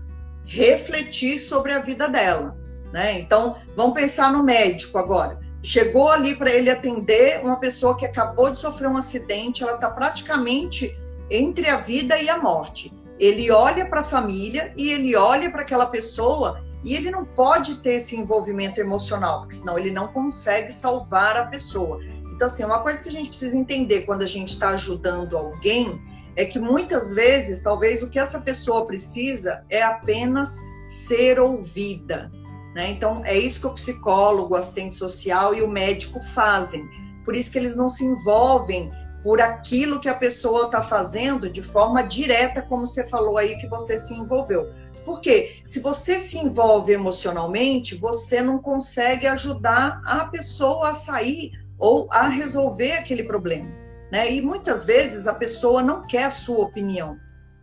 refletir 0.49 1.39
sobre 1.39 1.73
a 1.73 1.79
vida 1.79 2.09
dela, 2.09 2.57
né? 2.91 3.21
Então, 3.21 3.57
vamos 3.77 3.95
pensar 3.95 4.33
no 4.33 4.43
médico 4.43 4.97
agora. 4.99 5.39
Chegou 5.63 6.09
ali 6.09 6.35
para 6.35 6.51
ele 6.51 6.71
atender 6.71 7.41
uma 7.45 7.57
pessoa 7.57 7.97
que 7.97 8.07
acabou 8.07 8.51
de 8.51 8.59
sofrer 8.59 8.89
um 8.89 8.97
acidente, 8.97 9.63
ela 9.63 9.75
está 9.75 9.91
praticamente 9.91 10.99
entre 11.31 11.69
a 11.69 11.77
vida 11.77 12.17
e 12.17 12.31
a 12.31 12.39
morte. 12.39 12.91
Ele 13.19 13.51
olha 13.51 13.85
para 13.87 14.01
a 14.01 14.05
família 14.05 14.73
e 14.75 14.91
ele 14.91 15.15
olha 15.15 15.51
para 15.51 15.63
aquela 15.63 15.87
pessoa 15.87 16.65
e 16.83 16.95
ele 16.95 17.11
não 17.11 17.25
pode 17.25 17.77
ter 17.83 17.95
esse 17.95 18.17
envolvimento 18.17 18.81
emocional, 18.81 19.41
porque 19.41 19.57
senão 19.57 19.79
ele 19.79 19.91
não 19.91 20.09
consegue 20.09 20.73
salvar 20.73 21.37
a 21.37 21.45
pessoa. 21.47 22.01
Então, 22.35 22.47
assim, 22.47 22.65
uma 22.65 22.79
coisa 22.79 23.03
que 23.03 23.09
a 23.11 23.13
gente 23.13 23.29
precisa 23.29 23.57
entender 23.57 24.03
quando 24.03 24.23
a 24.23 24.27
gente 24.27 24.51
está 24.51 24.71
ajudando 24.71 25.37
alguém 25.37 26.01
é 26.39 26.45
que 26.45 26.61
muitas 26.61 27.13
vezes, 27.13 27.65
talvez 27.65 28.01
o 28.01 28.09
que 28.09 28.17
essa 28.17 28.41
pessoa 28.41 28.87
precisa 28.87 29.65
é 29.69 29.83
apenas 29.83 30.61
ser 30.87 31.41
ouvida. 31.41 32.31
Né? 32.77 32.93
Então, 32.93 33.25
é 33.25 33.37
isso 33.37 33.61
que 33.61 33.67
o 33.67 33.75
psicólogo, 33.75 34.55
o 34.55 34.57
assistente 34.57 34.95
social 34.95 35.53
e 35.53 35.63
o 35.63 35.69
médico 35.69 36.21
fazem. 36.37 36.89
Por 37.25 37.35
isso 37.35 37.51
que 37.51 37.59
eles 37.59 37.75
não 37.75 37.89
se 37.89 38.05
envolvem 38.05 38.89
por 39.25 39.41
aquilo 39.41 39.99
que 39.99 40.09
a 40.09 40.15
pessoa 40.15 40.67
está 40.67 40.81
fazendo 40.81 41.51
de 41.51 41.61
forma 41.61 42.05
direta, 42.05 42.63
como 42.63 42.87
você 42.87 43.05
falou 43.09 43.37
aí 43.37 43.59
que 43.59 43.67
você 43.67 43.99
se 43.99 44.15
envolveu. 44.15 44.73
Porque 45.05 45.61
se 45.65 45.81
você 45.81 46.21
se 46.21 46.39
envolve 46.39 46.93
emocionalmente, 46.93 47.97
você 47.97 48.41
não 48.41 48.59
consegue 48.59 49.27
ajudar 49.27 50.01
a 50.05 50.27
pessoa 50.27 50.91
a 50.91 50.95
sair 50.95 51.51
ou 51.77 52.07
a 52.13 52.29
resolver 52.29 52.93
aquele 52.93 53.25
problema. 53.25 53.88
Né? 54.11 54.33
E 54.33 54.41
muitas 54.41 54.85
vezes 54.85 55.27
a 55.27 55.35
pessoa 55.35 55.83
não 55.83 56.07
quer 56.07 56.25
a 56.25 56.31
sua 56.31 56.65
opinião, 56.65 57.19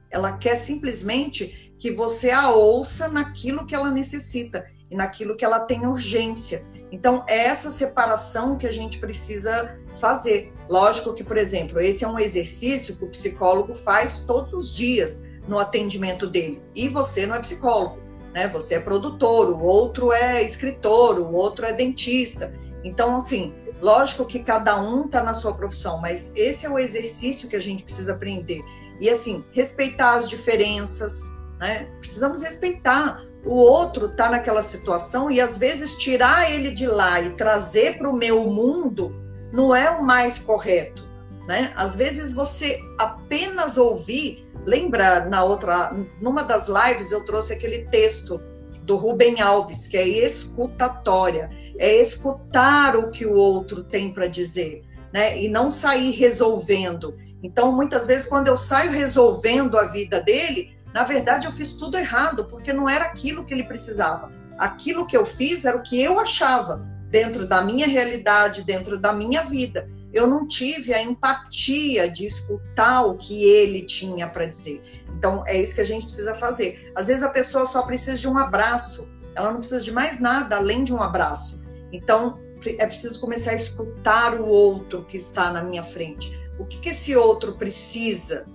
ela 0.09 0.33
quer 0.33 0.55
simplesmente 0.57 1.73
que 1.79 1.91
você 1.91 2.31
a 2.31 2.49
ouça 2.49 3.07
naquilo 3.07 3.65
que 3.65 3.75
ela 3.75 3.91
necessita 3.91 4.65
e 4.89 4.95
naquilo 4.95 5.35
que 5.35 5.43
ela 5.43 5.59
tem 5.59 5.85
urgência. 5.85 6.65
Então, 6.91 7.25
é 7.27 7.37
essa 7.37 7.69
separação 7.69 8.57
que 8.57 8.67
a 8.67 8.71
gente 8.71 8.99
precisa 8.99 9.77
fazer. 9.99 10.53
Lógico 10.69 11.13
que, 11.13 11.23
por 11.23 11.37
exemplo, 11.37 11.79
esse 11.79 12.05
é 12.05 12.07
um 12.07 12.19
exercício 12.19 12.95
que 12.95 13.03
o 13.03 13.09
psicólogo 13.09 13.75
faz 13.75 14.25
todos 14.25 14.53
os 14.53 14.73
dias 14.73 15.25
no 15.47 15.59
atendimento 15.59 16.27
dele. 16.27 16.61
E 16.73 16.87
você 16.87 17.25
não 17.25 17.35
é 17.35 17.39
psicólogo, 17.39 17.99
né? 18.33 18.47
Você 18.49 18.75
é 18.75 18.79
produtor, 18.79 19.49
o 19.49 19.63
outro 19.63 20.11
é 20.11 20.43
escritor, 20.43 21.19
o 21.19 21.33
outro 21.33 21.65
é 21.65 21.73
dentista. 21.73 22.53
Então, 22.83 23.17
assim, 23.17 23.53
lógico 23.81 24.25
que 24.25 24.39
cada 24.39 24.79
um 24.81 25.05
está 25.05 25.23
na 25.23 25.33
sua 25.33 25.53
profissão, 25.53 25.99
mas 25.99 26.35
esse 26.35 26.65
é 26.65 26.69
o 26.69 26.79
exercício 26.79 27.49
que 27.49 27.55
a 27.55 27.59
gente 27.59 27.83
precisa 27.83 28.13
aprender. 28.13 28.61
E 28.99 29.09
assim, 29.09 29.43
respeitar 29.51 30.15
as 30.15 30.29
diferenças, 30.29 31.21
né? 31.59 31.87
Precisamos 31.99 32.41
respeitar. 32.41 33.23
O 33.45 33.55
outro 33.55 34.07
está 34.07 34.29
naquela 34.29 34.61
situação 34.61 35.29
e 35.29 35.39
às 35.39 35.57
vezes 35.57 35.97
tirar 35.97 36.49
ele 36.49 36.71
de 36.71 36.87
lá 36.87 37.21
e 37.21 37.31
trazer 37.31 37.97
para 37.97 38.09
o 38.09 38.15
meu 38.15 38.45
mundo 38.45 39.13
não 39.51 39.75
é 39.75 39.89
o 39.89 40.03
mais 40.03 40.39
correto, 40.39 41.07
né? 41.47 41.71
Às 41.75 41.95
vezes 41.95 42.33
você 42.33 42.79
apenas 42.97 43.77
ouvir 43.77 44.45
Lembra 44.65 45.25
na 45.25 45.43
outra, 45.43 45.95
numa 46.19 46.43
das 46.43 46.67
lives 46.67 47.11
eu 47.11 47.23
trouxe 47.23 47.53
aquele 47.53 47.85
texto 47.89 48.41
do 48.81 48.97
Rubem 48.97 49.39
Alves, 49.39 49.87
que 49.87 49.95
é 49.95 50.07
escutatória, 50.07 51.49
é 51.77 52.01
escutar 52.01 52.95
o 52.95 53.11
que 53.11 53.25
o 53.25 53.33
outro 53.33 53.83
tem 53.83 54.13
para 54.13 54.27
dizer, 54.27 54.83
né? 55.13 55.41
E 55.41 55.49
não 55.49 55.69
sair 55.69 56.11
resolvendo. 56.11 57.15
Então, 57.43 57.71
muitas 57.71 58.07
vezes, 58.07 58.27
quando 58.27 58.47
eu 58.47 58.57
saio 58.57 58.91
resolvendo 58.91 59.77
a 59.77 59.85
vida 59.85 60.21
dele, 60.21 60.75
na 60.93 61.03
verdade 61.03 61.45
eu 61.45 61.51
fiz 61.51 61.73
tudo 61.73 61.97
errado, 61.97 62.45
porque 62.45 62.71
não 62.71 62.89
era 62.89 63.05
aquilo 63.05 63.45
que 63.45 63.53
ele 63.53 63.63
precisava. 63.63 64.31
Aquilo 64.57 65.05
que 65.05 65.17
eu 65.17 65.25
fiz 65.25 65.65
era 65.65 65.77
o 65.77 65.83
que 65.83 66.01
eu 66.01 66.19
achava 66.19 66.85
dentro 67.09 67.45
da 67.45 67.61
minha 67.61 67.87
realidade, 67.87 68.63
dentro 68.63 68.97
da 68.97 69.13
minha 69.13 69.43
vida 69.43 69.87
eu 70.15 70.25
não 70.25 70.47
tive 70.47 70.93
a 70.93 71.03
empatia 71.03 72.09
de 72.09 72.25
escutar 72.25 73.01
o 73.01 73.17
que 73.17 73.43
ele 73.43 73.81
tinha 73.81 74.29
para 74.29 74.45
dizer. 74.45 74.81
Então, 75.09 75.43
é 75.45 75.61
isso 75.61 75.75
que 75.75 75.81
a 75.81 75.85
gente 75.85 76.05
precisa 76.05 76.33
fazer. 76.33 76.89
Às 76.95 77.07
vezes 77.07 77.21
a 77.21 77.29
pessoa 77.29 77.65
só 77.65 77.81
precisa 77.81 78.17
de 78.17 78.25
um 78.25 78.37
abraço, 78.37 79.11
ela 79.35 79.51
não 79.51 79.59
precisa 79.59 79.83
de 79.83 79.91
mais 79.91 80.17
nada 80.21 80.55
além 80.55 80.85
de 80.85 80.93
um 80.93 81.03
abraço. 81.03 81.64
Então, 81.91 82.39
é 82.65 82.85
preciso 82.85 83.19
começar 83.19 83.51
a 83.51 83.55
escutar 83.55 84.39
o 84.39 84.47
outro 84.47 85.03
que 85.05 85.17
está 85.17 85.51
na 85.51 85.63
minha 85.63 85.83
frente. 85.83 86.37
O 86.59 86.65
que, 86.65 86.79
que 86.79 86.89
esse 86.89 87.15
outro 87.15 87.57
precisa? 87.57 88.45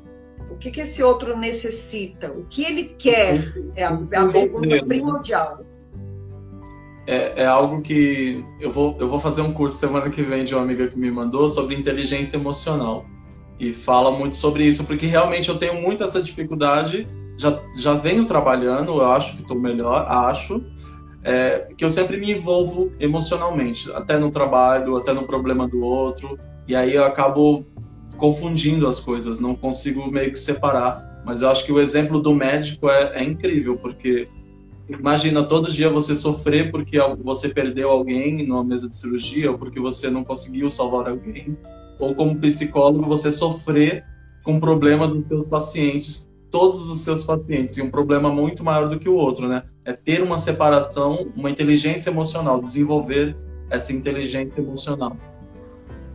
O 0.51 0.57
que, 0.57 0.71
que 0.71 0.81
esse 0.81 1.03
outro 1.03 1.37
necessita? 1.37 2.33
O 2.33 2.45
que 2.47 2.65
ele 2.65 2.85
quer? 2.99 3.53
É 3.77 3.85
a, 3.85 3.99
é 4.11 4.17
a 4.17 4.27
pergunta 4.27 4.85
primordial 4.85 5.65
é, 7.11 7.43
é, 7.43 7.47
algo 7.47 7.81
que 7.83 8.45
eu 8.61 8.71
vou, 8.71 8.97
eu 9.01 9.09
vou 9.09 9.19
fazer 9.19 9.41
um 9.43 9.53
curso 9.53 9.77
semana 9.77 10.09
que 10.11 10.23
vem 10.23 10.45
de 10.45 10.55
uma 10.55 10.63
amiga 10.63 10.87
que 10.87 10.97
me 10.97 11.11
mandou 11.11 11.49
sobre 11.49 11.75
inteligência 11.75 12.37
emocional. 12.37 13.05
E 13.59 13.73
fala 13.73 14.13
muito 14.13 14.37
sobre 14.37 14.65
isso, 14.65 14.85
porque 14.85 15.07
realmente 15.07 15.49
eu 15.49 15.59
tenho 15.59 15.83
muito 15.83 16.05
essa 16.05 16.23
dificuldade. 16.23 17.09
Já, 17.37 17.59
já 17.77 17.95
venho 17.95 18.27
trabalhando, 18.27 18.93
eu 18.93 19.11
acho 19.11 19.35
que 19.35 19.43
estou 19.43 19.59
melhor, 19.59 20.07
acho. 20.09 20.65
É, 21.23 21.69
que 21.77 21.85
eu 21.85 21.91
sempre 21.91 22.17
me 22.17 22.33
envolvo 22.33 22.91
emocionalmente, 22.99 23.91
até 23.93 24.19
no 24.19 24.31
trabalho, 24.31 24.97
até 24.97 25.13
no 25.13 25.25
problema 25.25 25.69
do 25.69 25.83
outro. 25.83 26.39
E 26.67 26.75
aí 26.75 26.95
eu 26.95 27.05
acabo 27.05 27.65
confundindo 28.17 28.87
as 28.87 29.01
coisas, 29.01 29.39
não 29.41 29.55
consigo 29.55 30.11
meio 30.11 30.33
que 30.33 30.39
separar. 30.39 31.23
Mas 31.25 31.43
eu 31.43 31.51
acho 31.51 31.65
que 31.65 31.73
o 31.73 31.81
exemplo 31.81 32.23
do 32.23 32.35
médico 32.35 32.89
é, 32.89 33.21
é 33.21 33.25
incrível, 33.25 33.77
porque 33.77 34.27
Imagina 34.99 35.45
todo 35.45 35.71
dia 35.71 35.89
você 35.89 36.17
sofrer 36.17 36.73
porque 36.73 36.99
você 37.23 37.49
perdeu 37.49 37.91
alguém 37.91 38.45
numa 38.45 38.65
mesa 38.65 38.89
de 38.89 38.97
cirurgia 38.97 39.53
ou 39.53 39.57
porque 39.57 39.79
você 39.79 40.11
não 40.11 40.25
conseguiu 40.25 40.69
salvar 40.69 41.09
alguém. 41.09 41.57
Ou 41.99 42.15
como 42.15 42.41
psicólogo, 42.41 43.07
você 43.07 43.31
sofrer 43.31 44.05
com 44.43 44.57
o 44.57 44.61
problema 44.61 45.07
dos 45.07 45.27
seus 45.29 45.45
pacientes, 45.45 46.29
todos 46.51 46.89
os 46.91 47.01
seus 47.01 47.25
pacientes, 47.25 47.77
e 47.77 47.83
um 47.83 47.91
problema 47.91 48.31
muito 48.31 48.65
maior 48.65 48.89
do 48.89 48.99
que 48.99 49.09
o 49.09 49.15
outro, 49.15 49.49
né? 49.49 49.63
É 49.85 49.93
ter 49.93 50.23
uma 50.23 50.39
separação, 50.39 51.33
uma 51.37 51.51
inteligência 51.51 52.11
emocional, 52.11 52.61
desenvolver 52.61 53.37
essa 53.71 53.93
inteligência 53.93 54.61
emocional. 54.61 55.17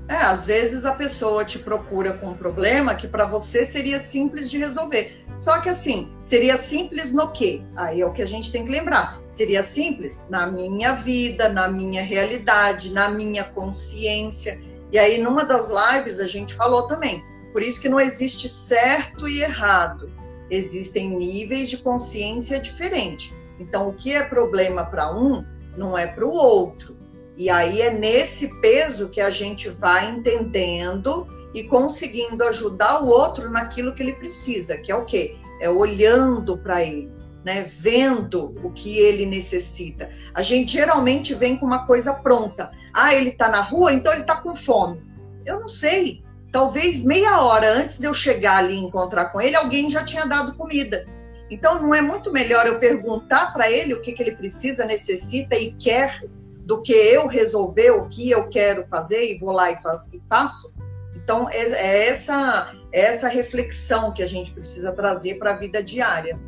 É, 0.08 0.18
às 0.18 0.46
vezes 0.46 0.86
a 0.86 0.92
pessoa 0.92 1.44
te 1.44 1.58
procura 1.58 2.14
com 2.14 2.28
um 2.28 2.34
problema 2.36 2.94
que 2.94 3.08
para 3.08 3.26
você 3.26 3.66
seria 3.66 4.00
simples 4.00 4.52
de 4.52 4.58
resolver. 4.58 5.18
Só 5.40 5.60
que 5.60 5.70
assim, 5.70 6.14
seria 6.22 6.58
simples 6.58 7.12
no 7.12 7.32
quê? 7.32 7.64
Aí 7.76 8.02
é 8.02 8.06
o 8.06 8.14
que 8.14 8.22
a 8.22 8.28
gente 8.28 8.52
tem 8.52 8.64
que 8.64 8.72
lembrar. 8.72 9.20
Seria 9.30 9.64
simples 9.64 10.24
na 10.30 10.46
minha 10.46 10.94
vida, 10.94 11.50
na 11.50 11.68
minha 11.68 12.04
realidade, 12.04 12.92
na 12.92 13.10
minha 13.10 13.44
consciência. 13.44 14.62
E 14.92 15.00
aí, 15.00 15.22
numa 15.22 15.44
das 15.44 15.72
lives, 15.72 16.20
a 16.20 16.28
gente 16.28 16.54
falou 16.54 16.88
também. 16.88 17.24
Por 17.52 17.64
isso 17.64 17.82
que 17.82 17.90
não 17.90 18.00
existe 18.00 18.48
certo 18.48 19.28
e 19.28 19.42
errado. 19.42 20.12
Existem 20.50 21.10
níveis 21.10 21.70
de 21.70 21.78
consciência 21.78 22.60
diferentes. 22.60 23.34
Então, 23.60 23.90
o 23.90 23.94
que 23.94 24.14
é 24.14 24.24
problema 24.24 24.86
para 24.86 25.14
um, 25.16 25.44
não 25.78 25.98
é 25.98 26.06
para 26.08 26.26
o 26.26 26.34
outro. 26.34 26.96
E 27.38 27.50
aí 27.50 27.82
é 27.82 27.92
nesse 27.92 28.60
peso 28.62 29.10
que 29.10 29.20
a 29.20 29.30
gente 29.30 29.70
vai 29.70 30.10
entendendo 30.10 31.28
e 31.54 31.64
conseguindo 31.64 32.44
ajudar 32.44 33.02
o 33.04 33.08
outro 33.08 33.50
naquilo 33.50 33.94
que 33.94 34.04
ele 34.04 34.14
precisa, 34.14 34.78
que 34.78 34.92
é 34.92 34.96
o 34.96 35.06
quê? 35.06 35.36
É 35.62 35.70
olhando 35.70 36.58
para 36.58 36.84
ele, 36.84 37.10
né? 37.44 37.62
Vendo 37.64 38.56
o 38.64 38.72
que 38.72 38.98
ele 38.98 39.26
necessita. 39.26 40.10
A 40.34 40.42
gente 40.42 40.74
geralmente 40.74 41.34
vem 41.34 41.58
com 41.58 41.66
uma 41.66 41.86
coisa 41.86 42.14
pronta. 42.14 42.72
Ah, 42.94 43.16
ele 43.16 43.30
está 43.30 43.50
na 43.50 43.62
rua, 43.62 43.94
então 43.94 44.12
ele 44.12 44.22
está 44.22 44.36
com 44.36 44.56
fome. 44.56 45.02
Eu 45.46 45.62
não 45.62 45.68
sei. 45.68 46.25
Talvez 46.56 47.04
meia 47.04 47.42
hora 47.42 47.70
antes 47.70 48.00
de 48.00 48.08
eu 48.08 48.14
chegar 48.14 48.60
ali 48.60 48.76
e 48.76 48.80
encontrar 48.80 49.26
com 49.26 49.42
ele, 49.42 49.58
alguém 49.58 49.90
já 49.90 50.06
tinha 50.06 50.26
dado 50.26 50.56
comida. 50.56 51.06
Então, 51.52 51.82
não 51.82 51.94
é 51.94 52.02
muito 52.02 52.32
melhor 52.32 52.66
eu 52.66 52.80
perguntar 52.80 53.52
para 53.52 53.70
ele 53.70 53.94
o 53.94 54.02
que, 54.02 54.14
que 54.14 54.24
ele 54.24 54.38
precisa, 54.38 54.86
necessita 54.86 55.58
e 55.58 55.74
quer, 55.74 56.24
do 56.60 56.82
que 56.82 56.94
eu 56.94 57.28
resolver 57.28 57.92
o 57.92 58.08
que 58.08 58.32
eu 58.32 58.48
quero 58.48 58.88
fazer 58.88 59.30
e 59.30 59.38
vou 59.38 59.52
lá 59.52 59.70
e 59.70 59.82
faço? 59.82 60.16
E 60.16 60.22
faço? 60.30 60.74
Então, 61.14 61.50
é, 61.50 61.58
é 61.58 62.08
essa, 62.08 62.72
é 62.90 63.02
essa 63.02 63.28
reflexão 63.28 64.14
que 64.14 64.24
a 64.24 64.28
gente 64.28 64.54
precisa 64.54 64.94
trazer 64.94 65.38
para 65.38 65.52
a 65.52 65.58
vida 65.58 65.84
diária. 65.84 66.40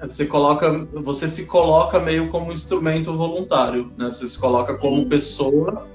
Você 0.00 0.26
coloca, 0.26 0.68
você 0.94 1.28
se 1.28 1.44
coloca 1.44 2.00
meio 2.00 2.28
como 2.28 2.50
instrumento 2.50 3.16
voluntário, 3.16 3.92
né? 3.96 4.08
Você 4.08 4.26
se 4.26 4.36
coloca 4.36 4.76
como 4.76 5.02
Sim. 5.02 5.08
pessoa 5.08 5.86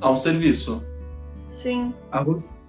ao 0.00 0.16
serviço. 0.16 0.82
Sim. 1.54 1.94
A, 2.10 2.24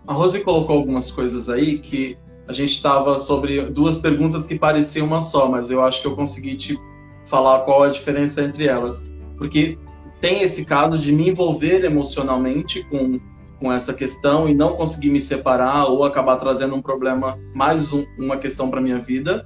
a 0.08 0.13
Rose 0.13 0.39
colocou 0.41 0.78
algumas 0.78 1.12
coisas 1.12 1.50
aí 1.50 1.80
que 1.80 2.17
a 2.48 2.54
gente 2.54 2.71
estava 2.71 3.17
sobre 3.17 3.65
duas 3.71 3.98
perguntas 3.98 4.45
que 4.45 4.58
pareciam 4.58 5.08
uma 5.08 5.19
só, 5.19 5.50
mas 5.50 5.71
eu 5.71 5.84
acho 5.84 6.02
que 6.02 6.08
eu 6.08 6.15
consegui 6.15 6.56
te 6.56 6.80
falar 7.26 7.62
qual 7.62 7.84
a 7.84 7.89
diferença 7.89 8.43
entre 8.43 8.67
elas. 8.67 9.04
Porque 9.38 9.78
tem 10.21 10.43
esse 10.43 10.63
caso 10.63 10.98
de 10.98 11.12
me 11.12 11.30
envolver 11.30 11.84
emocionalmente 11.84 12.84
com, 12.84 13.19
com 13.60 13.74
essa 13.74 13.93
questão 13.93 14.48
e 14.48 14.54
não 14.54 14.76
conseguir 14.76 15.10
me 15.10 15.19
separar 15.19 15.86
ou 15.86 16.04
acabar 16.04 16.38
trazendo 16.38 16.76
um 16.76 16.82
problema, 16.82 17.36
mais 17.54 17.91
um, 17.91 18.06
uma 18.17 18.38
questão 18.38 18.69
para 18.69 18.80
minha 18.80 19.00
vida. 19.00 19.43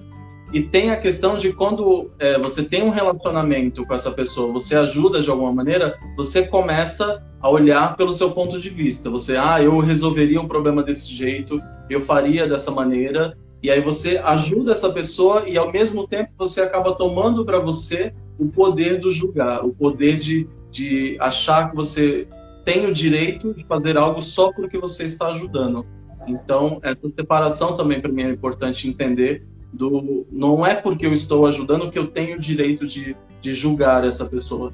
E 0.51 0.61
tem 0.61 0.89
a 0.89 0.97
questão 0.97 1.37
de 1.37 1.53
quando 1.53 2.09
é, 2.17 2.39
você 2.39 2.63
tem 2.63 2.83
um 2.83 2.89
relacionamento 2.89 3.85
com 3.85 3.93
essa 3.93 4.09
pessoa, 4.09 4.51
você 4.51 4.75
ajuda 4.75 5.21
de 5.21 5.29
alguma 5.29 5.53
maneira, 5.53 5.97
você 6.15 6.41
começa 6.41 7.23
a 7.39 7.49
olhar 7.49 7.95
pelo 7.95 8.11
seu 8.11 8.31
ponto 8.31 8.59
de 8.59 8.69
vista. 8.69 9.09
Você, 9.11 9.37
ah, 9.37 9.61
eu 9.61 9.77
resolveria 9.79 10.41
o 10.41 10.47
problema 10.47 10.81
desse 10.81 11.13
jeito, 11.13 11.59
eu 11.89 12.01
faria 12.01 12.47
dessa 12.47 12.71
maneira. 12.71 13.37
E 13.61 13.69
aí 13.69 13.79
você 13.79 14.17
ajuda 14.17 14.71
essa 14.71 14.89
pessoa 14.89 15.47
e 15.47 15.57
ao 15.57 15.71
mesmo 15.71 16.07
tempo 16.07 16.31
você 16.37 16.61
acaba 16.61 16.95
tomando 16.95 17.45
para 17.45 17.59
você 17.59 18.13
o 18.39 18.47
poder 18.47 18.99
do 18.99 19.11
julgar, 19.11 19.63
o 19.63 19.73
poder 19.73 20.17
de, 20.17 20.47
de 20.71 21.17
achar 21.19 21.69
que 21.69 21.75
você 21.75 22.27
tem 22.65 22.87
o 22.87 22.93
direito 22.93 23.53
de 23.53 23.63
fazer 23.65 23.97
algo 23.97 24.21
só 24.21 24.51
porque 24.51 24.77
você 24.77 25.03
está 25.03 25.27
ajudando. 25.27 25.85
Então, 26.27 26.79
essa 26.81 27.09
separação 27.15 27.75
também 27.75 28.01
para 28.01 28.11
mim 28.11 28.23
é 28.23 28.29
importante 28.29 28.87
entender 28.87 29.45
do 29.71 30.25
não 30.31 30.65
é 30.65 30.75
porque 30.75 31.05
eu 31.05 31.13
estou 31.13 31.45
ajudando 31.45 31.89
que 31.89 31.99
eu 31.99 32.07
tenho 32.07 32.37
o 32.37 32.39
direito 32.39 32.87
de, 32.87 33.15
de 33.41 33.53
julgar 33.53 34.05
essa 34.05 34.25
pessoa. 34.25 34.73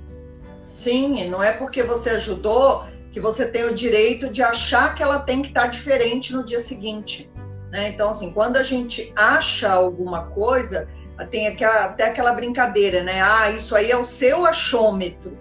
Sim, 0.64 1.30
não 1.30 1.44
é 1.44 1.52
porque 1.52 1.84
você 1.84 2.12
ajudou 2.12 2.86
que 3.12 3.20
você 3.20 3.48
tem 3.48 3.64
o 3.66 3.74
direito 3.74 4.30
de 4.30 4.42
achar 4.42 4.96
que 4.96 5.04
ela 5.04 5.20
tem 5.20 5.42
que 5.42 5.50
estar 5.50 5.68
diferente 5.68 6.34
no 6.34 6.44
dia 6.44 6.60
seguinte. 6.60 7.30
Né? 7.72 7.90
Então, 7.90 8.10
assim, 8.10 8.32
quando 8.32 8.58
a 8.58 8.64
gente 8.64 9.12
acha 9.16 9.72
alguma 9.72 10.28
coisa, 10.28 10.88
tem 11.30 11.48
aquela, 11.48 11.86
até 11.86 12.06
aquela 12.06 12.34
brincadeira, 12.34 13.04
né? 13.04 13.22
Ah, 13.22 13.52
isso 13.52 13.76
aí 13.76 13.92
é 13.92 13.98
o 13.98 14.04
seu 14.04 14.46
achômetro. 14.46 15.38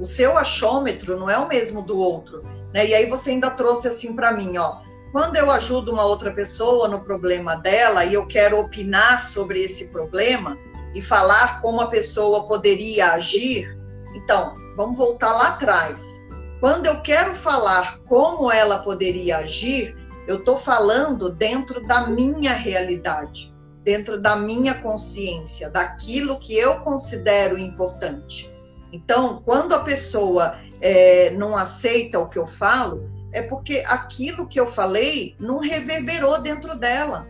O 0.00 0.04
seu 0.04 0.38
achômetro 0.38 1.18
não 1.18 1.28
é 1.28 1.36
o 1.36 1.48
mesmo 1.48 1.82
do 1.82 1.98
outro. 1.98 2.42
Né? 2.72 2.86
E 2.86 2.94
aí 2.94 3.06
você 3.06 3.30
ainda 3.30 3.50
trouxe 3.50 3.88
assim 3.88 4.16
para 4.16 4.32
mim, 4.32 4.56
ó. 4.56 4.78
Quando 5.12 5.36
eu 5.36 5.50
ajudo 5.50 5.92
uma 5.92 6.04
outra 6.04 6.32
pessoa 6.32 6.88
no 6.88 7.00
problema 7.00 7.54
dela 7.54 8.04
e 8.04 8.14
eu 8.14 8.26
quero 8.26 8.58
opinar 8.58 9.22
sobre 9.22 9.62
esse 9.62 9.88
problema 9.88 10.58
e 10.94 11.00
falar 11.00 11.60
como 11.60 11.80
a 11.80 11.86
pessoa 11.86 12.46
poderia 12.46 13.12
agir, 13.12 13.68
então, 14.16 14.54
vamos 14.76 14.96
voltar 14.96 15.32
lá 15.32 15.48
atrás 15.48 16.22
quando 16.62 16.86
eu 16.86 17.00
quero 17.00 17.34
falar 17.34 17.98
como 18.06 18.48
ela 18.48 18.78
poderia 18.78 19.38
agir, 19.38 19.96
eu 20.28 20.36
estou 20.36 20.56
falando 20.56 21.28
dentro 21.28 21.84
da 21.84 22.06
minha 22.06 22.52
realidade, 22.52 23.52
dentro 23.82 24.16
da 24.16 24.36
minha 24.36 24.72
consciência, 24.72 25.68
daquilo 25.68 26.38
que 26.38 26.56
eu 26.56 26.78
considero 26.82 27.58
importante. 27.58 28.48
Então, 28.92 29.42
quando 29.44 29.74
a 29.74 29.80
pessoa 29.80 30.56
é, 30.80 31.30
não 31.30 31.56
aceita 31.56 32.20
o 32.20 32.28
que 32.28 32.38
eu 32.38 32.46
falo, 32.46 33.10
é 33.32 33.42
porque 33.42 33.82
aquilo 33.86 34.46
que 34.46 34.60
eu 34.60 34.66
falei 34.66 35.34
não 35.38 35.58
reverberou 35.58 36.40
dentro 36.40 36.78
dela. 36.78 37.26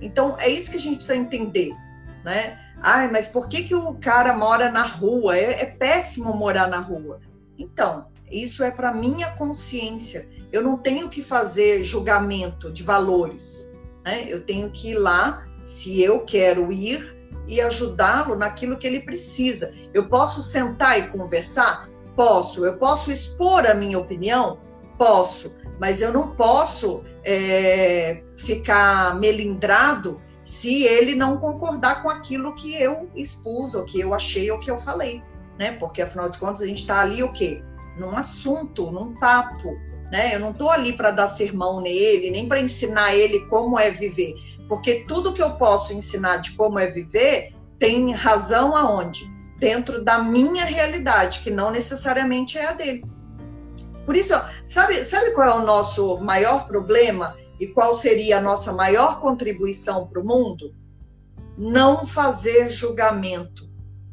Então, 0.00 0.36
é 0.38 0.48
isso 0.48 0.70
que 0.70 0.76
a 0.76 0.80
gente 0.80 0.96
precisa 0.96 1.16
entender, 1.16 1.74
né? 2.24 2.58
Ai, 2.80 3.10
mas 3.10 3.26
por 3.26 3.48
que, 3.48 3.64
que 3.64 3.74
o 3.74 3.94
cara 3.94 4.34
mora 4.34 4.70
na 4.70 4.86
rua? 4.86 5.36
É, 5.36 5.62
é 5.62 5.66
péssimo 5.66 6.32
morar 6.32 6.68
na 6.68 6.78
rua. 6.78 7.20
Então, 7.58 8.06
isso 8.30 8.64
é 8.64 8.70
para 8.70 8.92
minha 8.92 9.32
consciência. 9.32 10.26
Eu 10.50 10.62
não 10.62 10.78
tenho 10.78 11.10
que 11.10 11.22
fazer 11.22 11.84
julgamento 11.84 12.72
de 12.72 12.82
valores. 12.82 13.70
Né? 14.02 14.24
Eu 14.26 14.40
tenho 14.42 14.70
que 14.70 14.92
ir 14.92 14.98
lá, 14.98 15.46
se 15.62 16.00
eu 16.00 16.24
quero 16.24 16.72
ir, 16.72 17.14
e 17.46 17.60
ajudá-lo 17.60 18.36
naquilo 18.36 18.78
que 18.78 18.86
ele 18.86 19.00
precisa. 19.00 19.74
Eu 19.92 20.08
posso 20.08 20.42
sentar 20.42 20.98
e 20.98 21.08
conversar? 21.08 21.90
Posso. 22.14 22.64
Eu 22.64 22.78
posso 22.78 23.10
expor 23.10 23.66
a 23.66 23.74
minha 23.74 23.98
opinião? 23.98 24.58
Posso. 25.00 25.56
Mas 25.78 26.02
eu 26.02 26.12
não 26.12 26.34
posso 26.36 27.02
é, 27.24 28.22
ficar 28.36 29.18
melindrado 29.18 30.20
se 30.44 30.82
ele 30.82 31.14
não 31.14 31.38
concordar 31.38 32.02
com 32.02 32.10
aquilo 32.10 32.54
que 32.54 32.74
eu 32.74 33.08
expus, 33.14 33.74
ou 33.74 33.84
que 33.84 33.98
eu 33.98 34.12
achei, 34.12 34.50
ou 34.50 34.60
que 34.60 34.70
eu 34.70 34.78
falei. 34.78 35.22
Né? 35.58 35.72
Porque, 35.72 36.02
afinal 36.02 36.28
de 36.28 36.38
contas, 36.38 36.60
a 36.60 36.66
gente 36.66 36.78
está 36.78 37.00
ali 37.00 37.22
o 37.22 37.32
quê? 37.32 37.62
num 38.00 38.16
assunto, 38.16 38.90
num 38.90 39.14
papo, 39.14 39.78
né? 40.10 40.34
Eu 40.34 40.40
não 40.40 40.50
estou 40.50 40.70
ali 40.70 40.92
para 40.94 41.10
dar 41.10 41.28
sermão 41.28 41.80
nele, 41.80 42.30
nem 42.30 42.48
para 42.48 42.60
ensinar 42.60 43.14
ele 43.14 43.40
como 43.46 43.78
é 43.78 43.90
viver, 43.90 44.34
porque 44.68 45.04
tudo 45.06 45.32
que 45.32 45.42
eu 45.42 45.52
posso 45.52 45.92
ensinar 45.92 46.38
de 46.38 46.52
como 46.52 46.78
é 46.78 46.86
viver 46.86 47.54
tem 47.78 48.12
razão 48.12 48.76
aonde? 48.76 49.30
Dentro 49.58 50.02
da 50.02 50.18
minha 50.18 50.64
realidade, 50.64 51.40
que 51.40 51.50
não 51.50 51.70
necessariamente 51.70 52.56
é 52.56 52.66
a 52.66 52.72
dele. 52.72 53.04
Por 54.10 54.16
isso, 54.16 54.34
sabe, 54.66 55.04
sabe 55.04 55.30
qual 55.30 55.48
é 55.48 55.54
o 55.54 55.64
nosso 55.64 56.18
maior 56.18 56.66
problema 56.66 57.36
e 57.60 57.68
qual 57.68 57.94
seria 57.94 58.38
a 58.38 58.40
nossa 58.40 58.72
maior 58.72 59.20
contribuição 59.20 60.08
para 60.08 60.20
o 60.20 60.24
mundo? 60.24 60.74
Não 61.56 62.04
fazer 62.04 62.70
julgamento 62.70 63.70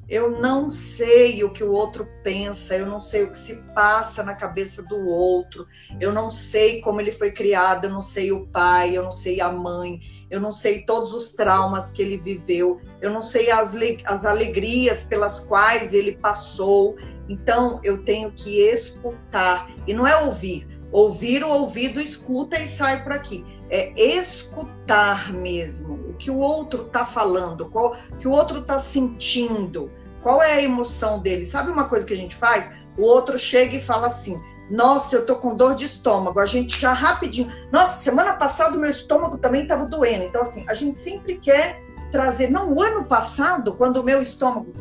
eu 0.10 0.40
não 0.40 0.70
sei 0.70 1.44
o 1.44 1.52
que 1.52 1.64
o 1.64 1.72
outro 1.72 2.08
pensa, 2.24 2.78
eu 2.78 2.86
não 2.86 3.02
sei 3.02 3.24
o 3.24 3.32
que 3.32 3.38
se 3.38 3.62
passa 3.74 4.24
na 4.24 4.34
cabeça 4.34 4.82
do 4.82 5.06
outro, 5.06 5.68
eu 6.00 6.14
não 6.14 6.32
sei 6.32 6.80
como 6.80 7.02
ele 7.02 7.12
foi 7.12 7.32
criado, 7.32 7.86
eu 7.86 7.90
não 7.90 8.00
sei 8.00 8.32
o 8.32 8.48
pai, 8.48 8.98
eu 8.98 9.04
não 9.04 9.12
sei 9.12 9.42
a 9.42 9.52
mãe, 9.52 10.00
eu 10.30 10.40
não 10.40 10.52
sei 10.52 10.84
todos 10.84 11.14
os 11.14 11.34
traumas 11.34 11.92
que 11.92 12.02
ele 12.02 12.18
viveu, 12.18 12.80
eu 13.02 13.12
não 13.12 13.22
sei 13.22 13.52
as, 13.52 13.76
as 14.06 14.26
alegrias 14.26 15.04
pelas 15.04 15.42
quais 15.42 15.94
ele 15.94 16.14
passou. 16.14 16.96
Então, 17.30 17.80
eu 17.84 18.04
tenho 18.04 18.32
que 18.32 18.60
escutar, 18.60 19.70
e 19.86 19.94
não 19.94 20.08
é 20.08 20.16
ouvir. 20.24 20.68
Ouvir 20.92 21.44
o 21.44 21.50
ouvido 21.50 22.00
escuta 22.00 22.58
e 22.60 22.68
sai 22.68 23.04
por 23.04 23.12
aqui. 23.12 23.46
É 23.70 23.92
escutar 24.00 25.34
mesmo 25.34 25.96
o 25.96 26.14
que 26.14 26.32
o 26.32 26.38
outro 26.38 26.86
está 26.88 27.06
falando, 27.06 27.70
o 27.74 28.18
que 28.18 28.28
o 28.28 28.32
outro 28.32 28.62
está 28.62 28.80
sentindo, 28.80 29.92
qual 30.28 30.42
é 30.42 30.54
a 30.54 30.62
emoção 30.62 31.20
dele? 31.20 31.46
Sabe 31.46 31.72
uma 31.72 31.86
coisa 31.86 32.06
que 32.06 32.14
a 32.14 32.18
gente 32.18 32.36
faz? 32.36 32.74
O 32.98 33.04
outro 33.04 33.38
chega 33.38 33.78
e 33.78 33.82
fala 33.82 34.08
assim: 34.08 34.42
Nossa, 34.70 35.16
eu 35.16 35.26
tô 35.26 35.38
com 35.38 35.56
dor 35.56 35.76
de 35.76 35.86
estômago. 35.86 36.40
A 36.40 36.46
gente 36.46 36.78
já 36.78 36.92
rapidinho. 36.92 37.50
Nossa, 37.72 38.04
semana 38.04 38.34
passada 38.34 38.76
o 38.76 38.80
meu 38.80 38.90
estômago 38.90 39.38
também 39.38 39.64
estava 39.64 39.86
doendo. 39.86 40.26
Então, 40.26 40.42
assim, 40.42 40.66
a 40.68 40.74
gente 40.74 41.00
sempre 41.00 41.38
quer 41.40 41.82
trazer. 42.12 42.50
Não, 42.50 42.74
o 42.74 42.82
ano 42.82 43.06
passado, 43.06 43.74
quando 43.76 44.02
o 44.02 44.04
meu 44.04 44.22
estômago. 44.22 44.74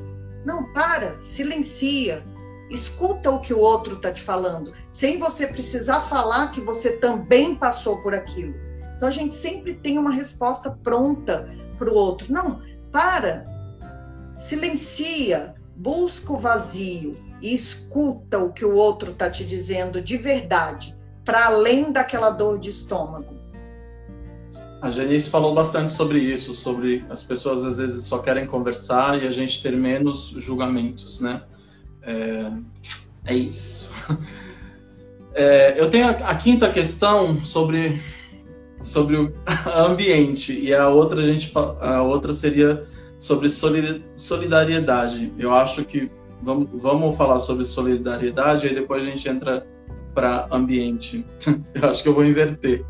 Não, 0.44 0.64
para, 0.72 1.16
silencia. 1.22 2.24
Escuta 2.70 3.30
o 3.30 3.40
que 3.40 3.54
o 3.54 3.60
outro 3.60 3.96
está 3.96 4.12
te 4.12 4.22
falando, 4.22 4.72
sem 4.92 5.18
você 5.18 5.46
precisar 5.46 6.00
falar 6.00 6.50
que 6.50 6.60
você 6.60 6.96
também 6.96 7.54
passou 7.54 7.98
por 8.02 8.12
aquilo. 8.14 8.54
Então 8.96 9.08
a 9.08 9.12
gente 9.12 9.34
sempre 9.34 9.74
tem 9.74 9.98
uma 9.98 10.10
resposta 10.10 10.70
pronta 10.70 11.48
para 11.78 11.90
o 11.90 11.94
outro. 11.94 12.32
Não, 12.32 12.60
para, 12.90 13.44
silencia, 14.36 15.54
busca 15.76 16.32
o 16.32 16.38
vazio 16.38 17.16
e 17.40 17.54
escuta 17.54 18.38
o 18.38 18.52
que 18.52 18.64
o 18.64 18.74
outro 18.74 19.12
está 19.12 19.30
te 19.30 19.44
dizendo 19.44 20.00
de 20.00 20.16
verdade, 20.16 20.96
para 21.24 21.46
além 21.46 21.92
daquela 21.92 22.30
dor 22.30 22.58
de 22.58 22.70
estômago. 22.70 23.36
A 24.80 24.90
Janice 24.90 25.30
falou 25.30 25.54
bastante 25.54 25.92
sobre 25.92 26.18
isso, 26.18 26.52
sobre 26.54 27.04
as 27.08 27.22
pessoas 27.22 27.64
às 27.64 27.78
vezes 27.78 28.04
só 28.04 28.18
querem 28.18 28.46
conversar 28.46 29.22
e 29.22 29.26
a 29.26 29.30
gente 29.30 29.62
ter 29.62 29.76
menos 29.76 30.34
julgamentos, 30.36 31.20
né? 31.20 31.42
É, 32.06 32.52
é 33.26 33.34
isso. 33.34 33.90
É, 35.38 35.78
eu 35.78 35.90
tenho 35.90 36.06
a, 36.06 36.12
a, 36.12 36.34
quinta 36.34 36.72
questão 36.72 37.44
sobre 37.44 38.00
sobre 38.80 39.18
o 39.18 39.34
ambiente 39.68 40.58
e 40.58 40.72
a 40.72 40.88
outra 40.88 41.20
a 41.20 41.26
gente 41.26 41.52
a 41.54 42.00
outra 42.00 42.32
seria 42.32 42.84
sobre 43.18 43.50
solidariedade. 44.16 45.30
Eu 45.38 45.52
acho 45.52 45.84
que 45.84 46.10
vamos, 46.42 46.70
vamos 46.72 47.16
falar 47.18 47.38
sobre 47.38 47.66
solidariedade, 47.66 48.66
aí 48.66 48.74
depois 48.74 49.06
a 49.06 49.10
gente 49.10 49.28
entra 49.28 49.66
para 50.14 50.48
ambiente. 50.50 51.22
eu 51.74 51.90
acho 51.90 52.02
que 52.02 52.08
eu 52.08 52.14
vou 52.14 52.24
inverter. 52.24 52.82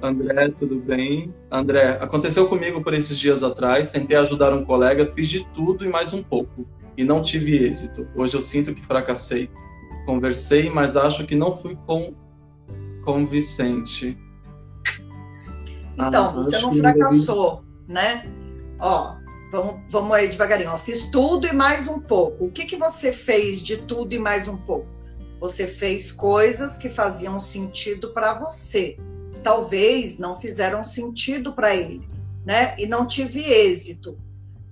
André, 0.00 0.50
tudo 0.58 0.76
bem? 0.76 1.34
André, 1.50 1.98
aconteceu 2.00 2.48
comigo 2.48 2.82
por 2.82 2.94
esses 2.94 3.18
dias 3.18 3.42
atrás. 3.42 3.90
Tentei 3.90 4.16
ajudar 4.16 4.54
um 4.54 4.64
colega, 4.64 5.06
fiz 5.12 5.28
de 5.28 5.44
tudo 5.52 5.84
e 5.84 5.88
mais 5.88 6.14
um 6.14 6.22
pouco. 6.22 6.66
E 6.96 7.04
não 7.04 7.22
tive 7.22 7.56
êxito. 7.56 8.06
Hoje 8.14 8.34
eu 8.34 8.40
sinto 8.40 8.74
que 8.74 8.84
fracassei. 8.84 9.50
Conversei, 10.06 10.68
mas 10.68 10.96
acho 10.96 11.26
que 11.26 11.34
não 11.34 11.56
fui 11.56 11.76
com 11.86 12.14
convincente. 13.04 14.18
Então, 15.94 16.28
ah, 16.28 16.32
você 16.32 16.58
não 16.58 16.72
fracassou, 16.72 17.64
né? 17.86 18.24
Ó, 18.78 19.16
vamos, 19.50 19.80
vamos 19.88 20.12
aí 20.12 20.28
devagarinho. 20.28 20.70
Ó, 20.70 20.78
fiz 20.78 21.08
tudo 21.10 21.46
e 21.46 21.52
mais 21.52 21.86
um 21.86 22.00
pouco. 22.00 22.46
O 22.46 22.50
que, 22.50 22.64
que 22.64 22.76
você 22.76 23.12
fez 23.12 23.62
de 23.62 23.76
tudo 23.78 24.12
e 24.12 24.18
mais 24.18 24.48
um 24.48 24.56
pouco? 24.56 24.86
Você 25.40 25.66
fez 25.66 26.10
coisas 26.10 26.78
que 26.78 26.88
faziam 26.88 27.38
sentido 27.38 28.12
para 28.12 28.34
você 28.34 28.96
talvez 29.42 30.18
não 30.18 30.40
fizeram 30.40 30.84
sentido 30.84 31.52
para 31.52 31.74
ele, 31.74 32.06
né? 32.44 32.74
E 32.78 32.86
não 32.86 33.06
tive 33.06 33.42
êxito. 33.42 34.16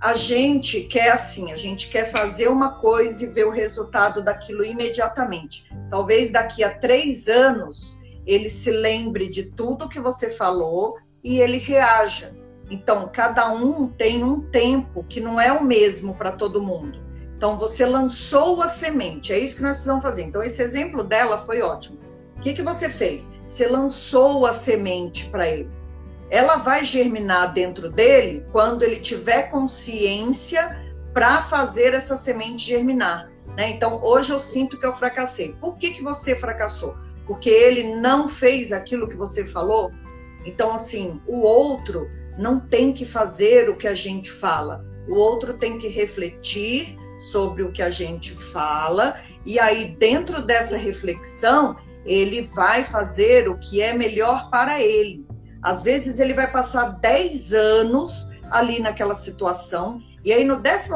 A 0.01 0.17
gente 0.17 0.81
quer 0.85 1.11
assim, 1.11 1.53
a 1.53 1.57
gente 1.59 1.91
quer 1.91 2.11
fazer 2.11 2.49
uma 2.49 2.79
coisa 2.79 3.23
e 3.23 3.29
ver 3.29 3.47
o 3.47 3.51
resultado 3.51 4.25
daquilo 4.25 4.65
imediatamente. 4.65 5.71
Talvez 5.91 6.33
daqui 6.33 6.65
a 6.65 6.73
três 6.73 7.29
anos 7.29 7.99
ele 8.25 8.49
se 8.49 8.71
lembre 8.71 9.29
de 9.29 9.45
tudo 9.45 9.91
que 9.91 10.01
você 10.01 10.31
falou 10.31 10.97
e 11.23 11.39
ele 11.39 11.59
reaja. 11.59 12.35
Então, 12.71 13.11
cada 13.13 13.53
um 13.53 13.89
tem 13.89 14.25
um 14.25 14.41
tempo 14.41 15.05
que 15.05 15.21
não 15.21 15.39
é 15.39 15.53
o 15.53 15.63
mesmo 15.63 16.15
para 16.15 16.33
todo 16.33 16.63
mundo. 16.63 16.99
Então, 17.37 17.59
você 17.59 17.85
lançou 17.85 18.63
a 18.63 18.69
semente, 18.71 19.33
é 19.35 19.39
isso 19.39 19.57
que 19.57 19.63
nós 19.63 19.73
precisamos 19.73 20.03
fazer. 20.03 20.23
Então, 20.23 20.43
esse 20.43 20.63
exemplo 20.63 21.05
dela 21.05 21.37
foi 21.39 21.61
ótimo. 21.61 21.99
O 22.39 22.41
que, 22.41 22.55
que 22.55 22.63
você 22.63 22.89
fez? 22.89 23.35
Você 23.47 23.67
lançou 23.67 24.47
a 24.47 24.53
semente 24.55 25.27
para 25.27 25.47
ele. 25.47 25.80
Ela 26.31 26.57
vai 26.57 26.85
germinar 26.85 27.53
dentro 27.53 27.91
dele 27.91 28.47
quando 28.53 28.83
ele 28.83 29.01
tiver 29.01 29.51
consciência 29.51 30.79
para 31.13 31.43
fazer 31.43 31.93
essa 31.93 32.17
semente 32.17 32.67
germinar. 32.67 33.31
Né? 33.57 33.71
Então, 33.71 34.01
hoje 34.03 34.33
eu 34.33 34.39
sinto 34.39 34.79
que 34.79 34.87
eu 34.87 34.93
fracassei. 34.93 35.55
Por 35.61 35.77
que, 35.77 35.91
que 35.91 36.03
você 36.03 36.35
fracassou? 36.37 36.97
Porque 37.27 37.51
ele 37.51 37.97
não 37.97 38.29
fez 38.29 38.73
aquilo 38.73 39.09
que 39.09 39.17
você 39.17 39.45
falou? 39.45 39.93
Então, 40.47 40.73
assim, 40.73 41.21
o 41.27 41.41
outro 41.41 42.09
não 42.39 42.61
tem 42.61 42.93
que 42.93 43.05
fazer 43.05 43.69
o 43.69 43.77
que 43.77 43.89
a 43.89 43.95
gente 43.95 44.31
fala. 44.31 44.81
O 45.09 45.15
outro 45.15 45.55
tem 45.55 45.79
que 45.79 45.89
refletir 45.89 46.97
sobre 47.33 47.63
o 47.63 47.73
que 47.73 47.83
a 47.83 47.91
gente 47.91 48.33
fala. 48.53 49.21
E 49.45 49.59
aí, 49.59 49.97
dentro 49.99 50.43
dessa 50.43 50.77
reflexão, 50.77 51.77
ele 52.05 52.43
vai 52.55 52.85
fazer 52.85 53.49
o 53.49 53.59
que 53.59 53.83
é 53.83 53.93
melhor 53.93 54.49
para 54.51 54.81
ele. 54.81 55.27
Às 55.63 55.83
vezes 55.83 56.19
ele 56.19 56.33
vai 56.33 56.51
passar 56.51 56.99
10 57.01 57.53
anos 57.53 58.29
ali 58.51 58.81
naquela 58.81 59.15
situação, 59.15 60.03
e 60.25 60.33
aí 60.33 60.45
no 60.45 60.57
11 60.57 60.93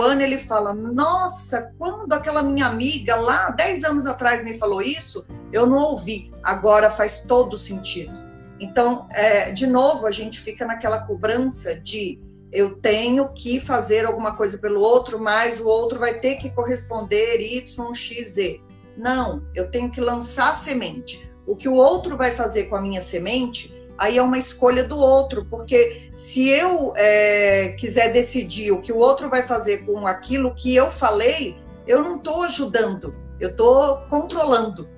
ano 0.00 0.22
ele 0.22 0.38
fala: 0.38 0.74
Nossa, 0.74 1.72
quando 1.78 2.12
aquela 2.12 2.42
minha 2.42 2.66
amiga 2.66 3.16
lá 3.16 3.50
10 3.50 3.84
anos 3.84 4.06
atrás 4.06 4.44
me 4.44 4.58
falou 4.58 4.82
isso, 4.82 5.26
eu 5.52 5.66
não 5.66 5.78
ouvi, 5.78 6.30
agora 6.42 6.90
faz 6.90 7.22
todo 7.22 7.56
sentido. 7.56 8.12
Então, 8.58 9.06
é, 9.12 9.50
de 9.50 9.66
novo, 9.66 10.06
a 10.06 10.10
gente 10.10 10.40
fica 10.40 10.64
naquela 10.64 11.00
cobrança 11.00 11.74
de 11.74 12.20
eu 12.52 12.76
tenho 12.76 13.28
que 13.30 13.58
fazer 13.58 14.06
alguma 14.06 14.36
coisa 14.36 14.56
pelo 14.58 14.80
outro, 14.80 15.18
mas 15.18 15.60
o 15.60 15.66
outro 15.66 15.98
vai 15.98 16.20
ter 16.20 16.36
que 16.36 16.50
corresponder 16.50 17.40
Y, 17.40 17.94
X, 17.94 18.34
Z. 18.34 18.60
Não, 18.96 19.42
eu 19.54 19.70
tenho 19.70 19.90
que 19.90 20.00
lançar 20.00 20.54
semente. 20.54 21.28
O 21.46 21.56
que 21.56 21.68
o 21.68 21.74
outro 21.74 22.16
vai 22.16 22.30
fazer 22.30 22.64
com 22.64 22.76
a 22.76 22.80
minha 22.80 23.00
semente, 23.00 23.73
aí 23.96 24.18
é 24.18 24.22
uma 24.22 24.38
escolha 24.38 24.84
do 24.84 24.98
outro, 24.98 25.44
porque 25.44 26.10
se 26.14 26.48
eu 26.48 26.92
é, 26.96 27.74
quiser 27.78 28.12
decidir 28.12 28.72
o 28.72 28.80
que 28.80 28.92
o 28.92 28.96
outro 28.96 29.28
vai 29.28 29.42
fazer 29.42 29.84
com 29.84 30.06
aquilo 30.06 30.54
que 30.54 30.74
eu 30.74 30.90
falei, 30.90 31.56
eu 31.86 32.02
não 32.02 32.16
estou 32.16 32.42
ajudando, 32.42 33.14
eu 33.38 33.50
estou 33.50 33.98
controlando. 34.08 34.88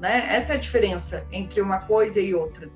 Né? 0.00 0.26
Essa 0.30 0.54
é 0.54 0.56
a 0.56 0.60
diferença 0.60 1.26
entre 1.30 1.60
uma 1.60 1.80
coisa 1.80 2.20
e 2.20 2.34
outra. 2.34 2.68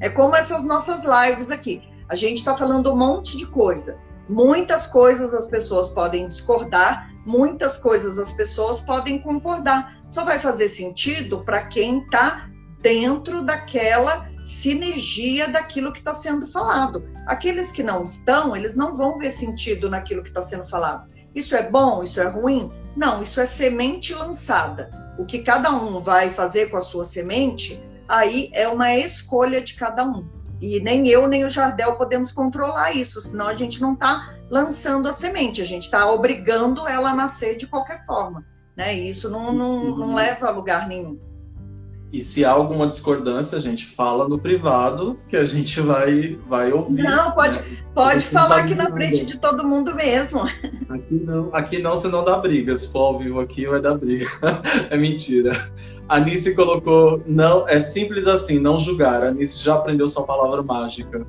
É 0.00 0.08
como 0.08 0.34
essas 0.34 0.64
nossas 0.64 1.02
lives 1.04 1.50
aqui. 1.50 1.82
A 2.08 2.14
gente 2.14 2.38
está 2.38 2.56
falando 2.56 2.92
um 2.92 2.96
monte 2.96 3.36
de 3.36 3.46
coisa. 3.46 3.98
Muitas 4.28 4.86
coisas 4.86 5.34
as 5.34 5.48
pessoas 5.48 5.90
podem 5.90 6.26
discordar, 6.28 7.10
muitas 7.26 7.76
coisas 7.76 8.18
as 8.18 8.32
pessoas 8.32 8.80
podem 8.80 9.20
concordar. 9.20 10.00
Só 10.08 10.24
vai 10.24 10.38
fazer 10.38 10.68
sentido 10.68 11.44
para 11.44 11.62
quem 11.66 11.98
está 11.98 12.48
dentro 12.80 13.42
daquela 13.42 14.29
sinergia 14.50 15.46
daquilo 15.46 15.92
que 15.92 16.00
está 16.00 16.12
sendo 16.12 16.46
falado. 16.48 17.08
Aqueles 17.26 17.70
que 17.70 17.84
não 17.84 18.04
estão, 18.04 18.56
eles 18.56 18.74
não 18.74 18.96
vão 18.96 19.16
ver 19.16 19.30
sentido 19.30 19.88
naquilo 19.88 20.22
que 20.22 20.28
está 20.28 20.42
sendo 20.42 20.68
falado. 20.68 21.08
Isso 21.32 21.54
é 21.54 21.62
bom? 21.62 22.02
Isso 22.02 22.20
é 22.20 22.28
ruim? 22.28 22.70
Não, 22.96 23.22
isso 23.22 23.40
é 23.40 23.46
semente 23.46 24.12
lançada. 24.12 24.90
O 25.16 25.24
que 25.24 25.38
cada 25.38 25.70
um 25.70 26.02
vai 26.02 26.30
fazer 26.30 26.68
com 26.68 26.76
a 26.76 26.82
sua 26.82 27.04
semente, 27.04 27.80
aí 28.08 28.50
é 28.52 28.66
uma 28.66 28.92
escolha 28.96 29.60
de 29.60 29.74
cada 29.74 30.04
um. 30.04 30.28
E 30.60 30.80
nem 30.80 31.06
eu 31.08 31.28
nem 31.28 31.44
o 31.44 31.50
Jardel 31.50 31.94
podemos 31.94 32.32
controlar 32.32 32.90
isso, 32.90 33.20
senão 33.20 33.46
a 33.46 33.54
gente 33.54 33.80
não 33.80 33.94
está 33.94 34.36
lançando 34.50 35.08
a 35.08 35.12
semente, 35.12 35.62
a 35.62 35.64
gente 35.64 35.84
está 35.84 36.10
obrigando 36.10 36.88
ela 36.88 37.10
a 37.10 37.14
nascer 37.14 37.56
de 37.56 37.68
qualquer 37.68 38.04
forma. 38.04 38.44
Né? 38.76 38.96
E 38.96 39.10
isso 39.10 39.30
não, 39.30 39.52
não, 39.52 39.96
não 39.96 40.14
leva 40.14 40.48
a 40.48 40.50
lugar 40.50 40.88
nenhum. 40.88 41.29
E 42.12 42.20
se 42.20 42.44
há 42.44 42.50
alguma 42.50 42.88
discordância, 42.88 43.56
a 43.56 43.60
gente 43.60 43.86
fala 43.86 44.28
no 44.28 44.36
privado, 44.36 45.18
que 45.28 45.36
a 45.36 45.44
gente 45.44 45.80
vai, 45.80 46.36
vai 46.48 46.72
ouvir. 46.72 47.04
Não, 47.04 47.30
pode, 47.30 47.58
né? 47.58 47.64
pode 47.94 48.20
falar 48.26 48.60
aqui 48.60 48.74
na 48.74 48.90
frente 48.90 49.24
de 49.24 49.38
todo 49.38 49.66
mundo 49.66 49.94
mesmo. 49.94 50.40
Aqui 50.88 51.14
não, 51.14 51.54
aqui 51.54 51.78
não, 51.80 51.96
senão 51.96 52.24
dá 52.24 52.36
briga. 52.38 52.76
Se 52.76 52.90
for 52.90 53.00
ao 53.00 53.18
vivo 53.18 53.38
aqui, 53.38 53.64
vai 53.64 53.80
dar 53.80 53.94
briga. 53.94 54.28
é 54.90 54.96
mentira. 54.96 55.70
A 56.08 56.18
Nice 56.18 56.52
colocou, 56.56 57.22
não, 57.26 57.68
é 57.68 57.80
simples 57.80 58.26
assim, 58.26 58.58
não 58.58 58.76
julgar. 58.76 59.22
A 59.22 59.30
Nice 59.30 59.62
já 59.62 59.76
aprendeu 59.76 60.08
sua 60.08 60.24
palavra 60.24 60.64
mágica. 60.64 61.24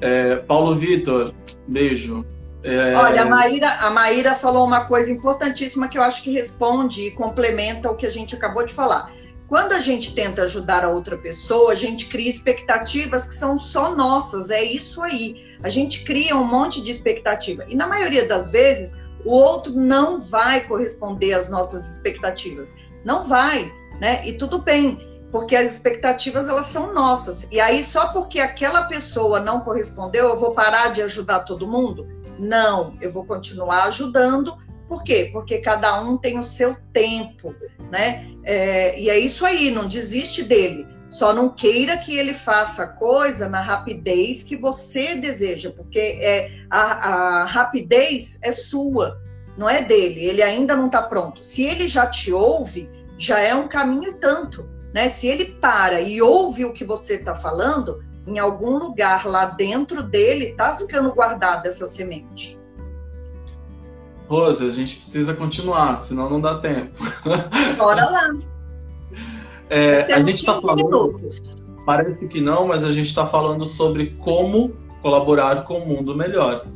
É, 0.00 0.36
Paulo 0.36 0.76
Vitor, 0.76 1.32
beijo. 1.66 2.24
É... 2.62 2.94
Olha, 2.94 3.22
a 3.22 3.26
Maíra, 3.26 3.70
a 3.80 3.90
Maíra 3.90 4.34
falou 4.36 4.64
uma 4.64 4.84
coisa 4.84 5.10
importantíssima 5.10 5.88
que 5.88 5.98
eu 5.98 6.02
acho 6.02 6.22
que 6.22 6.30
responde 6.30 7.06
e 7.06 7.10
complementa 7.10 7.90
o 7.90 7.96
que 7.96 8.06
a 8.06 8.10
gente 8.10 8.36
acabou 8.36 8.64
de 8.64 8.72
falar. 8.72 9.12
Quando 9.48 9.72
a 9.72 9.80
gente 9.80 10.12
tenta 10.12 10.42
ajudar 10.42 10.84
a 10.84 10.88
outra 10.88 11.16
pessoa, 11.16 11.72
a 11.72 11.76
gente 11.76 12.06
cria 12.06 12.28
expectativas 12.28 13.28
que 13.28 13.34
são 13.34 13.56
só 13.56 13.94
nossas, 13.94 14.50
é 14.50 14.62
isso 14.62 15.00
aí. 15.02 15.56
A 15.62 15.68
gente 15.68 16.02
cria 16.04 16.36
um 16.36 16.44
monte 16.44 16.82
de 16.82 16.90
expectativa. 16.90 17.64
E 17.68 17.76
na 17.76 17.86
maioria 17.86 18.26
das 18.26 18.50
vezes, 18.50 19.00
o 19.24 19.30
outro 19.30 19.72
não 19.72 20.20
vai 20.20 20.66
corresponder 20.66 21.32
às 21.32 21.48
nossas 21.48 21.94
expectativas. 21.94 22.76
Não 23.04 23.28
vai, 23.28 23.72
né? 24.00 24.26
E 24.26 24.32
tudo 24.32 24.58
bem, 24.58 24.98
porque 25.30 25.54
as 25.54 25.72
expectativas 25.76 26.48
elas 26.48 26.66
são 26.66 26.92
nossas. 26.92 27.46
E 27.52 27.60
aí 27.60 27.84
só 27.84 28.08
porque 28.08 28.40
aquela 28.40 28.86
pessoa 28.86 29.38
não 29.38 29.60
correspondeu, 29.60 30.28
eu 30.28 30.40
vou 30.40 30.54
parar 30.54 30.92
de 30.92 31.02
ajudar 31.02 31.40
todo 31.40 31.68
mundo? 31.68 32.08
Não, 32.36 32.96
eu 33.00 33.12
vou 33.12 33.24
continuar 33.24 33.84
ajudando. 33.84 34.56
Por 34.88 35.02
quê? 35.02 35.30
Porque 35.32 35.58
cada 35.58 36.00
um 36.00 36.16
tem 36.16 36.38
o 36.38 36.44
seu 36.44 36.76
tempo, 36.92 37.54
né? 37.90 38.26
É, 38.44 38.98
e 38.98 39.10
é 39.10 39.18
isso 39.18 39.44
aí, 39.44 39.70
não 39.70 39.86
desiste 39.86 40.42
dele. 40.42 40.86
Só 41.08 41.32
não 41.32 41.48
queira 41.48 41.96
que 41.96 42.16
ele 42.16 42.34
faça 42.34 42.82
a 42.82 42.88
coisa 42.88 43.48
na 43.48 43.60
rapidez 43.60 44.42
que 44.42 44.56
você 44.56 45.14
deseja, 45.14 45.70
porque 45.70 45.98
é, 45.98 46.50
a, 46.68 47.42
a 47.42 47.44
rapidez 47.44 48.38
é 48.42 48.52
sua, 48.52 49.20
não 49.56 49.68
é 49.68 49.82
dele. 49.82 50.24
Ele 50.24 50.42
ainda 50.42 50.76
não 50.76 50.86
está 50.86 51.02
pronto. 51.02 51.42
Se 51.42 51.62
ele 51.62 51.88
já 51.88 52.06
te 52.06 52.32
ouve, 52.32 52.90
já 53.18 53.38
é 53.40 53.54
um 53.54 53.68
caminho 53.68 54.14
tanto. 54.14 54.68
Né? 54.92 55.08
Se 55.08 55.26
ele 55.26 55.56
para 55.60 56.00
e 56.00 56.20
ouve 56.20 56.64
o 56.64 56.72
que 56.72 56.84
você 56.84 57.14
está 57.14 57.34
falando, 57.34 58.04
em 58.26 58.38
algum 58.38 58.76
lugar 58.76 59.26
lá 59.26 59.46
dentro 59.46 60.02
dele 60.02 60.46
está 60.46 60.76
ficando 60.76 61.12
guardada 61.14 61.68
essa 61.68 61.86
semente. 61.86 62.58
Rosa, 64.28 64.64
a 64.64 64.70
gente 64.70 64.96
precisa 64.96 65.34
continuar, 65.34 65.96
senão 65.96 66.28
não 66.28 66.40
dá 66.40 66.58
tempo. 66.58 66.96
Bora 67.78 68.04
lá. 68.10 68.36
É, 69.70 70.12
a 70.12 70.18
gente 70.18 70.40
está 70.40 70.60
falando. 70.60 70.84
Minutos. 70.84 71.56
Parece 71.84 72.26
que 72.26 72.40
não, 72.40 72.66
mas 72.66 72.82
a 72.82 72.90
gente 72.90 73.06
está 73.06 73.24
falando 73.26 73.64
sobre 73.64 74.10
como 74.18 74.72
colaborar 75.00 75.64
com 75.64 75.78
o 75.78 75.86
mundo 75.86 76.16
melhor. 76.16 76.66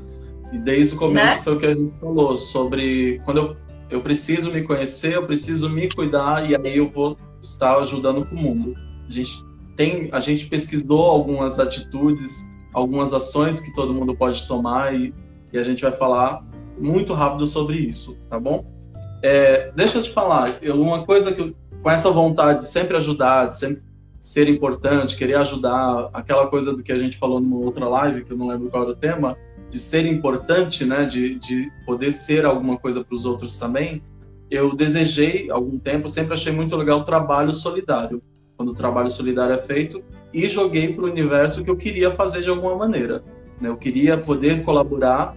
E 0.53 0.59
desde 0.59 0.95
o 0.95 0.99
começo 0.99 1.37
né? 1.37 1.43
foi 1.43 1.55
o 1.55 1.59
que 1.59 1.67
a 1.67 1.75
gente 1.75 1.93
falou 2.01 2.37
sobre 2.37 3.21
quando 3.25 3.39
eu, 3.39 3.57
eu 3.91 4.01
preciso 4.01 4.53
me 4.53 4.63
conhecer, 4.63 5.15
eu 5.15 5.27
preciso 5.27 5.69
me 5.69 5.89
cuidar 5.89 6.49
e 6.49 6.55
aí 6.55 6.77
eu 6.77 6.89
vou 6.89 7.17
estar 7.43 7.77
ajudando 7.79 8.27
o 8.31 8.35
mundo. 8.35 8.75
A 9.09 9.11
gente 9.11 9.45
tem, 9.77 10.09
a 10.13 10.21
gente 10.21 10.47
pesquisou 10.47 11.01
algumas 11.01 11.59
atitudes, 11.59 12.45
algumas 12.73 13.13
ações 13.13 13.59
que 13.59 13.73
todo 13.75 13.93
mundo 13.93 14.15
pode 14.15 14.47
tomar 14.47 14.95
e, 14.95 15.13
e 15.53 15.59
a 15.59 15.63
gente 15.63 15.83
vai 15.83 15.93
falar 15.93 16.45
muito 16.81 17.13
rápido 17.15 17.47
sobre 17.47 17.77
isso, 17.77 18.17
tá 18.29 18.39
bom? 18.39 18.65
É, 19.23 19.71
deixa 19.77 19.99
eu 19.99 20.03
te 20.03 20.11
falar, 20.11 20.57
eu, 20.63 20.81
uma 20.81 21.05
coisa 21.05 21.31
que 21.33 21.41
eu, 21.41 21.55
com 21.83 21.91
essa 21.91 22.11
vontade 22.11 22.61
de 22.61 22.67
sempre 22.67 22.97
ajudar, 22.97 23.51
de 23.51 23.59
sempre 23.59 23.83
ser 24.19 24.49
importante, 24.49 25.17
querer 25.17 25.37
ajudar, 25.37 26.11
aquela 26.13 26.47
coisa 26.47 26.75
do 26.75 26.83
que 26.83 26.93
a 26.93 26.99
gente 26.99 27.17
falou 27.17 27.41
numa 27.41 27.59
outra 27.59 27.89
live, 27.89 28.25
que 28.25 28.33
eu 28.33 28.37
não 28.37 28.49
lembro 28.49 28.71
qual 28.71 28.83
era 28.83 28.93
o 28.93 28.97
tema, 28.97 29.37
de 29.69 29.79
ser 29.79 30.05
importante, 30.07 30.85
né, 30.85 31.05
de, 31.05 31.39
de 31.39 31.71
poder 31.87 32.13
ser 32.13 32.45
alguma 32.45 32.77
coisa 32.77 33.05
para 33.05 33.15
os 33.15 33.25
outros 33.25 33.57
também, 33.57 34.03
eu 34.51 34.75
desejei 34.75 35.49
algum 35.51 35.79
tempo, 35.79 36.09
sempre 36.09 36.35
achei 36.35 36.53
muito 36.53 36.77
legal 36.77 37.01
o 37.01 37.05
trabalho 37.05 37.53
solidário, 37.53 38.21
quando 38.57 38.71
o 38.71 38.75
trabalho 38.75 39.09
solidário 39.09 39.55
é 39.55 39.59
feito, 39.59 40.03
e 40.35 40.49
joguei 40.49 40.93
para 40.93 41.05
o 41.05 41.09
universo 41.09 41.63
que 41.63 41.71
eu 41.71 41.77
queria 41.77 42.11
fazer 42.11 42.43
de 42.43 42.51
alguma 42.51 42.75
maneira. 42.75 43.23
Né? 43.61 43.69
Eu 43.69 43.77
queria 43.77 44.19
poder 44.19 44.65
colaborar 44.65 45.37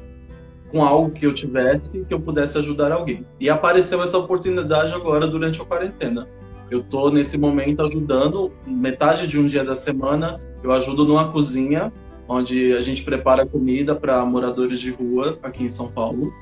com 0.74 0.84
algo 0.84 1.12
que 1.12 1.28
eu 1.28 1.34
tivesse 1.36 2.04
que 2.04 2.12
eu 2.12 2.20
pudesse 2.20 2.58
ajudar 2.58 2.92
alguém. 2.92 3.24
E 3.40 3.48
apareceu 3.48 4.02
essa 4.02 4.18
oportunidade 4.18 4.92
agora 4.92 5.28
durante 5.28 5.62
a 5.62 5.66
quarentena. 5.66 6.28
Eu 6.72 6.80
estou 6.80 7.12
nesse 7.12 7.38
momento 7.38 7.84
ajudando, 7.84 8.52
metade 8.66 9.28
de 9.28 9.40
um 9.40 9.46
dia 9.46 9.64
da 9.64 9.76
semana, 9.76 10.42
eu 10.64 10.72
ajudo 10.72 11.06
numa 11.06 11.32
cozinha 11.32 11.94
onde 12.28 12.74
a 12.74 12.82
gente 12.82 13.04
prepara 13.04 13.46
comida 13.46 13.94
para 13.96 14.26
moradores 14.26 14.80
de 14.80 14.90
rua 14.90 15.38
aqui 15.44 15.64
em 15.64 15.70
São 15.70 15.92
Paulo. 15.92 16.34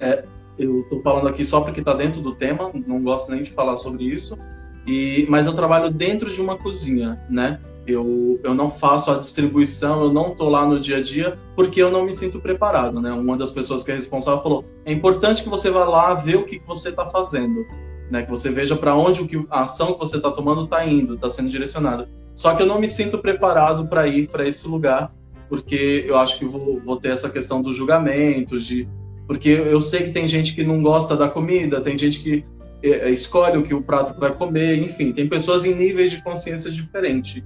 É, 0.00 0.24
eu 0.58 0.80
estou 0.80 1.00
falando 1.00 1.28
aqui 1.28 1.44
só 1.44 1.60
porque 1.60 1.78
está 1.78 1.94
dentro 1.94 2.20
do 2.20 2.34
tema, 2.34 2.72
não 2.84 3.00
gosto 3.00 3.30
nem 3.30 3.44
de 3.44 3.52
falar 3.52 3.76
sobre 3.76 4.02
isso. 4.02 4.36
E, 4.84 5.24
mas 5.28 5.46
eu 5.46 5.52
trabalho 5.52 5.88
dentro 5.92 6.32
de 6.32 6.40
uma 6.40 6.56
cozinha, 6.56 7.16
né? 7.30 7.60
Eu, 7.86 8.40
eu 8.42 8.52
não 8.52 8.70
faço 8.70 9.12
a 9.12 9.18
distribuição, 9.18 10.02
eu 10.02 10.12
não 10.12 10.32
estou 10.32 10.48
lá 10.48 10.66
no 10.66 10.80
dia 10.80 10.96
a 10.96 11.02
dia 11.02 11.38
porque 11.54 11.80
eu 11.80 11.90
não 11.90 12.04
me 12.04 12.12
sinto 12.12 12.40
preparado, 12.40 13.00
né? 13.00 13.12
Uma 13.12 13.36
das 13.36 13.50
pessoas 13.50 13.84
que 13.84 13.92
é 13.92 13.94
responsável 13.94 14.42
falou: 14.42 14.64
é 14.84 14.92
importante 14.92 15.44
que 15.44 15.48
você 15.48 15.70
vá 15.70 15.84
lá 15.84 16.14
ver 16.14 16.36
o 16.36 16.44
que, 16.44 16.58
que 16.58 16.66
você 16.66 16.88
está 16.88 17.08
fazendo, 17.08 17.64
né? 18.10 18.22
Que 18.22 18.30
você 18.30 18.50
veja 18.50 18.74
para 18.74 18.96
onde 18.96 19.22
o 19.22 19.26
que, 19.26 19.46
a 19.50 19.62
ação 19.62 19.92
que 19.92 20.00
você 20.00 20.16
está 20.16 20.32
tomando 20.32 20.64
está 20.64 20.84
indo, 20.84 21.14
está 21.14 21.30
sendo 21.30 21.48
direcionada. 21.48 22.08
Só 22.34 22.54
que 22.54 22.62
eu 22.62 22.66
não 22.66 22.80
me 22.80 22.88
sinto 22.88 23.18
preparado 23.18 23.88
para 23.88 24.06
ir 24.08 24.28
para 24.28 24.46
esse 24.46 24.66
lugar 24.66 25.14
porque 25.48 26.04
eu 26.06 26.18
acho 26.18 26.38
que 26.38 26.44
vou, 26.44 26.80
vou 26.80 26.96
ter 26.96 27.10
essa 27.10 27.30
questão 27.30 27.62
do 27.62 27.72
julgamento, 27.72 28.58
de 28.58 28.88
porque 29.26 29.48
eu 29.48 29.80
sei 29.80 30.04
que 30.04 30.12
tem 30.12 30.26
gente 30.28 30.54
que 30.54 30.64
não 30.64 30.82
gosta 30.82 31.16
da 31.16 31.28
comida, 31.28 31.80
tem 31.80 31.98
gente 31.98 32.20
que 32.20 32.44
é, 32.82 33.10
escolhe 33.10 33.58
o 33.58 33.62
que 33.62 33.74
o 33.74 33.82
prato 33.82 34.18
vai 34.18 34.32
comer, 34.32 34.78
enfim, 34.78 35.12
tem 35.12 35.28
pessoas 35.28 35.64
em 35.64 35.74
níveis 35.74 36.10
de 36.10 36.22
consciência 36.22 36.70
diferentes 36.70 37.42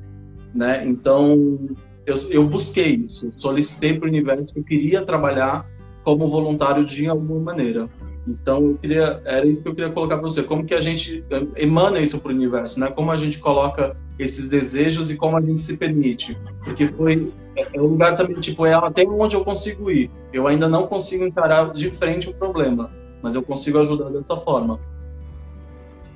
né? 0.55 0.87
Então, 0.87 1.59
eu, 2.07 2.17
eu 2.31 2.47
busquei 2.47 2.95
isso, 2.95 3.33
solicitei 3.37 3.99
para 3.99 4.07
o 4.07 4.09
universo 4.09 4.53
que 4.53 4.61
eu 4.61 4.65
queria 4.65 5.03
trabalhar 5.03 5.67
como 6.05 6.29
voluntário 6.29 6.85
de 6.85 7.07
alguma 7.07 7.41
maneira. 7.41 7.89
Então, 8.27 8.65
eu 8.65 8.79
queria, 8.81 9.21
era 9.25 9.47
isso 9.47 9.63
que 9.63 9.69
eu 9.69 9.75
queria 9.75 9.91
colocar 9.91 10.19
para 10.19 10.29
você, 10.29 10.43
como 10.43 10.65
que 10.65 10.75
a 10.75 10.81
gente 10.81 11.25
emana 11.57 12.01
isso 12.01 12.19
para 12.19 12.33
o 12.33 12.35
universo, 12.35 12.79
né? 12.79 12.89
Como 12.89 13.11
a 13.11 13.17
gente 13.17 13.39
coloca 13.39 13.97
esses 14.19 14.49
desejos 14.49 15.11
e 15.11 15.17
como 15.17 15.37
a 15.37 15.41
gente 15.41 15.63
se 15.63 15.77
permite, 15.77 16.37
porque 16.63 16.87
foi 16.87 17.33
é, 17.57 17.67
é 17.73 17.81
um 17.81 17.87
lugar 17.87 18.17
também 18.17 18.39
tipo 18.39 18.67
é 18.67 18.75
até 18.75 19.03
onde 19.05 19.35
eu 19.35 19.45
consigo 19.45 19.91
ir. 19.91 20.11
Eu 20.33 20.47
ainda 20.47 20.69
não 20.69 20.87
consigo 20.87 21.25
encarar 21.25 21.73
de 21.73 21.91
frente 21.91 22.29
o 22.29 22.35
problema, 22.35 22.91
mas 23.23 23.35
eu 23.35 23.43
consigo 23.43 23.79
ajudar 23.79 24.11
dessa 24.11 24.37
forma. 24.37 24.79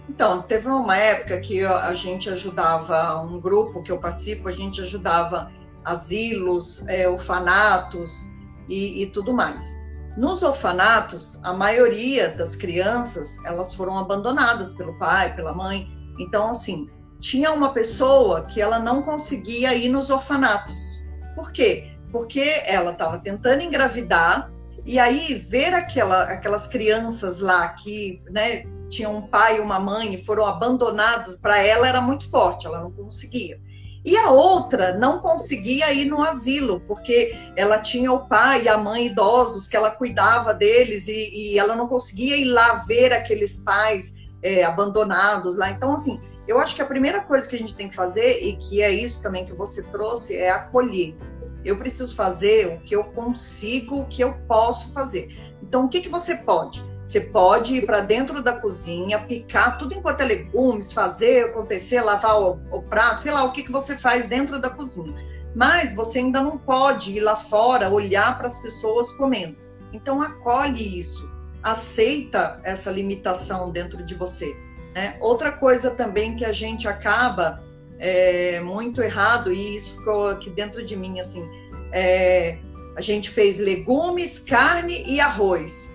Então, 0.09 0.43
teve 0.43 0.69
uma 0.69 0.97
época 0.97 1.41
que 1.41 1.65
a 1.65 1.95
gente 1.95 2.29
ajudava, 2.29 3.21
um 3.23 3.41
grupo 3.41 3.83
que 3.83 3.91
eu 3.91 3.99
participo, 3.99 4.49
a 4.49 4.53
gente 4.53 4.81
ajudava 4.81 5.51
asilos, 5.85 6.87
é, 6.89 7.09
orfanatos 7.09 8.35
e, 8.69 9.03
e 9.03 9.07
tudo 9.07 9.33
mais. 9.33 9.83
Nos 10.17 10.43
orfanatos, 10.43 11.41
a 11.43 11.53
maioria 11.53 12.29
das 12.29 12.55
crianças, 12.55 13.43
elas 13.45 13.75
foram 13.75 13.99
abandonadas 13.99 14.73
pelo 14.75 14.97
pai, 14.99 15.35
pela 15.35 15.53
mãe. 15.53 15.89
Então, 16.19 16.51
assim, 16.51 16.89
tinha 17.21 17.51
uma 17.51 17.73
pessoa 17.73 18.43
que 18.43 18.61
ela 18.61 18.79
não 18.79 19.03
conseguia 19.03 19.75
ir 19.75 19.89
nos 19.89 20.11
orfanatos. 20.11 21.03
Por 21.35 21.51
quê? 21.51 21.97
Porque 22.13 22.63
ela 22.65 22.93
estava 22.93 23.19
tentando 23.19 23.63
engravidar 23.63 24.53
e 24.85 24.99
aí 24.99 25.35
ver 25.35 25.75
aquela, 25.75 26.25
aquelas 26.25 26.69
crianças 26.69 27.41
lá 27.41 27.69
que, 27.71 28.23
né, 28.31 28.65
tinha 28.89 29.09
um 29.09 29.29
pai 29.29 29.59
e 29.59 29.61
uma 29.61 29.79
mãe 29.79 30.15
e 30.15 30.25
foram 30.25 30.47
abandonados, 30.47 31.37
para 31.37 31.63
ela 31.63 31.89
era 31.89 32.01
muito 32.01 32.29
forte, 32.31 32.67
ela 32.67 32.81
não 32.81 32.91
conseguia. 32.91 33.61
E 34.05 34.17
a 34.19 34.31
outra 34.31 34.93
não 34.99 35.19
conseguia 35.19 35.91
ir 35.93 36.05
no 36.05 36.23
asilo, 36.23 36.81
porque 36.81 37.35
ela 37.57 37.79
tinha 37.79 38.13
o 38.13 38.29
pai 38.29 38.65
e 38.65 38.69
a 38.69 38.77
mãe 38.77 39.07
idosos 39.07 39.67
que 39.67 39.77
ela 39.77 39.91
cuidava 39.91 40.53
deles 40.53 41.09
e, 41.09 41.31
e 41.53 41.59
ela 41.59 41.75
não 41.75 41.89
conseguia 41.89 42.37
ir 42.37 42.45
lá 42.45 42.85
ver 42.87 43.15
aqueles 43.15 43.65
pais 43.65 44.15
é, 44.43 44.63
abandonados 44.63 45.57
lá. 45.57 45.71
Então, 45.71 45.95
assim, 45.95 46.21
eu 46.47 46.61
acho 46.61 46.77
que 46.77 46.83
a 46.83 46.87
primeira 46.87 47.23
coisa 47.23 47.49
que 47.49 47.57
a 47.57 47.59
gente 47.59 47.75
tem 47.75 47.89
que 47.89 47.97
fazer, 47.97 48.43
e 48.43 48.57
que 48.57 48.83
é 48.83 48.91
isso 48.91 49.23
também 49.23 49.47
que 49.47 49.55
você 49.55 49.83
trouxe, 49.85 50.37
é 50.37 50.51
acolher. 50.51 51.17
Eu 51.65 51.79
preciso 51.79 52.15
fazer 52.15 52.67
o 52.67 52.81
que 52.81 52.95
eu 52.95 53.05
consigo, 53.05 54.01
o 54.01 54.07
que 54.07 54.23
eu 54.23 54.35
posso 54.47 54.93
fazer. 54.93 55.35
Então, 55.63 55.87
o 55.87 55.89
que, 55.89 56.03
que 56.03 56.11
você 56.11 56.37
pode? 56.37 56.85
Você 57.07 57.21
pode 57.21 57.77
ir 57.77 57.87
para 57.87 58.01
dentro 58.01 58.43
da 58.43 58.53
cozinha, 58.53 59.21
picar 59.21 59.79
tudo 59.79 59.95
enquanto 59.95 60.23
é 60.23 60.25
legumes, 60.25 60.93
fazer 60.93 61.47
acontecer, 61.47 62.01
lavar 62.01 62.41
o, 62.41 62.59
o 62.71 62.83
prato, 62.83 63.21
sei 63.21 63.33
lá 63.33 63.45
o 63.45 63.53
que, 63.53 63.63
que 63.63 63.73
você 63.73 63.97
faz 63.97 64.27
dentro 64.27 64.59
da 64.59 64.71
cozinha. 64.71 65.15
Mas 65.55 65.95
você 65.95 66.19
ainda 66.19 66.41
não 66.41 66.57
pode 66.57 67.13
ir 67.13 67.21
lá 67.21 67.37
fora 67.37 67.91
olhar 67.91 68.37
para 68.39 68.49
as 68.49 68.59
pessoas 68.59 69.13
comendo. 69.13 69.57
Então 69.93 70.23
acolhe 70.23 70.99
isso, 70.99 71.31
aceita 71.63 72.59
essa 72.65 72.91
limitação 72.91 73.71
dentro 73.71 74.05
de 74.05 74.15
você. 74.15 74.57
Né? 74.95 75.17
Outra 75.21 75.53
coisa 75.53 75.91
também 75.91 76.37
que 76.37 76.45
a 76.45 76.53
gente 76.53 76.89
acaba 76.89 77.63
é, 77.99 78.61
muito 78.61 79.03
errado 79.03 79.53
e 79.53 79.77
isso 79.77 79.99
ficou 79.99 80.29
aqui 80.29 80.51
dentro 80.51 80.85
de 80.85 80.97
mim 80.97 81.21
assim, 81.21 81.49
é, 81.93 82.59
a 82.97 83.01
gente 83.01 83.31
fez 83.31 83.59
legumes, 83.59 84.39
carne 84.39 85.05
e 85.07 85.21
arroz. 85.21 85.94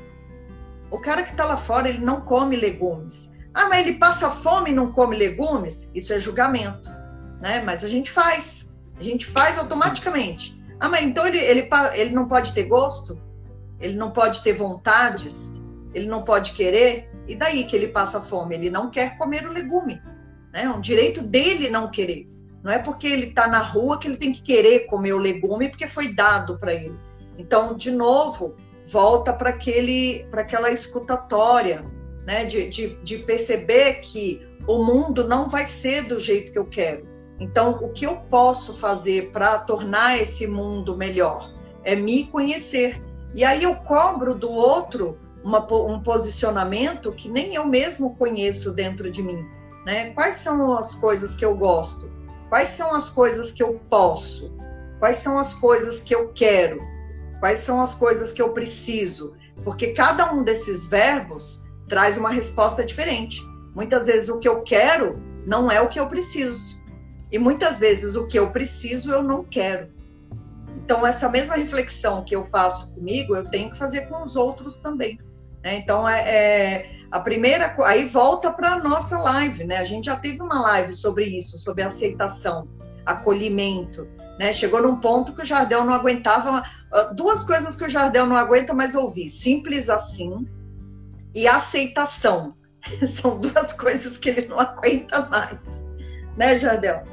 O 0.92 1.00
cara 1.00 1.24
que 1.24 1.32
está 1.32 1.46
lá 1.46 1.58
fora, 1.58 1.90
ele 1.90 2.00
não 2.00 2.22
come 2.22 2.56
legumes. 2.56 3.36
Ah, 3.54 3.68
mas 3.68 3.86
ele 3.86 3.98
passa 3.98 4.30
fome 4.30 4.72
e 4.72 4.74
não 4.74 4.92
come 4.92 5.16
legumes? 5.16 5.92
Isso 5.94 6.14
é 6.14 6.20
julgamento, 6.20 6.90
né? 7.42 7.62
Mas 7.62 7.84
a 7.84 7.88
gente 7.88 8.12
faz. 8.12 8.74
A 8.98 9.04
gente 9.04 9.26
faz 9.26 9.58
automaticamente. 9.58 10.58
Ah, 10.80 10.90
mas 10.90 11.04
então 11.04 11.26
ele, 11.26 11.38
ele, 11.38 11.70
ele 11.96 12.14
não 12.14 12.28
pode 12.28 12.54
ter 12.54 12.64
gosto? 12.64 13.20
Ele 13.80 13.96
não 13.96 14.12
pode 14.12 14.42
ter 14.44 14.54
vontades? 14.54 15.52
Ele 15.94 16.08
não 16.08 16.24
pode 16.24 16.54
querer? 16.54 17.10
E 17.28 17.36
daí 17.36 17.64
que 17.66 17.76
ele 17.76 17.88
passa 17.88 18.22
fome? 18.22 18.56
Ele 18.56 18.70
não 18.70 18.90
quer 18.90 19.18
comer 19.18 19.48
o 19.48 19.52
legume. 19.52 20.02
Né? 20.54 20.64
É 20.64 20.70
um 20.70 20.82
direito 20.82 21.22
dele 21.22 21.70
não 21.70 21.90
querer. 21.90 22.28
Não 22.64 22.72
é 22.72 22.78
porque 22.78 23.08
ele 23.08 23.28
está 23.28 23.48
na 23.48 23.60
rua 23.60 24.00
que 24.00 24.08
ele 24.08 24.18
tem 24.18 24.34
que 24.34 24.42
querer 24.42 24.86
comer 24.88 25.14
o 25.14 25.20
legume 25.20 25.70
porque 25.70 25.88
foi 25.88 26.14
dado 26.14 26.58
para 26.58 26.74
ele. 26.74 26.98
Então, 27.38 27.76
de 27.76 27.92
novo, 27.92 28.56
volta 28.92 29.34
para 29.34 29.50
aquele 29.50 30.26
para 30.32 30.42
aquela 30.42 30.72
escutatória, 30.72 31.86
né? 32.26 32.46
De, 32.46 32.68
de, 32.70 32.96
de 33.04 33.18
perceber 33.20 34.02
que 34.02 34.42
o 34.68 34.84
mundo 34.84 35.28
não 35.28 35.50
vai 35.50 35.66
ser 35.68 36.04
do 36.04 36.20
jeito 36.20 36.52
que 36.52 36.60
eu 36.60 36.66
quero. 36.66 37.08
Então, 37.40 37.80
o 37.82 37.90
que 37.90 38.06
eu 38.06 38.18
posso 38.30 38.78
fazer 38.78 39.32
para 39.32 39.58
tornar 39.60 40.20
esse 40.22 40.46
mundo 40.46 40.98
melhor 40.98 41.52
é 41.84 41.96
me 41.96 42.26
conhecer. 42.26 43.02
E 43.34 43.44
aí 43.44 43.64
eu 43.64 43.76
cobro 43.76 44.36
do 44.36 44.52
outro 44.52 45.18
uma, 45.44 45.66
um 45.74 46.02
posicionamento 46.04 47.12
que 47.14 47.30
nem 47.30 47.56
eu 47.56 47.66
mesmo 47.66 48.16
conheço 48.16 48.74
dentro 48.74 49.10
de 49.10 49.24
mim. 49.24 49.46
Né? 49.86 50.12
Quais 50.12 50.38
são 50.38 50.78
as 50.78 50.94
coisas 50.96 51.36
que 51.36 51.46
eu 51.46 51.56
gosto? 51.56 52.12
Quais 52.50 52.70
são 52.70 52.94
as 52.94 53.10
coisas 53.10 53.52
que 53.52 53.64
eu 53.64 53.80
posso? 53.90 54.52
Quais 55.00 55.18
são 55.18 55.40
as 55.40 55.54
coisas 55.54 56.02
que 56.02 56.14
eu 56.14 56.30
quero? 56.34 56.82
Quais 57.40 57.60
são 57.60 57.82
as 57.82 57.96
coisas 57.96 58.32
que 58.32 58.42
eu 58.42 58.54
preciso? 58.54 59.36
Porque 59.64 59.88
cada 59.88 60.32
um 60.34 60.44
desses 60.44 60.88
verbos 60.88 61.66
traz 61.88 62.18
uma 62.18 62.30
resposta 62.30 62.86
diferente. 62.86 63.42
Muitas 63.74 64.08
vezes 64.08 64.30
o 64.30 64.40
que 64.40 64.48
eu 64.48 64.62
quero 64.62 65.12
não 65.46 65.72
é 65.72 65.82
o 65.82 65.88
que 65.88 66.00
eu 66.00 66.08
preciso. 66.08 66.80
E 67.32 67.38
muitas 67.38 67.80
vezes 67.80 68.16
o 68.16 68.28
que 68.28 68.38
eu 68.38 68.52
preciso 68.52 69.12
eu 69.12 69.24
não 69.24 69.44
quero. 69.44 69.90
Então, 70.84 71.06
essa 71.06 71.30
mesma 71.30 71.56
reflexão 71.56 72.24
que 72.26 72.36
eu 72.36 72.44
faço 72.46 72.92
comigo, 72.94 73.36
eu 73.36 73.48
tenho 73.50 73.72
que 73.72 73.78
fazer 73.78 74.08
com 74.08 74.24
os 74.24 74.36
outros 74.36 74.78
também. 74.78 75.20
Né? 75.64 75.76
Então, 75.76 76.08
é, 76.08 76.22
é, 76.22 76.92
a 77.12 77.20
primeira. 77.20 77.76
Aí 77.86 78.06
volta 78.06 78.52
para 78.52 78.74
a 78.74 78.80
nossa 78.80 79.20
live, 79.20 79.66
né? 79.66 79.78
A 79.78 79.86
gente 79.86 80.06
já 80.06 80.16
teve 80.16 80.42
uma 80.42 80.62
live 80.62 80.94
sobre 80.94 81.26
isso, 81.26 81.58
sobre 81.58 81.84
aceitação, 81.84 82.68
acolhimento. 83.06 84.08
Né? 84.40 84.54
Chegou 84.54 84.82
num 84.82 84.96
ponto 84.96 85.34
que 85.36 85.42
o 85.42 85.46
Jardel 85.46 85.84
não 85.84 85.94
aguentava. 85.94 86.64
Ah, 86.92 87.14
duas 87.14 87.44
coisas 87.44 87.76
que 87.76 87.84
o 87.84 87.90
Jardel 87.90 88.26
não 88.26 88.38
aguenta 88.38 88.74
mais 88.74 88.96
ouvir: 88.96 89.30
simples 89.30 89.90
assim 89.90 90.48
e 91.36 91.46
aceitação. 91.46 92.56
São 93.06 93.38
duas 93.38 93.74
coisas 93.74 94.18
que 94.18 94.30
ele 94.30 94.48
não 94.48 94.58
aguenta 94.58 95.28
mais. 95.28 95.68
Né, 96.38 96.58
Jardel? 96.58 97.04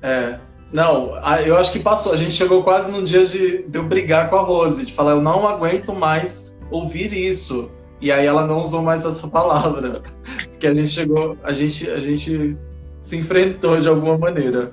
É. 0.00 0.40
Não, 0.72 1.16
eu 1.46 1.56
acho 1.56 1.70
que 1.70 1.78
passou. 1.78 2.12
A 2.12 2.16
gente 2.16 2.32
chegou 2.34 2.64
quase 2.64 2.90
no 2.90 3.04
dia 3.04 3.26
de, 3.26 3.62
de 3.68 3.78
eu 3.78 3.84
brigar 3.84 4.30
com 4.30 4.36
a 4.36 4.40
Rose, 4.40 4.84
de 4.84 4.92
falar, 4.92 5.12
eu 5.12 5.20
não 5.20 5.46
aguento 5.46 5.92
mais 5.92 6.50
ouvir 6.70 7.12
isso. 7.12 7.70
E 8.00 8.10
aí 8.10 8.26
ela 8.26 8.46
não 8.46 8.62
usou 8.62 8.82
mais 8.82 9.04
essa 9.04 9.28
palavra, 9.28 10.02
que 10.58 10.66
a 10.66 10.74
gente 10.74 10.88
chegou, 10.88 11.38
a 11.44 11.52
gente, 11.52 11.88
a 11.88 12.00
gente 12.00 12.56
se 13.04 13.16
enfrentou 13.16 13.78
de 13.80 13.86
alguma 13.86 14.16
maneira. 14.16 14.72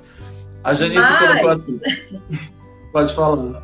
A 0.63 0.73
Janice 0.73 1.01
Mas... 1.01 1.19
colocou 1.19 1.49
assim. 1.49 1.79
Pode 2.93 3.13
falar. 3.13 3.63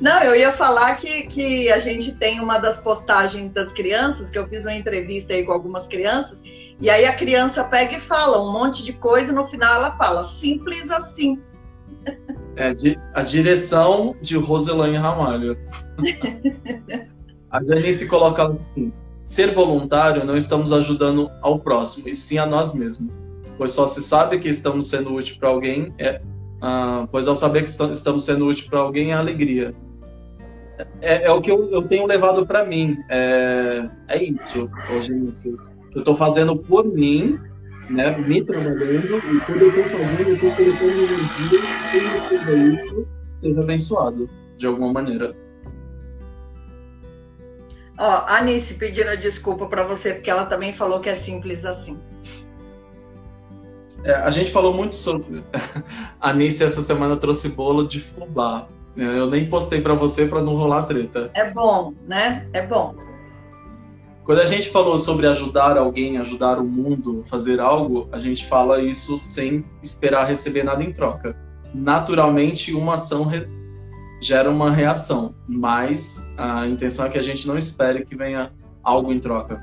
Não, 0.00 0.22
eu 0.22 0.34
ia 0.34 0.52
falar 0.52 0.96
que, 0.96 1.24
que 1.24 1.70
a 1.70 1.78
gente 1.78 2.12
tem 2.12 2.40
uma 2.40 2.58
das 2.58 2.80
postagens 2.80 3.52
das 3.52 3.72
crianças, 3.72 4.30
que 4.30 4.38
eu 4.38 4.46
fiz 4.46 4.64
uma 4.64 4.74
entrevista 4.74 5.32
aí 5.32 5.44
com 5.44 5.52
algumas 5.52 5.86
crianças, 5.86 6.42
e 6.80 6.88
aí 6.90 7.04
a 7.04 7.14
criança 7.14 7.62
pega 7.64 7.96
e 7.96 8.00
fala 8.00 8.42
um 8.42 8.52
monte 8.52 8.84
de 8.84 8.92
coisa 8.92 9.30
e 9.32 9.34
no 9.34 9.46
final 9.46 9.74
ela 9.76 9.96
fala, 9.96 10.24
simples 10.24 10.90
assim. 10.90 11.40
É, 12.54 12.74
a 13.14 13.22
direção 13.22 14.14
de 14.20 14.36
Roselaine 14.36 14.98
Ramalho. 14.98 15.56
a 17.50 17.64
Janice 17.64 18.06
coloca 18.06 18.44
assim, 18.44 18.92
ser 19.24 19.54
voluntário 19.54 20.22
não 20.22 20.36
estamos 20.36 20.70
ajudando 20.70 21.30
ao 21.40 21.58
próximo, 21.58 22.10
e 22.10 22.14
sim 22.14 22.36
a 22.36 22.44
nós 22.44 22.74
mesmos. 22.74 23.10
Pois 23.58 23.72
só 23.72 23.86
se 23.86 24.02
sabe 24.02 24.38
que 24.38 24.48
estamos 24.48 24.88
sendo 24.88 25.14
útil 25.14 25.36
para 25.38 25.48
alguém, 25.48 25.92
é, 25.98 26.20
ah, 26.60 27.06
pois 27.10 27.26
ao 27.26 27.36
saber 27.36 27.64
que 27.64 27.70
estamos 27.70 28.24
sendo 28.24 28.46
útil 28.46 28.68
para 28.70 28.80
alguém 28.80 29.12
é 29.12 29.14
alegria 29.14 29.74
é, 31.00 31.24
é, 31.24 31.32
o 31.32 31.40
que 31.40 31.50
eu, 31.50 31.70
eu 31.70 31.82
tenho 31.82 32.06
levado 32.06 32.46
para 32.46 32.64
mim. 32.64 32.96
É, 33.08 33.88
é 34.08 34.24
isso, 34.24 34.70
gente. 35.02 35.48
Eu 35.94 35.98
estou 35.98 36.16
fazendo 36.16 36.56
por 36.56 36.86
mim, 36.86 37.38
né, 37.90 38.16
me 38.16 38.42
trabalhando, 38.42 39.18
e 39.18 39.40
quando 39.40 39.62
eu 39.62 39.68
estou 39.68 39.84
fazendo, 39.84 40.28
eu 40.28 40.34
estou 40.34 40.52
colocando 40.52 41.02
energia, 41.02 41.60
quem 41.90 42.00
receber 42.00 42.84
isso, 42.84 43.08
seja 43.42 43.60
abençoado, 43.60 44.30
de 44.56 44.66
alguma 44.66 44.92
maneira. 44.92 45.34
Ó, 47.98 48.04
a 48.04 48.38
Anice 48.38 48.74
pedindo 48.74 49.14
desculpa 49.18 49.66
para 49.66 49.84
você, 49.84 50.14
porque 50.14 50.30
ela 50.30 50.46
também 50.46 50.72
falou 50.72 51.00
que 51.00 51.10
é 51.10 51.14
simples 51.14 51.64
assim. 51.66 51.98
É, 54.04 54.14
a 54.14 54.30
gente 54.30 54.50
falou 54.50 54.74
muito 54.74 54.96
sobre. 54.96 55.44
A 56.20 56.30
Anice 56.30 56.64
essa 56.64 56.82
semana 56.82 57.16
trouxe 57.16 57.48
bolo 57.48 57.86
de 57.86 58.00
fubá. 58.00 58.66
É, 58.96 59.02
eu 59.02 59.30
nem 59.30 59.48
postei 59.48 59.80
para 59.80 59.94
você 59.94 60.26
para 60.26 60.42
não 60.42 60.54
rolar 60.54 60.84
treta. 60.84 61.30
É 61.34 61.50
bom, 61.50 61.94
né? 62.06 62.46
É 62.52 62.66
bom. 62.66 62.94
Quando 64.24 64.40
a 64.40 64.46
gente 64.46 64.70
falou 64.70 64.98
sobre 64.98 65.26
ajudar 65.26 65.76
alguém, 65.76 66.18
ajudar 66.18 66.58
o 66.58 66.64
mundo, 66.64 67.24
fazer 67.26 67.58
algo, 67.58 68.08
a 68.12 68.18
gente 68.18 68.46
fala 68.46 68.80
isso 68.80 69.18
sem 69.18 69.64
esperar 69.82 70.28
receber 70.28 70.62
nada 70.62 70.82
em 70.84 70.92
troca. 70.92 71.36
Naturalmente, 71.74 72.72
uma 72.72 72.94
ação 72.94 73.24
re... 73.24 73.46
gera 74.20 74.48
uma 74.48 74.70
reação, 74.70 75.34
mas 75.48 76.24
a 76.36 76.68
intenção 76.68 77.04
é 77.04 77.08
que 77.08 77.18
a 77.18 77.22
gente 77.22 77.48
não 77.48 77.58
espere 77.58 78.04
que 78.04 78.14
venha 78.14 78.52
algo 78.82 79.12
em 79.12 79.18
troca. 79.18 79.60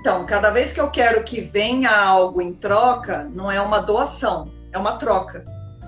Então, 0.00 0.24
cada 0.24 0.50
vez 0.50 0.72
que 0.72 0.80
eu 0.80 0.90
quero 0.90 1.24
que 1.24 1.40
venha 1.40 1.90
algo 1.90 2.40
em 2.40 2.52
troca, 2.52 3.28
não 3.34 3.50
é 3.50 3.60
uma 3.60 3.80
doação, 3.80 4.52
é 4.72 4.78
uma 4.78 4.96
troca, 4.96 5.44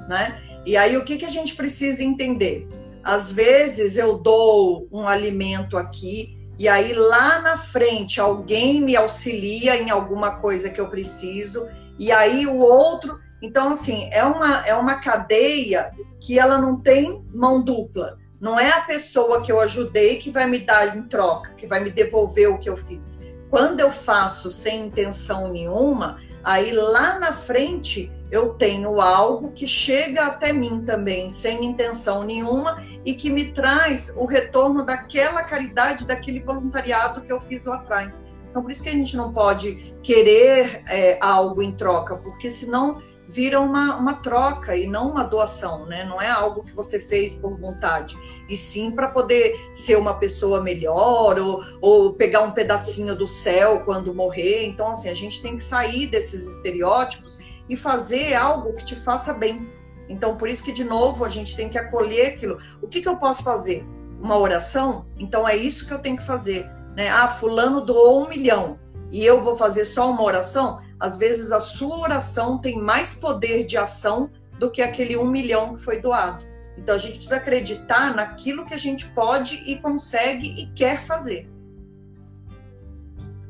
né? 0.09 0.43
E 0.67 0.77
aí, 0.77 0.97
o 0.97 1.05
que, 1.05 1.17
que 1.17 1.25
a 1.25 1.31
gente 1.31 1.55
precisa 1.55 2.03
entender? 2.03 2.67
Às 3.05 3.31
vezes 3.31 3.97
eu 3.97 4.19
dou 4.19 4.89
um 4.91 5.09
alimento 5.09 5.77
aqui, 5.77 6.37
e 6.59 6.69
aí 6.69 6.93
lá 6.93 7.41
na 7.41 7.57
frente 7.57 8.21
alguém 8.21 8.81
me 8.83 8.97
auxilia 8.97 9.81
em 9.81 9.91
alguma 9.91 10.37
coisa 10.37 10.69
que 10.69 10.81
eu 10.81 10.89
preciso, 10.89 11.67
e 11.99 12.11
aí 12.11 12.47
o 12.47 12.59
outro. 12.59 13.19
Então, 13.41 13.71
assim, 13.71 14.11
é 14.13 14.25
uma, 14.25 14.67
é 14.67 14.75
uma 14.75 14.97
cadeia 14.97 15.93
que 16.21 16.39
ela 16.39 16.59
não 16.59 16.81
tem 16.81 17.25
mão 17.33 17.63
dupla. 17.63 18.19
Não 18.41 18.59
é 18.59 18.71
a 18.71 18.81
pessoa 18.81 19.41
que 19.43 19.53
eu 19.53 19.61
ajudei 19.61 20.17
que 20.19 20.31
vai 20.31 20.47
me 20.47 20.59
dar 20.59 20.97
em 20.97 21.03
troca, 21.05 21.55
que 21.55 21.67
vai 21.67 21.81
me 21.81 21.91
devolver 21.91 22.51
o 22.51 22.59
que 22.59 22.69
eu 22.69 22.77
fiz. 22.77 23.23
Quando 23.51 23.81
eu 23.81 23.91
faço 23.91 24.49
sem 24.49 24.87
intenção 24.87 25.49
nenhuma, 25.49 26.21
aí 26.45 26.71
lá 26.71 27.19
na 27.19 27.33
frente 27.33 28.11
eu 28.31 28.51
tenho 28.51 29.01
algo 29.01 29.51
que 29.51 29.67
chega 29.67 30.27
até 30.27 30.53
mim 30.53 30.85
também, 30.85 31.29
sem 31.29 31.65
intenção 31.65 32.23
nenhuma, 32.23 32.81
e 33.05 33.13
que 33.13 33.29
me 33.29 33.53
traz 33.53 34.15
o 34.17 34.25
retorno 34.25 34.87
daquela 34.87 35.43
caridade, 35.43 36.07
daquele 36.07 36.41
voluntariado 36.41 37.23
que 37.23 37.33
eu 37.33 37.41
fiz 37.41 37.65
lá 37.65 37.77
atrás. 37.77 38.25
Então, 38.49 38.63
por 38.63 38.71
isso 38.71 38.85
que 38.85 38.89
a 38.89 38.93
gente 38.93 39.17
não 39.17 39.33
pode 39.33 39.95
querer 40.03 40.83
é, 40.89 41.19
algo 41.21 41.61
em 41.61 41.73
troca, 41.73 42.17
porque 42.17 42.51
senão 42.51 43.03
vira 43.29 43.61
uma, 43.61 43.97
uma 43.97 44.15
troca 44.15 44.77
e 44.77 44.87
não 44.87 45.11
uma 45.11 45.23
doação, 45.25 45.87
né? 45.87 46.05
Não 46.05 46.21
é 46.21 46.29
algo 46.29 46.65
que 46.65 46.73
você 46.73 46.99
fez 46.99 47.37
por 47.37 47.57
vontade, 47.57 48.17
e 48.51 48.57
sim 48.57 48.91
para 48.91 49.09
poder 49.09 49.71
ser 49.73 49.97
uma 49.97 50.15
pessoa 50.15 50.61
melhor 50.61 51.39
ou, 51.39 51.65
ou 51.81 52.13
pegar 52.13 52.41
um 52.41 52.51
pedacinho 52.51 53.15
do 53.15 53.27
céu 53.27 53.83
quando 53.85 54.13
morrer. 54.13 54.67
Então, 54.67 54.91
assim, 54.91 55.09
a 55.09 55.15
gente 55.15 55.41
tem 55.41 55.57
que 55.57 55.63
sair 55.63 56.09
desses 56.09 56.47
estereótipos 56.57 57.39
e 57.69 57.77
fazer 57.77 58.35
algo 58.35 58.73
que 58.75 58.85
te 58.85 58.97
faça 58.97 59.33
bem. 59.33 59.71
Então, 60.09 60.37
por 60.37 60.49
isso 60.49 60.65
que, 60.65 60.73
de 60.73 60.83
novo, 60.83 61.25
a 61.25 61.29
gente 61.29 61.57
tem 61.57 61.69
que 61.69 61.79
acolher 61.79 62.35
aquilo. 62.35 62.59
O 62.83 62.89
que, 62.89 63.01
que 63.01 63.09
eu 63.09 63.17
posso 63.17 63.45
fazer? 63.45 63.87
Uma 64.21 64.37
oração? 64.37 65.07
Então, 65.17 65.49
é 65.49 65.57
isso 65.57 65.87
que 65.87 65.95
eu 65.95 66.01
tenho 66.01 66.17
que 66.17 66.27
fazer. 66.27 66.69
Né? 66.97 67.09
Ah, 67.09 67.29
Fulano 67.29 67.81
doou 67.87 68.25
um 68.25 68.29
milhão 68.29 68.79
e 69.13 69.25
eu 69.25 69.41
vou 69.41 69.57
fazer 69.57 69.85
só 69.85 70.11
uma 70.11 70.23
oração? 70.23 70.81
Às 70.99 71.17
vezes, 71.17 71.53
a 71.53 71.61
sua 71.61 72.01
oração 72.01 72.59
tem 72.59 72.79
mais 72.81 73.15
poder 73.15 73.65
de 73.65 73.77
ação 73.77 74.29
do 74.59 74.71
que 74.71 74.83
aquele 74.83 75.17
um 75.17 75.25
milhão 75.25 75.77
que 75.77 75.83
foi 75.83 76.01
doado. 76.01 76.50
Então, 76.83 76.95
a 76.95 76.99
gente 76.99 77.15
precisa 77.15 77.37
acreditar 77.37 78.15
naquilo 78.15 78.65
que 78.65 78.75
a 78.75 78.79
gente 78.79 79.07
pode 79.09 79.63
e 79.67 79.77
consegue 79.77 80.47
e 80.47 80.73
quer 80.73 81.05
fazer. 81.05 81.49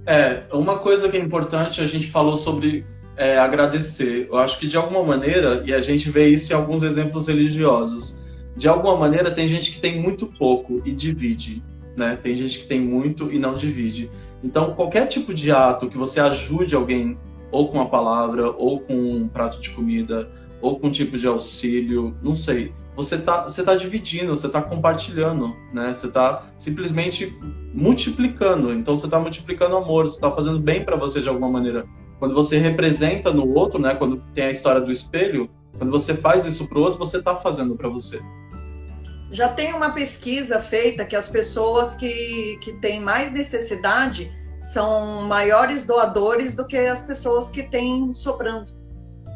É, 0.07 0.43
uma 0.53 0.78
coisa 0.78 1.09
que 1.09 1.16
é 1.16 1.20
importante, 1.20 1.81
a 1.81 1.87
gente 1.87 2.09
falou 2.09 2.37
sobre 2.37 2.85
é, 3.16 3.39
agradecer. 3.39 4.26
Eu 4.28 4.39
acho 4.39 4.59
que 4.59 4.66
de 4.66 4.76
alguma 4.76 5.05
maneira, 5.05 5.62
e 5.64 5.72
a 5.72 5.81
gente 5.81 6.11
vê 6.11 6.28
isso 6.28 6.53
em 6.53 6.57
alguns 6.57 6.83
exemplos 6.83 7.28
religiosos, 7.28 8.18
de 8.57 8.66
alguma 8.66 8.97
maneira 8.97 9.31
tem 9.31 9.47
gente 9.47 9.70
que 9.70 9.78
tem 9.78 10.01
muito 10.01 10.26
pouco 10.26 10.83
e 10.85 10.91
divide, 10.91 11.62
né? 11.97 12.18
Tem 12.20 12.35
gente 12.35 12.59
que 12.59 12.66
tem 12.66 12.81
muito 12.81 13.33
e 13.33 13.39
não 13.39 13.55
divide. 13.55 14.11
Então, 14.43 14.74
qualquer 14.74 15.07
tipo 15.07 15.33
de 15.33 15.53
ato 15.53 15.89
que 15.89 15.99
você 15.99 16.18
ajude 16.18 16.74
alguém, 16.74 17.16
ou 17.53 17.68
com 17.68 17.76
uma 17.76 17.89
palavra, 17.89 18.51
ou 18.51 18.81
com 18.81 18.95
um 18.95 19.28
prato 19.28 19.61
de 19.61 19.70
comida, 19.70 20.28
ou 20.61 20.81
com 20.81 20.89
um 20.89 20.91
tipo 20.91 21.16
de 21.18 21.26
auxílio, 21.26 22.16
não 22.22 22.35
sei. 22.35 22.72
Você 23.03 23.16
está 23.16 23.42
você 23.44 23.62
tá 23.62 23.74
dividindo, 23.74 24.34
você 24.34 24.46
está 24.46 24.61
compartilhando, 24.61 25.57
né? 25.72 25.92
Você 25.92 26.07
está 26.07 26.51
simplesmente 26.57 27.34
multiplicando. 27.72 28.72
Então, 28.72 28.96
você 28.96 29.07
está 29.07 29.18
multiplicando 29.18 29.76
amor, 29.76 30.07
você 30.09 30.16
está 30.16 30.30
fazendo 30.30 30.59
bem 30.59 30.84
para 30.84 30.96
você 30.96 31.20
de 31.20 31.28
alguma 31.28 31.48
maneira 31.48 31.86
quando 32.18 32.34
você 32.34 32.59
representa 32.59 33.32
no 33.32 33.48
outro, 33.57 33.80
né? 33.80 33.94
Quando 33.94 34.22
tem 34.34 34.44
a 34.44 34.51
história 34.51 34.80
do 34.80 34.92
espelho, 34.92 35.51
quando 35.78 35.90
você 35.90 36.14
faz 36.14 36.44
isso 36.44 36.68
para 36.68 36.78
o 36.78 36.82
outro, 36.82 36.98
você 36.98 37.16
está 37.16 37.36
fazendo 37.36 37.74
para 37.74 37.88
você. 37.88 38.20
Já 39.32 39.48
tem 39.48 39.72
uma 39.72 39.90
pesquisa 39.92 40.61
feita 40.61 41.05
que 41.05 41.16
as 41.16 41.30
pessoas 41.30 41.94
que, 41.94 42.59
que 42.61 42.74
têm 42.74 43.01
mais 43.01 43.32
necessidade 43.32 44.30
são 44.61 45.22
maiores 45.22 45.86
doadores 45.86 46.55
do 46.55 46.66
que 46.66 46.76
as 46.76 47.03
pessoas 47.03 47.48
que 47.48 47.62
têm 47.62 48.12
sobrando. 48.12 48.80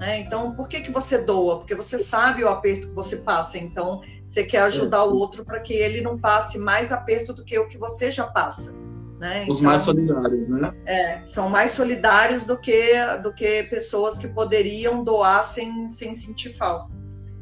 Né? 0.05 0.19
Então, 0.19 0.53
por 0.55 0.69
que, 0.69 0.83
que 0.83 0.91
você 0.91 1.17
doa? 1.17 1.61
Porque 1.61 1.75
você 1.75 1.99
sabe 1.99 2.45
o 2.45 2.49
aperto 2.49 2.89
que 2.89 2.95
você 2.95 3.17
passa. 3.17 3.57
Então, 3.57 4.03
você 4.29 4.45
quer 4.45 4.61
ajudar 4.65 5.05
o 5.05 5.15
outro 5.15 5.47
para 5.47 5.61
que 5.61 5.73
ele 5.73 6.03
não 6.03 6.19
passe 6.19 6.59
mais 6.59 6.93
aperto 6.93 7.33
do 7.33 7.43
que 7.43 7.59
o 7.59 7.69
que 7.71 7.79
você 7.79 8.11
já 8.11 8.27
passa. 8.27 8.77
Né? 9.19 9.47
Os 9.49 9.61
então, 9.61 9.71
mais 9.71 9.81
solidários, 9.81 10.49
né? 10.51 10.75
É, 10.85 11.25
são 11.25 11.49
mais 11.49 11.73
solidários 11.73 12.45
do 12.45 12.59
que, 12.59 12.93
do 13.23 13.33
que 13.33 13.63
pessoas 13.63 14.19
que 14.19 14.29
poderiam 14.29 15.03
doar 15.03 15.43
sem, 15.43 15.89
sem 15.89 16.15
sentir 16.15 16.55
falta. 16.55 16.93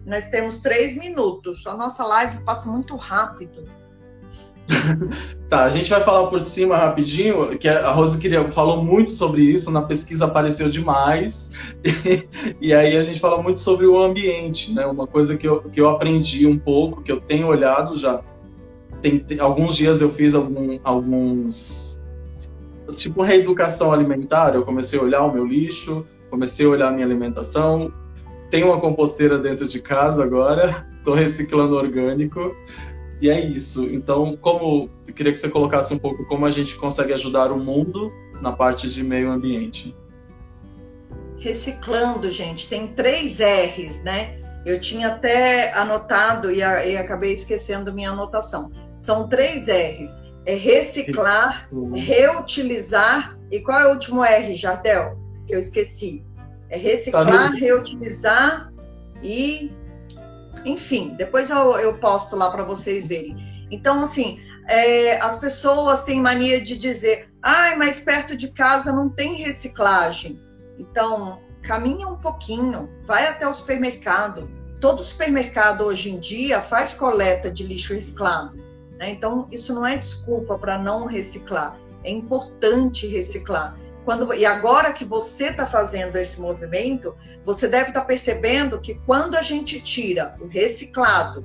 Nós 0.06 0.26
temos 0.26 0.60
três 0.60 0.96
minutos, 0.96 1.66
a 1.66 1.76
nossa 1.76 2.04
live 2.04 2.44
passa 2.44 2.70
muito 2.70 2.94
rápido. 2.94 3.68
tá, 5.48 5.64
a 5.64 5.70
gente 5.70 5.90
vai 5.90 6.02
falar 6.02 6.28
por 6.28 6.40
cima 6.40 6.76
rapidinho, 6.76 7.58
que 7.58 7.68
a 7.68 7.90
Rose 7.92 8.18
queria, 8.18 8.50
falou 8.50 8.84
muito 8.84 9.10
sobre 9.10 9.42
isso, 9.42 9.70
na 9.70 9.82
pesquisa 9.82 10.24
apareceu 10.24 10.70
demais, 10.70 11.50
e, 11.84 12.26
e, 12.68 12.72
aí 12.72 12.96
a 12.96 13.02
gente 13.02 13.20
fala 13.20 13.42
muito 13.42 13.60
sobre 13.60 13.86
o 13.86 14.00
ambiente, 14.02 14.72
né? 14.72 14.86
Uma 14.86 15.06
coisa 15.06 15.36
que 15.36 15.46
eu, 15.46 15.62
que 15.62 15.80
eu 15.80 15.88
aprendi 15.88 16.46
um 16.46 16.58
pouco, 16.58 17.02
que 17.02 17.12
eu 17.12 17.20
tenho 17.20 17.48
olhado 17.48 17.96
já 17.96 18.22
tem, 19.02 19.18
tem, 19.18 19.40
alguns 19.40 19.74
dias 19.74 20.00
eu 20.00 20.10
fiz 20.10 20.32
algum, 20.34 20.78
alguns 20.84 22.00
tipo 22.94 23.22
reeducação 23.22 23.92
alimentar. 23.92 24.54
Eu 24.54 24.64
comecei 24.64 24.98
a 24.98 25.02
olhar 25.02 25.22
o 25.22 25.32
meu 25.32 25.44
lixo, 25.44 26.06
comecei 26.30 26.64
a 26.64 26.68
olhar 26.68 26.88
a 26.88 26.90
minha 26.92 27.04
alimentação. 27.04 27.92
Tenho 28.50 28.66
uma 28.66 28.80
composteira 28.80 29.38
dentro 29.38 29.66
de 29.66 29.80
casa 29.80 30.22
agora, 30.22 30.86
estou 30.98 31.14
reciclando 31.14 31.74
orgânico. 31.74 32.54
E 33.22 33.30
é 33.30 33.40
isso. 33.40 33.84
Então, 33.84 34.36
como 34.36 34.90
eu 35.06 35.14
queria 35.14 35.32
que 35.32 35.38
você 35.38 35.48
colocasse 35.48 35.94
um 35.94 35.98
pouco 35.98 36.26
como 36.26 36.44
a 36.44 36.50
gente 36.50 36.74
consegue 36.74 37.12
ajudar 37.12 37.52
o 37.52 37.56
mundo 37.56 38.12
na 38.40 38.50
parte 38.50 38.90
de 38.90 39.00
meio 39.04 39.30
ambiente. 39.30 39.94
Reciclando, 41.38 42.28
gente, 42.28 42.68
tem 42.68 42.88
três 42.88 43.38
R's, 43.38 44.02
né? 44.02 44.40
Eu 44.66 44.80
tinha 44.80 45.08
até 45.08 45.72
anotado 45.72 46.50
e, 46.50 46.64
a, 46.64 46.84
e 46.84 46.96
acabei 46.96 47.32
esquecendo 47.32 47.92
minha 47.92 48.10
anotação 48.10 48.70
São 48.98 49.28
três 49.28 49.68
R's. 49.68 50.28
É 50.44 50.54
reciclar, 50.56 51.68
reutilizar 51.94 53.38
e 53.52 53.60
qual 53.60 53.78
é 53.78 53.86
o 53.86 53.90
último 53.90 54.24
R, 54.24 54.56
Jardel? 54.56 55.16
Que 55.46 55.54
eu 55.54 55.60
esqueci. 55.60 56.24
É 56.68 56.76
reciclar, 56.76 57.26
tá 57.26 57.50
reutilizar 57.50 58.72
e 59.22 59.70
enfim, 60.64 61.14
depois 61.16 61.50
eu, 61.50 61.78
eu 61.78 61.94
posto 61.98 62.36
lá 62.36 62.50
para 62.50 62.64
vocês 62.64 63.06
verem. 63.06 63.66
Então, 63.70 64.02
assim, 64.02 64.40
é, 64.68 65.16
as 65.20 65.38
pessoas 65.38 66.04
têm 66.04 66.20
mania 66.20 66.60
de 66.60 66.76
dizer, 66.76 67.30
ai, 67.42 67.76
mas 67.76 68.00
perto 68.00 68.36
de 68.36 68.48
casa 68.48 68.92
não 68.92 69.08
tem 69.08 69.36
reciclagem. 69.36 70.40
Então, 70.78 71.40
caminha 71.62 72.06
um 72.08 72.16
pouquinho, 72.16 72.88
vai 73.04 73.26
até 73.26 73.46
o 73.46 73.54
supermercado. 73.54 74.50
Todo 74.80 75.02
supermercado 75.02 75.84
hoje 75.84 76.10
em 76.10 76.18
dia 76.18 76.60
faz 76.60 76.92
coleta 76.92 77.50
de 77.50 77.64
lixo 77.64 77.94
reciclado. 77.94 78.56
Né? 78.98 79.10
Então, 79.10 79.48
isso 79.50 79.74
não 79.74 79.86
é 79.86 79.96
desculpa 79.96 80.58
para 80.58 80.78
não 80.78 81.06
reciclar. 81.06 81.78
É 82.04 82.10
importante 82.10 83.06
reciclar. 83.06 83.76
Quando, 84.05 84.34
e 84.34 84.44
agora 84.44 84.92
que 84.92 85.05
você 85.05 85.46
está 85.46 85.64
fazendo 85.64 86.16
esse 86.16 86.40
movimento, 86.40 87.14
você 87.44 87.68
deve 87.68 87.88
estar 87.88 88.00
tá 88.00 88.07
percebendo 88.07 88.80
que 88.80 88.94
quando 89.07 89.36
a 89.36 89.42
gente 89.42 89.80
tira 89.80 90.34
o 90.40 90.46
reciclado 90.46 91.44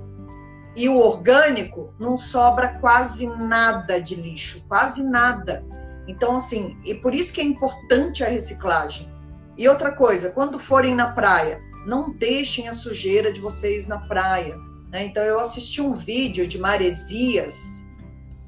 e 0.75 0.89
o 0.89 0.97
orgânico, 0.97 1.93
não 1.99 2.17
sobra 2.17 2.79
quase 2.79 3.27
nada 3.27 3.99
de 4.01 4.15
lixo, 4.15 4.63
quase 4.67 5.03
nada. 5.03 5.63
Então, 6.07 6.35
assim, 6.37 6.77
e 6.85 6.95
por 6.95 7.13
isso 7.13 7.33
que 7.33 7.41
é 7.41 7.43
importante 7.43 8.23
a 8.23 8.27
reciclagem. 8.27 9.07
E 9.57 9.67
outra 9.67 9.91
coisa, 9.91 10.31
quando 10.31 10.59
forem 10.59 10.95
na 10.95 11.11
praia, 11.11 11.59
não 11.85 12.11
deixem 12.11 12.67
a 12.67 12.73
sujeira 12.73 13.31
de 13.31 13.41
vocês 13.41 13.87
na 13.87 13.99
praia. 13.99 14.55
Né? 14.91 15.05
Então, 15.05 15.23
eu 15.23 15.39
assisti 15.39 15.81
um 15.81 15.93
vídeo 15.93 16.47
de 16.47 16.57
maresias 16.57 17.83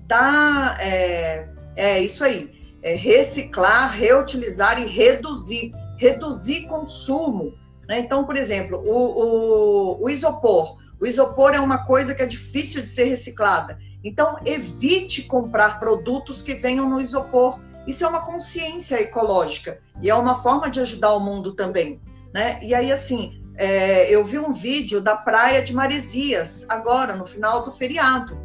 da. 0.07 0.77
É, 0.79 1.47
é 1.75 1.99
isso 1.99 2.23
aí 2.23 2.58
é, 2.81 2.93
reciclar, 2.93 3.91
reutilizar 3.93 4.81
e 4.81 4.85
reduzir. 4.85 5.71
Reduzir 5.97 6.67
consumo. 6.67 7.53
Né? 7.87 7.99
Então, 7.99 8.23
por 8.23 8.37
exemplo, 8.37 8.81
o, 8.85 9.97
o, 9.97 10.03
o 10.03 10.09
isopor. 10.09 10.77
O 10.99 11.05
isopor 11.05 11.53
é 11.53 11.59
uma 11.59 11.85
coisa 11.85 12.13
que 12.13 12.21
é 12.21 12.25
difícil 12.25 12.81
de 12.81 12.89
ser 12.89 13.05
reciclada. 13.05 13.79
Então, 14.03 14.37
evite 14.45 15.23
comprar 15.23 15.79
produtos 15.79 16.41
que 16.41 16.53
venham 16.53 16.89
no 16.89 17.01
isopor. 17.01 17.59
Isso 17.87 18.05
é 18.05 18.07
uma 18.07 18.25
consciência 18.25 19.01
ecológica 19.01 19.79
e 20.01 20.09
é 20.09 20.15
uma 20.15 20.41
forma 20.41 20.69
de 20.69 20.79
ajudar 20.79 21.13
o 21.13 21.19
mundo 21.19 21.53
também. 21.53 21.99
Né? 22.33 22.59
E 22.61 22.75
aí, 22.75 22.91
assim, 22.91 23.41
é, 23.55 24.09
eu 24.09 24.23
vi 24.23 24.39
um 24.39 24.53
vídeo 24.53 25.01
da 25.01 25.17
praia 25.17 25.61
de 25.61 25.73
Maresias, 25.73 26.65
agora, 26.69 27.15
no 27.15 27.25
final 27.25 27.63
do 27.63 27.73
feriado. 27.73 28.37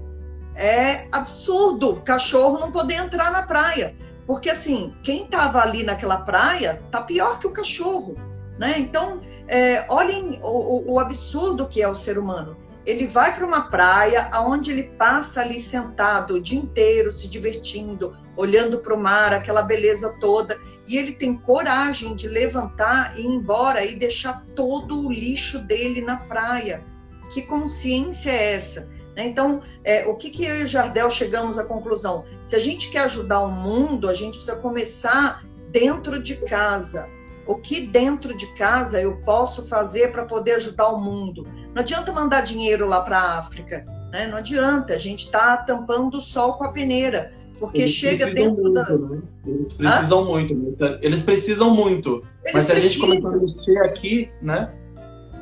É 0.57 1.07
absurdo 1.13 2.03
cachorro 2.05 2.59
não 2.59 2.73
poder 2.73 2.95
entrar 2.95 3.31
na 3.31 3.43
praia. 3.43 3.97
Porque, 4.27 4.49
assim, 4.49 4.95
quem 5.03 5.25
estava 5.25 5.61
ali 5.61 5.83
naquela 5.83 6.19
praia 6.19 6.83
tá 6.91 7.01
pior 7.03 7.39
que 7.39 7.47
o 7.47 7.51
cachorro, 7.51 8.17
né? 8.59 8.79
Então, 8.79 9.21
é, 9.47 9.85
olhem 9.89 10.41
o, 10.43 10.93
o, 10.93 11.01
absurdo 11.01 11.69
que 11.69 11.83
é 11.83 11.89
o 11.89 11.95
ser 11.95 12.19
humano. 12.19 12.57
Ele 12.87 13.07
vai 13.07 13.35
para 13.35 13.47
uma 13.47 13.63
praia 13.63 14.31
onde 14.43 14.71
ele 14.71 14.83
passa 14.83 15.41
ali 15.41 15.61
sentado 15.61 16.35
o 16.35 16.41
dia 16.41 16.59
inteiro, 16.59 17.11
se 17.11 17.29
divertindo, 17.29 18.17
olhando 18.37 18.79
para 18.79 18.95
o 18.95 19.01
mar, 19.01 19.33
aquela 19.33 19.63
beleza 19.63 20.17
toda, 20.21 20.59
e 20.87 20.99
ele 20.99 21.13
tem 21.13 21.35
coragem 21.35 22.15
de 22.15 22.29
levantar 22.29 23.19
e 23.19 23.23
ir 23.23 23.27
embora 23.27 23.85
e 23.85 23.97
deixar 23.97 24.45
todo 24.55 25.07
o 25.07 25.11
lixo 25.11 25.59
dele 25.61 26.03
na 26.03 26.17
praia. 26.17 26.85
Que 27.33 27.43
consciência 27.43 28.31
é 28.31 28.53
essa? 28.53 28.94
Né? 29.17 29.27
Então, 29.27 29.63
é, 29.85 30.07
o 30.07 30.17
que, 30.17 30.31
que 30.31 30.45
eu 30.45 30.61
e 30.61 30.65
o 30.65 30.67
Jardel 30.67 31.11
chegamos 31.11 31.59
à 31.59 31.65
conclusão? 31.65 32.25
Se 32.45 32.57
a 32.57 32.59
gente 32.59 32.91
quer 32.91 33.05
ajudar 33.05 33.41
o 33.41 33.51
mundo, 33.51 34.09
a 34.09 34.15
gente 34.15 34.37
precisa 34.37 34.57
começar 34.57 35.45
dentro 35.71 36.23
de 36.23 36.37
casa. 36.37 37.09
O 37.47 37.57
que 37.57 37.81
dentro 37.83 38.37
de 38.37 38.47
casa 38.55 39.01
eu 39.01 39.19
posso 39.19 39.69
fazer 39.69 40.11
para 40.13 40.25
poder 40.25 40.53
ajudar 40.53 40.89
o 40.89 41.01
mundo? 41.01 41.47
Não 41.75 41.83
adianta 41.83 42.13
mandar 42.13 42.41
dinheiro 42.41 42.87
lá 42.87 43.01
para 43.03 43.19
a 43.19 43.39
África, 43.39 43.85
né? 44.11 44.27
não 44.27 44.39
adianta, 44.39 44.95
a 44.95 44.99
gente 44.99 45.25
está 45.25 45.57
tampando 45.59 46.19
o 46.19 46.23
sol 46.23 46.55
com 46.55 46.65
a 46.65 46.73
peneira, 46.73 47.33
porque 47.59 47.79
eles 47.79 47.91
chega 47.91 48.31
dentro 48.31 48.63
muito, 48.63 48.73
da. 48.73 48.97
Né? 48.97 49.23
Eles 49.47 49.75
precisam 49.75 50.21
Hã? 50.21 50.25
muito, 50.25 50.77
eles 51.03 51.23
precisam 51.23 51.71
muito. 51.71 52.25
Eles 52.45 52.55
mas 52.55 52.65
se 52.65 52.73
a 52.73 52.81
gente 52.81 52.99
começar 52.99 53.35
a 53.35 53.37
mexer 53.37 53.79
aqui, 53.81 54.31
né? 54.41 54.73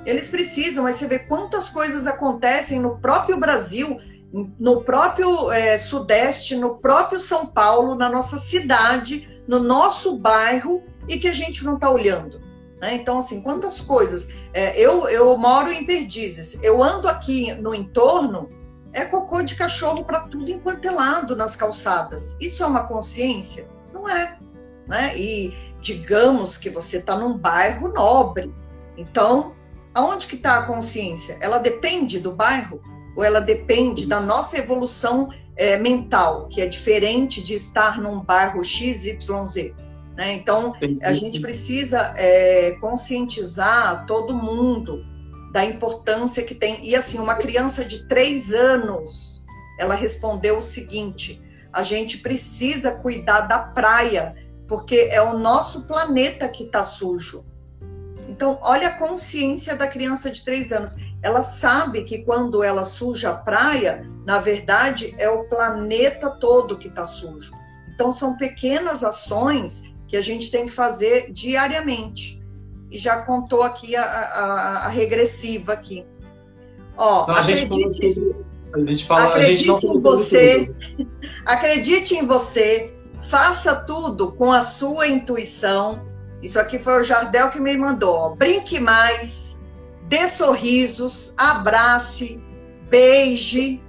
Eles 0.05 0.29
precisam, 0.29 0.85
mas 0.85 0.97
você 0.97 1.07
vê 1.07 1.19
quantas 1.21 1.69
coisas 1.69 2.07
acontecem 2.07 2.81
no 2.81 2.99
próprio 2.99 3.39
Brasil, 3.39 4.01
no 4.59 4.83
próprio 4.83 5.51
é, 5.51 5.79
Sudeste, 5.79 6.57
no 6.57 6.77
próprio 6.77 7.21
São 7.21 7.47
Paulo, 7.47 7.95
na 7.95 8.09
nossa 8.09 8.39
cidade, 8.39 9.43
no 9.47 9.59
nosso 9.59 10.17
bairro, 10.17 10.83
e 11.07 11.19
que 11.19 11.29
a 11.29 11.35
gente 11.35 11.65
não 11.65 11.75
está 11.75 11.91
olhando. 11.91 12.41
Né? 12.81 12.95
Então, 12.95 13.19
assim, 13.19 13.41
quantas 13.41 13.81
coisas. 13.81 14.35
É, 14.53 14.79
eu, 14.79 15.09
eu 15.09 15.37
moro 15.37 15.71
em 15.71 15.87
Perdizes, 15.87 16.61
eu 16.63 16.83
ando 16.83 17.09
aqui 17.09 17.53
no 17.55 17.75
entorno, 17.75 18.49
é 18.93 19.05
cocô 19.05 19.41
de 19.43 19.55
cachorro 19.55 20.05
para 20.05 20.21
tudo 20.21 20.51
enquanto 20.51 20.85
é 20.85 20.91
lado 20.91 21.37
nas 21.37 21.57
calçadas. 21.57 22.37
Isso 22.41 22.63
é 22.63 22.67
uma 22.67 22.85
consciência? 22.85 23.69
Não 23.93 24.09
é. 24.09 24.37
Né? 24.87 25.17
E 25.17 25.55
digamos 25.81 26.59
que 26.59 26.69
você 26.69 26.99
está 26.99 27.17
num 27.17 27.39
bairro 27.39 27.89
nobre. 27.89 28.53
Então, 28.97 29.55
aonde 29.95 30.26
que 30.26 30.36
está 30.36 30.59
a 30.59 30.62
consciência? 30.62 31.38
Ela 31.40 31.59
depende 31.59 32.18
do 32.18 32.32
bairro 32.32 32.80
ou 33.16 33.22
ela 33.22 33.40
depende 33.40 34.07
da 34.07 34.20
nossa 34.20 34.57
evolução 34.59 35.28
é, 35.57 35.76
mental, 35.76 36.49
que 36.49 36.61
é 36.61 36.66
diferente 36.66 37.43
de 37.43 37.55
estar 37.55 38.01
num 38.01 38.20
bairro 38.20 38.64
XYZ? 38.64 39.74
Né? 40.16 40.32
Então, 40.34 40.74
a 41.03 41.12
gente 41.12 41.40
precisa 41.40 42.14
é, 42.16 42.72
conscientizar 42.80 44.07
todo 44.07 44.34
mundo 44.34 45.05
da 45.53 45.64
importância 45.64 46.43
que 46.43 46.55
tem. 46.55 46.84
E 46.84 46.97
assim, 46.97 47.18
uma 47.18 47.34
criança 47.34 47.84
de 47.84 48.09
três 48.09 48.53
anos, 48.53 49.45
ela 49.78 49.95
respondeu 49.95 50.59
o 50.59 50.62
seguinte: 50.62 51.40
a 51.72 51.82
gente 51.82 52.18
precisa 52.18 52.93
cuidar 52.93 53.43
da 53.43 53.59
praia, 53.59 54.34
porque 54.66 55.09
é 55.11 55.22
o 55.22 55.38
nosso 55.38 55.86
planeta 55.86 56.49
que 56.49 56.64
está 56.64 56.82
sujo. 56.82 57.45
Então, 58.43 58.59
olha 58.61 58.88
a 58.88 58.95
consciência 58.95 59.76
da 59.76 59.86
criança 59.86 60.28
de 60.28 60.45
três 60.45 60.72
anos. 60.72 60.97
Ela 61.22 61.45
sabe 61.45 62.03
que 62.03 62.24
quando 62.24 62.61
ela 62.64 62.82
suja 62.82 63.30
a 63.30 63.34
praia, 63.34 64.05
na 64.26 64.40
verdade, 64.40 65.14
é 65.16 65.30
o 65.30 65.45
planeta 65.45 66.28
todo 66.28 66.76
que 66.76 66.88
está 66.88 67.05
sujo. 67.05 67.53
Então, 67.95 68.11
são 68.11 68.36
pequenas 68.36 69.05
ações 69.05 69.84
que 70.09 70.16
a 70.16 70.20
gente 70.20 70.51
tem 70.51 70.66
que 70.66 70.72
fazer 70.72 71.30
diariamente. 71.30 72.43
E 72.90 72.99
já 72.99 73.18
contou 73.18 73.62
aqui 73.62 73.95
a, 73.95 74.03
a, 74.03 74.86
a 74.86 74.88
regressiva 74.88 75.74
aqui. 75.74 76.05
Ó, 76.97 77.22
então, 77.22 77.36
acredite, 77.36 78.34
a 78.74 78.78
gente 78.80 79.07
fala, 79.07 79.36
acredite 79.36 79.70
a 79.70 79.78
gente 79.78 79.86
em 79.86 80.03
você, 80.03 80.74
acredite 81.47 82.14
em 82.16 82.26
você, 82.26 82.93
faça 83.30 83.72
tudo 83.72 84.32
com 84.32 84.51
a 84.51 84.62
sua 84.62 85.07
intuição 85.07 86.11
isso 86.43 86.59
aqui 86.59 86.78
foi 86.78 87.01
o 87.01 87.05
Jardel 87.05 87.51
que 87.51 87.61
me 87.61 87.76
mandou. 87.76 88.34
Brinque 88.34 88.80
mais, 88.80 89.57
dê 90.09 90.26
sorrisos, 90.26 91.34
abrace, 91.38 92.40
beije, 92.90 93.80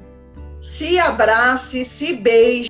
se 0.61 0.99
abrace, 0.99 1.83
se 1.83 2.13
beije. 2.13 2.69